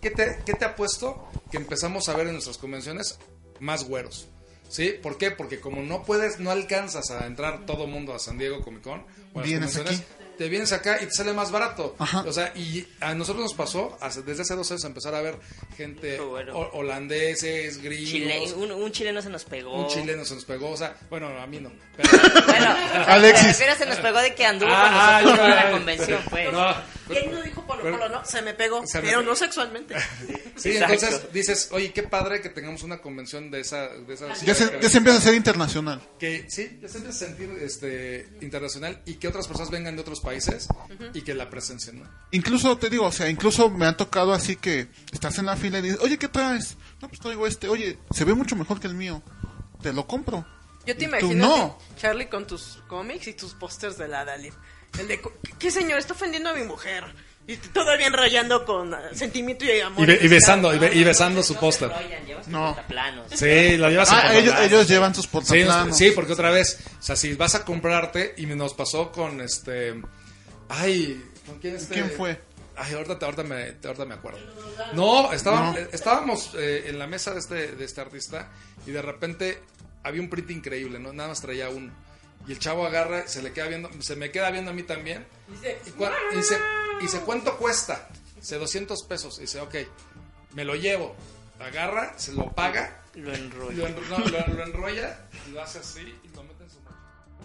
[0.00, 3.18] ¿qué te, qué te apuesto que empezamos a ver en nuestras convenciones
[3.60, 4.28] más güeros?
[4.72, 4.94] ¿Sí?
[5.02, 5.30] ¿Por qué?
[5.30, 9.00] Porque como no puedes, no alcanzas a entrar todo mundo a San Diego Comic Con
[9.34, 10.21] o a las Vienes convenciones, aquí.
[10.38, 11.94] Te vienes acá y te sale más barato.
[11.98, 12.20] Ajá.
[12.26, 15.20] O sea, y a nosotros nos pasó hace- desde hace dos años a empezar a
[15.22, 15.36] ver
[15.76, 16.56] gente bueno.
[16.56, 18.10] ho- holandeses, gringos.
[18.10, 19.72] Chile- un, un chileno se nos pegó.
[19.74, 21.70] Un chileno se nos pegó, o sea, bueno, a mí no.
[21.96, 22.08] Pero,
[22.46, 22.74] Bueno,
[23.06, 23.56] Alexis.
[23.58, 26.52] Pero se nos pegó de que anduvo Ah, con nosotros ah, en la convención, pues.
[26.52, 26.74] no,
[27.08, 28.08] ¿Quién no dijo Polo Pero- Polo?
[28.08, 29.30] No, se me pegó, Se me pero pegó.
[29.30, 29.94] no sexualmente.
[30.56, 30.94] sí, Exacto.
[30.94, 33.88] entonces dices, oye, qué padre que tengamos una convención de esa...
[33.88, 36.00] De esa Ya se, ya se empieza a ser internacional.
[36.18, 40.00] Que sí, ya se empieza a sentir este, internacional y que otras personas vengan de
[40.00, 40.68] otros países
[41.12, 42.08] y que la presencien, ¿no?
[42.30, 45.80] Incluso te digo, o sea, incluso me ha tocado así que estás en la fila
[45.80, 46.76] y dices, oye, ¿qué traes?
[47.00, 47.68] No, pues traigo este.
[47.68, 49.22] Oye, se ve mucho mejor que el mío.
[49.82, 50.46] Te lo compro.
[50.86, 51.78] Yo te Y tú, imagino, no.
[51.96, 54.50] Charlie, con tus cómics y tus pósters de la Dalí.
[54.98, 55.98] El de, "¿Qué- ¿qué señor?
[55.98, 57.04] Está ofendiendo a mi mujer.
[57.46, 60.02] Y todavía enrayando con sentimiento y amor.
[60.02, 60.34] Y, be- y descaro.
[60.36, 61.90] besando, y, be- y besando su póster.
[62.46, 62.76] No.
[63.34, 64.32] Sí, lo llevas Ah,
[64.64, 65.88] ellos, llevan sus portaplanos.
[65.88, 69.40] nos- sí, porque otra vez, o sea, si vas a comprarte, y nos pasó con
[69.40, 70.00] este.
[70.68, 71.94] Ay, ¿con quién este?
[71.94, 72.40] ¿Quién fue?
[72.76, 74.38] Ay, ahorita, me, ahorita me acuerdo.
[74.94, 78.50] No, estábamos, eh, estábamos eh, en la mesa de este, de este artista
[78.86, 79.60] y de repente
[80.04, 81.12] había un print increíble, ¿no?
[81.12, 81.92] Nada más traía uno.
[82.46, 85.26] Y el chavo agarra, se le queda viendo, se me queda viendo a mí también.
[86.32, 86.58] Y, dice,
[86.98, 88.08] y dice, ¿cuánto cuesta?
[88.36, 89.38] Dice, 200 pesos.
[89.38, 89.74] Y dice, ok,
[90.54, 91.14] me lo llevo.
[91.60, 93.82] Agarra, se lo paga Lo enrollo.
[93.82, 96.96] lo, en- no, lo- lo enrolla, lo hace así y lo mete en su mano.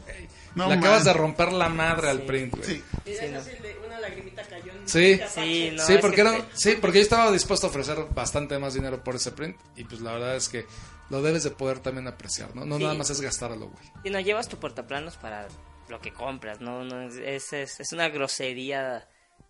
[0.08, 1.14] Ey, No le acabas man.
[1.14, 2.66] de romper la madre al print, güey.
[2.68, 2.84] Sí.
[3.06, 5.20] Sí, de una lagrimita cayó en Sí.
[5.36, 8.58] Sí, no, sí, porque que era- te- sí, porque yo estaba dispuesto a ofrecer bastante
[8.58, 10.66] más dinero por ese print y pues la verdad es que
[11.10, 12.66] lo debes de poder también apreciar, ¿no?
[12.66, 12.84] No Sí.
[12.84, 13.86] nada más es gastarlo, güey.
[14.04, 15.48] Y no llevas tu portaplanos para
[15.90, 16.84] lo que compras, ¿no?
[16.84, 19.08] no es, es, es una grosería,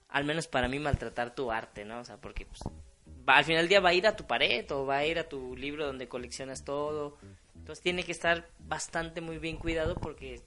[0.09, 1.99] al menos para mí, maltratar tu arte, ¿no?
[2.01, 2.59] O sea, porque pues,
[3.27, 5.17] va- al final del día va a ir a tu pared o va a ir
[5.19, 7.17] a tu libro donde coleccionas todo.
[7.55, 10.41] Entonces tiene que estar bastante muy bien cuidado porque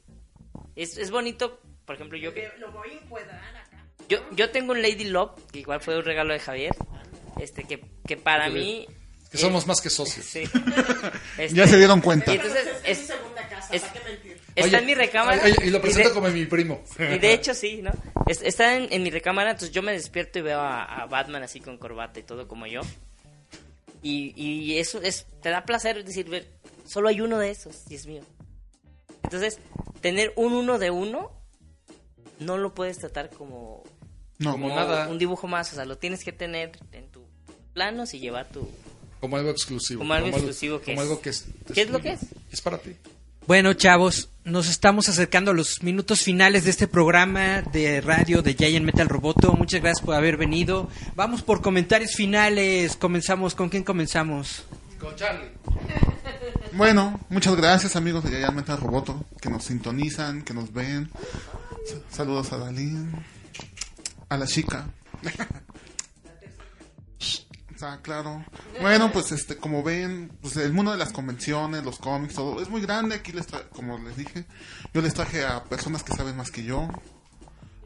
[0.77, 2.51] es, es bonito, por ejemplo, yo que...
[2.59, 3.85] Lo voy a encuadrar acá.
[4.09, 6.75] Yo, yo tengo un Lady Love, que igual fue un regalo de Javier,
[7.41, 8.87] este que, que para mí...
[9.31, 10.27] Que somos más que socios.
[10.27, 10.43] Sí.
[11.39, 12.33] Este, Ya se dieron cuenta.
[12.33, 14.41] Y entonces Es es, mi segunda casa, es- ¿para qué mentir?
[14.57, 15.43] está Oye, en mi recámara.
[15.45, 16.83] oye, y lo presento de- como mi primo.
[16.99, 17.93] y de hecho sí, ¿no?
[18.27, 21.43] Es- está en, en mi recámara, entonces yo me despierto y veo a, a Batman
[21.45, 22.81] así con corbata y todo como yo.
[24.03, 26.49] Y, y eso es, te da placer decir, ver,
[26.87, 28.23] solo hay uno de esos y es mío.
[29.25, 29.59] Entonces,
[30.01, 31.31] tener un uno de uno,
[32.39, 33.85] no lo puedes tratar como,
[34.39, 34.53] No.
[34.53, 35.09] Como como nada.
[35.09, 37.25] un dibujo más, o sea, lo tienes que tener en tu
[37.75, 38.69] planos y llevar tu...
[39.21, 39.99] Como algo exclusivo.
[40.01, 41.09] Como algo exclusivo que como es.
[41.09, 41.45] algo que es.
[41.75, 42.21] ¿Qué es lo que es?
[42.51, 42.93] Es para ti.
[43.47, 48.55] Bueno, chavos, nos estamos acercando a los minutos finales de este programa de radio de
[48.55, 49.53] Giant Metal Roboto.
[49.55, 50.89] Muchas gracias por haber venido.
[51.17, 52.97] Vamos por comentarios finales.
[52.97, 53.55] Comenzamos.
[53.55, 54.65] ¿Con quién comenzamos?
[54.99, 55.51] Con Charlie.
[56.73, 61.11] Bueno, muchas gracias amigos de Yayan Metal Roboto que nos sintonizan, que nos ven.
[61.85, 63.11] Sa- Saludos a Dalín,
[64.29, 64.87] a la chica.
[67.81, 68.45] Está claro.
[68.83, 72.69] Bueno, pues este, como ven, pues el mundo de las convenciones, los cómics, todo es
[72.69, 73.15] muy grande.
[73.15, 74.45] Aquí les tra- como les dije,
[74.93, 76.87] yo les traje a personas que saben más que yo,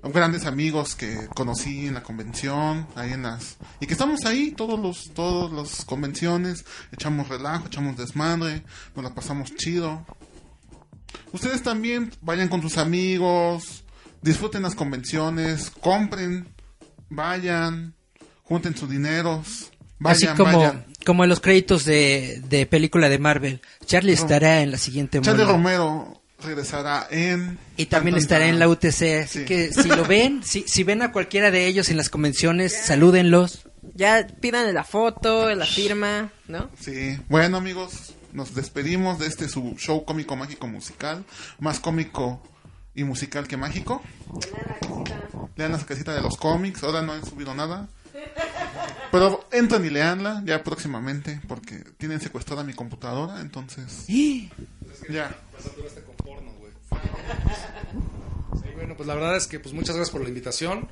[0.03, 4.51] a grandes amigos que conocí en la convención, ahí en las y que estamos ahí
[4.51, 8.65] todos los todos las convenciones, echamos relajo, echamos desmadre,
[8.97, 10.05] nos la pasamos chido.
[11.31, 13.85] Ustedes también vayan con sus amigos,
[14.23, 16.53] disfruten las convenciones, compren,
[17.11, 17.95] vayan,
[18.43, 20.85] junten sus dineros Vayan, Así como, vayan.
[21.07, 23.61] como en los créditos de, de película de Marvel.
[23.87, 25.53] Charlie estará en la siguiente Charlie mole.
[25.53, 27.59] Romero regresará en...
[27.77, 28.87] Y también estará en la UTC.
[29.25, 29.45] Así Sí.
[29.47, 33.67] que si lo ven, si, si ven a cualquiera de ellos en las convenciones, salúdenlos.
[33.95, 36.71] Ya pidan la foto, la firma, ¿no?
[36.81, 41.25] Sí, bueno amigos, nos despedimos de este su show cómico mágico musical,
[41.61, 42.43] más cómico
[42.95, 44.03] y musical que mágico.
[45.57, 47.89] Lean la casita de los cómics, ahora no han subido nada.
[49.11, 54.05] Pero entren y leanla ya próximamente porque tienen secuestrada mi computadora, entonces
[55.09, 55.37] ya.
[56.05, 56.73] con porno, güey.
[58.63, 60.89] Sí, bueno, pues la verdad es que pues muchas gracias por la invitación.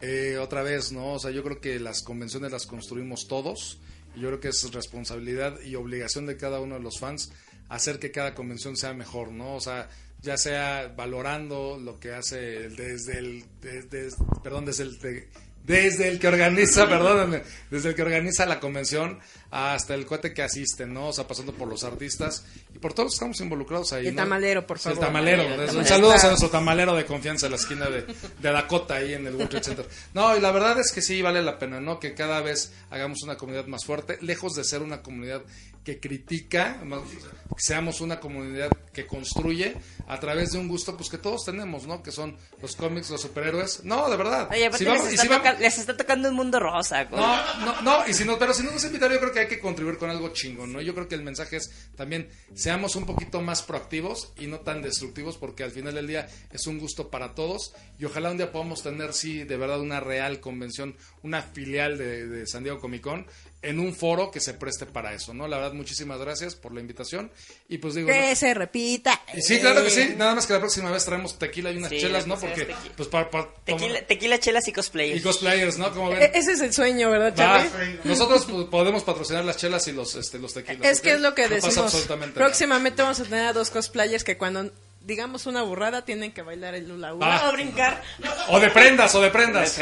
[0.00, 1.12] Eh, otra vez, ¿no?
[1.12, 3.78] O sea, yo creo que las convenciones las construimos todos.
[4.16, 7.32] Y yo creo que es responsabilidad y obligación de cada uno de los fans
[7.68, 9.54] hacer que cada convención sea mejor, ¿no?
[9.56, 9.88] O sea,
[10.20, 14.10] ya sea valorando lo que hace el- desde el, desde,
[14.42, 15.28] perdón, desde el, de-
[15.64, 19.18] desde el que organiza, perdónenme, desde el que organiza la convención
[19.50, 21.08] hasta el cohete que asiste, ¿no?
[21.08, 24.06] O sea, pasando por los artistas y por todos los que estamos involucrados ahí.
[24.08, 24.22] El ¿no?
[24.22, 25.06] tamalero, por Sí, El favor.
[25.08, 25.42] tamalero.
[25.42, 25.86] El Un tamalero.
[25.88, 29.34] saludo a nuestro tamalero de confianza en la esquina de, de Dakota ahí en el
[29.34, 29.88] World Trade Center.
[30.12, 31.98] No, y la verdad es que sí vale la pena, ¿no?
[32.00, 35.42] Que cada vez hagamos una comunidad más fuerte, lejos de ser una comunidad
[35.84, 37.18] que critica, más- que
[37.62, 39.76] seamos una comunidad que construye
[40.08, 42.02] a través de un gusto pues que todos tenemos, ¿no?
[42.02, 43.84] Que son los cómics, los superhéroes.
[43.84, 44.48] No, de verdad.
[44.50, 47.04] Oye, Si vamos- les, está si vamos- toca- les está tocando un mundo rosa.
[47.04, 47.20] güey.
[47.20, 49.48] no, no, no, y si no, pero si no nos invitan, yo creo que hay
[49.48, 50.80] que contribuir con algo chingón, ¿no?
[50.80, 54.80] Yo creo que el mensaje es también seamos un poquito más proactivos y no tan
[54.82, 58.50] destructivos, porque al final del día es un gusto para todos y ojalá un día
[58.52, 63.02] podamos tener, sí, de verdad una real convención, una filial de, de San Diego Comic
[63.02, 63.26] Con
[63.64, 65.48] en un foro que se preste para eso, ¿no?
[65.48, 67.30] La verdad, muchísimas gracias por la invitación
[67.68, 68.08] y pues digo...
[68.08, 69.20] Que no- se repita.
[69.40, 71.90] sí, claro que Eh, sí, nada más que la próxima vez traemos tequila y unas
[71.90, 72.40] Sí, chelas, la ¿no?
[72.40, 73.30] Porque, vez tequi- pues para...
[73.30, 75.18] para Tequila, tequila, chelas y cosplayers.
[75.20, 75.92] y cosplayers, ¿no?
[75.92, 76.22] Como ven.
[76.22, 77.98] e- Ese es el sueño, ¿verdad, Charlie?
[78.04, 80.86] nosotros pues, podemos patrocinar las chelas y los, este, los tequilas.
[80.86, 81.86] Es que es lo que No pasa decimos.
[81.86, 82.46] absolutamente nada.
[82.46, 84.70] Próximamente vamos a tener a dos cosplayers que cuando
[85.00, 87.48] digamos una burrada tienen que bailar el hula hula Va.
[87.50, 88.02] o brincar.
[88.48, 89.78] O de prendas, o de prendas.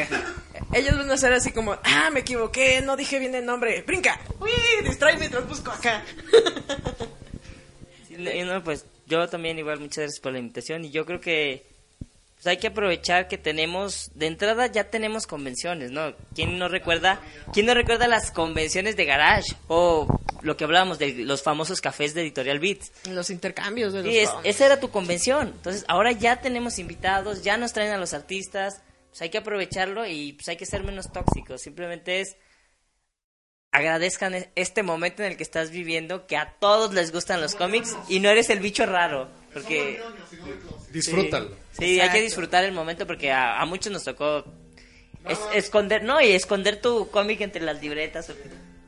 [0.73, 4.19] Ellos van a hacer así como, ah, me equivoqué, no dije bien el nombre, brinca,
[4.41, 4.51] uy,
[4.85, 6.03] distrae mientras busco acá.
[8.09, 11.21] Sí, y no, pues yo también igual muchas gracias por la invitación y yo creo
[11.21, 11.67] que
[12.35, 16.15] pues hay que aprovechar que tenemos de entrada ya tenemos convenciones, ¿no?
[16.35, 17.21] ¿Quién no recuerda
[17.53, 20.07] quién no recuerda las convenciones de garage o
[20.41, 22.91] lo que hablábamos de los famosos cafés de Editorial Beats?
[23.11, 25.49] Los intercambios de los Sí, es- esa era tu convención.
[25.49, 28.81] Entonces, ahora ya tenemos invitados, ya nos traen a los artistas,
[29.13, 31.61] pues hay que aprovecharlo y pues hay que ser menos tóxicos.
[31.61, 32.37] Simplemente es
[33.71, 37.55] agradezcan e- este momento en el que estás viviendo, que a todos les gustan los
[37.55, 40.03] cómics y no eres el bicho raro, porque
[40.91, 41.57] Disfrútalo.
[41.73, 44.45] Sí, hay que disfrutar el momento porque a, a muchos nos tocó
[45.29, 48.35] es- esconder, no, y esconder tu cómic entre las libretas, o,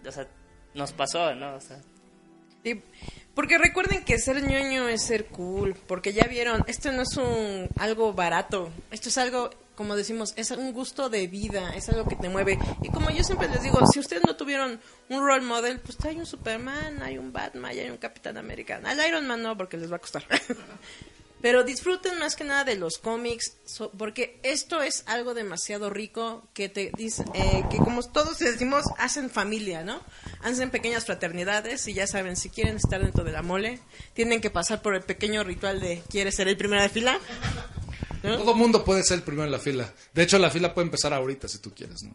[0.08, 0.26] o sea,
[0.74, 1.54] nos pasó, ¿no?
[1.56, 1.80] O sea,
[2.62, 2.82] Sí,
[3.34, 7.68] porque recuerden que ser ñoño es ser cool, porque ya vieron, esto no es un
[7.76, 12.16] algo barato, esto es algo, como decimos, es un gusto de vida, es algo que
[12.16, 12.58] te mueve.
[12.82, 16.16] Y como yo siempre les digo, si ustedes no tuvieron un role model, pues hay
[16.16, 18.88] un Superman, hay un Batman, hay un Capitán Americano.
[18.88, 20.24] Al Iron Man no, porque les va a costar.
[21.40, 26.48] Pero disfruten más que nada de los cómics, so- porque esto es algo demasiado rico
[26.54, 30.00] que te dice, eh, que como todos decimos, hacen familia, ¿no?
[30.42, 33.78] Hacen pequeñas fraternidades y ya saben, si quieren estar dentro de la mole,
[34.14, 37.18] tienen que pasar por el pequeño ritual de ¿quieres ser el primero de fila?
[38.32, 39.92] Todo mundo puede ser el primero en la fila.
[40.14, 42.14] De hecho, la fila puede empezar ahorita si tú quieres, ¿no?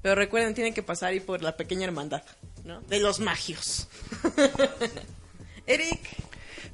[0.00, 2.22] Pero recuerden, tienen que pasar ahí por la pequeña hermandad,
[2.64, 2.80] ¿no?
[2.82, 3.86] De los magios.
[5.66, 6.00] Eric,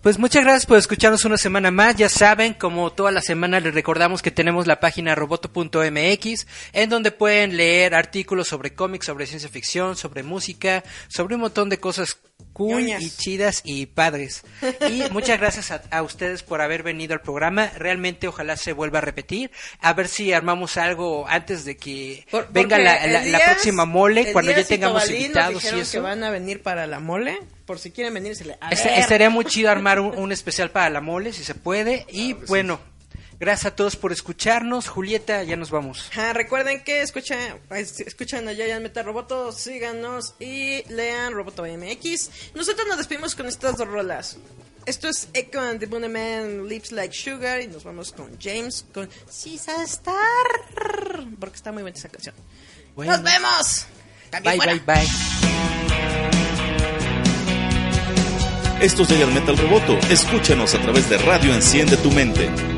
[0.00, 1.96] Pues muchas gracias por escucharnos una semana más.
[1.96, 7.10] Ya saben, como toda la semana les recordamos que tenemos la página roboto.mx en donde
[7.10, 12.16] pueden leer artículos sobre cómics, sobre ciencia ficción, sobre música, sobre un montón de cosas
[12.52, 13.02] cool Ñoñas.
[13.02, 14.42] y chidas y padres.
[14.88, 17.70] Y muchas gracias a, a ustedes por haber venido al programa.
[17.76, 19.50] Realmente ojalá se vuelva a repetir.
[19.80, 22.98] A ver si armamos algo antes de que Por- venga la,
[23.44, 25.92] próxima mole, cuando ya tengamos Tobalín nos invitados y eso.
[25.92, 28.56] que van a venir para la mole, por si quieren venir, se le...
[28.70, 32.06] estaría muy chido armar un, un especial para la mole, si se puede.
[32.10, 32.80] Y bueno,
[33.38, 34.88] gracias a todos por escucharnos.
[34.88, 36.08] Julieta, ya nos vamos.
[36.12, 42.54] Ajá, recuerden que escuchan, pues, escuchan a Giant Metal Roboto, síganos y lean Roboto MX.
[42.54, 44.38] Nosotros nos despedimos con estas dos rolas.
[44.86, 49.08] Esto es Echo and the Bunnyman Lips Like Sugar y nos vamos con James con
[49.28, 50.16] Sisa Star
[51.38, 52.34] porque está muy buena esa canción.
[52.96, 53.12] Bueno.
[53.12, 53.86] ¡Nos vemos!
[54.30, 55.08] Cambio Bye, bye, bye.
[58.80, 59.98] Esto es Metal Roboto.
[60.08, 62.77] Escúchanos a través de Radio Enciende tu Mente.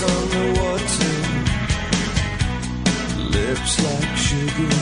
[0.00, 1.16] lips underwater,
[3.30, 4.74] lips like sugar,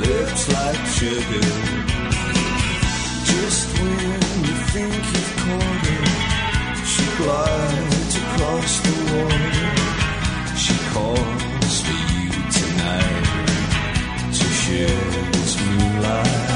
[0.00, 1.46] lips like sugar.
[3.24, 6.04] Just when you think you've caught her,
[6.84, 9.70] she glides across the water.
[10.56, 13.24] She calls for you tonight
[14.32, 16.47] to share this moonlight.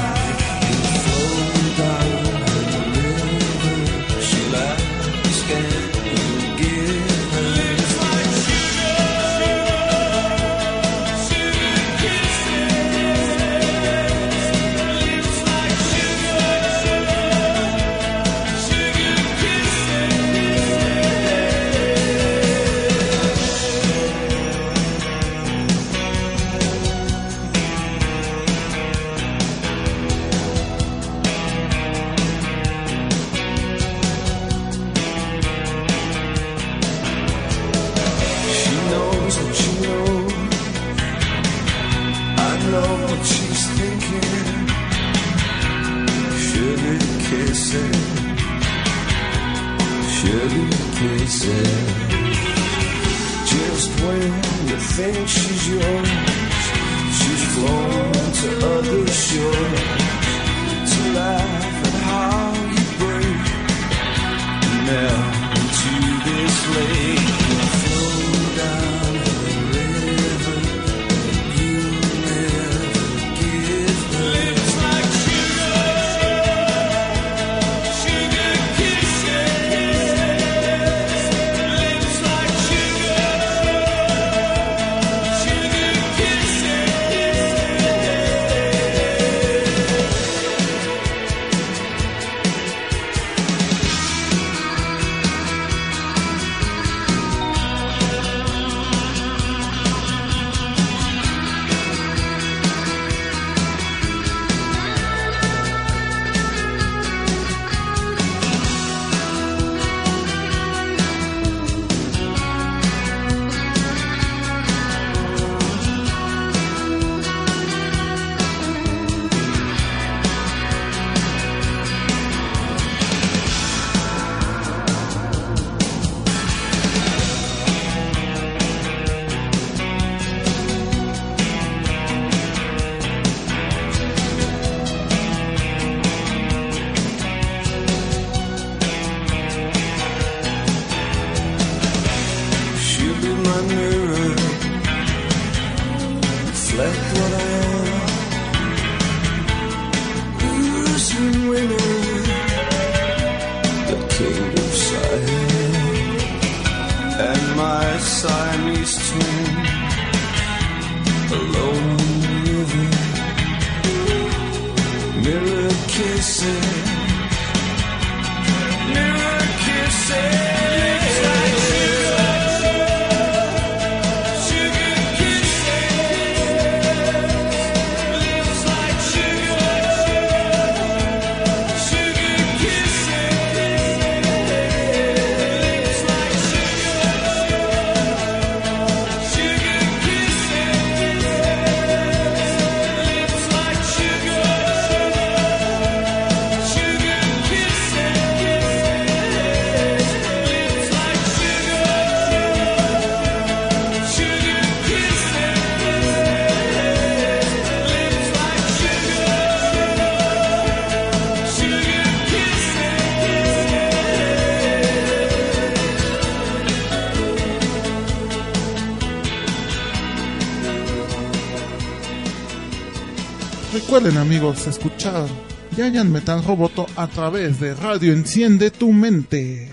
[223.93, 225.27] Recuerden amigos, escuchar
[225.75, 229.72] Giant Metal Roboto a través de Radio Enciende tu Mente.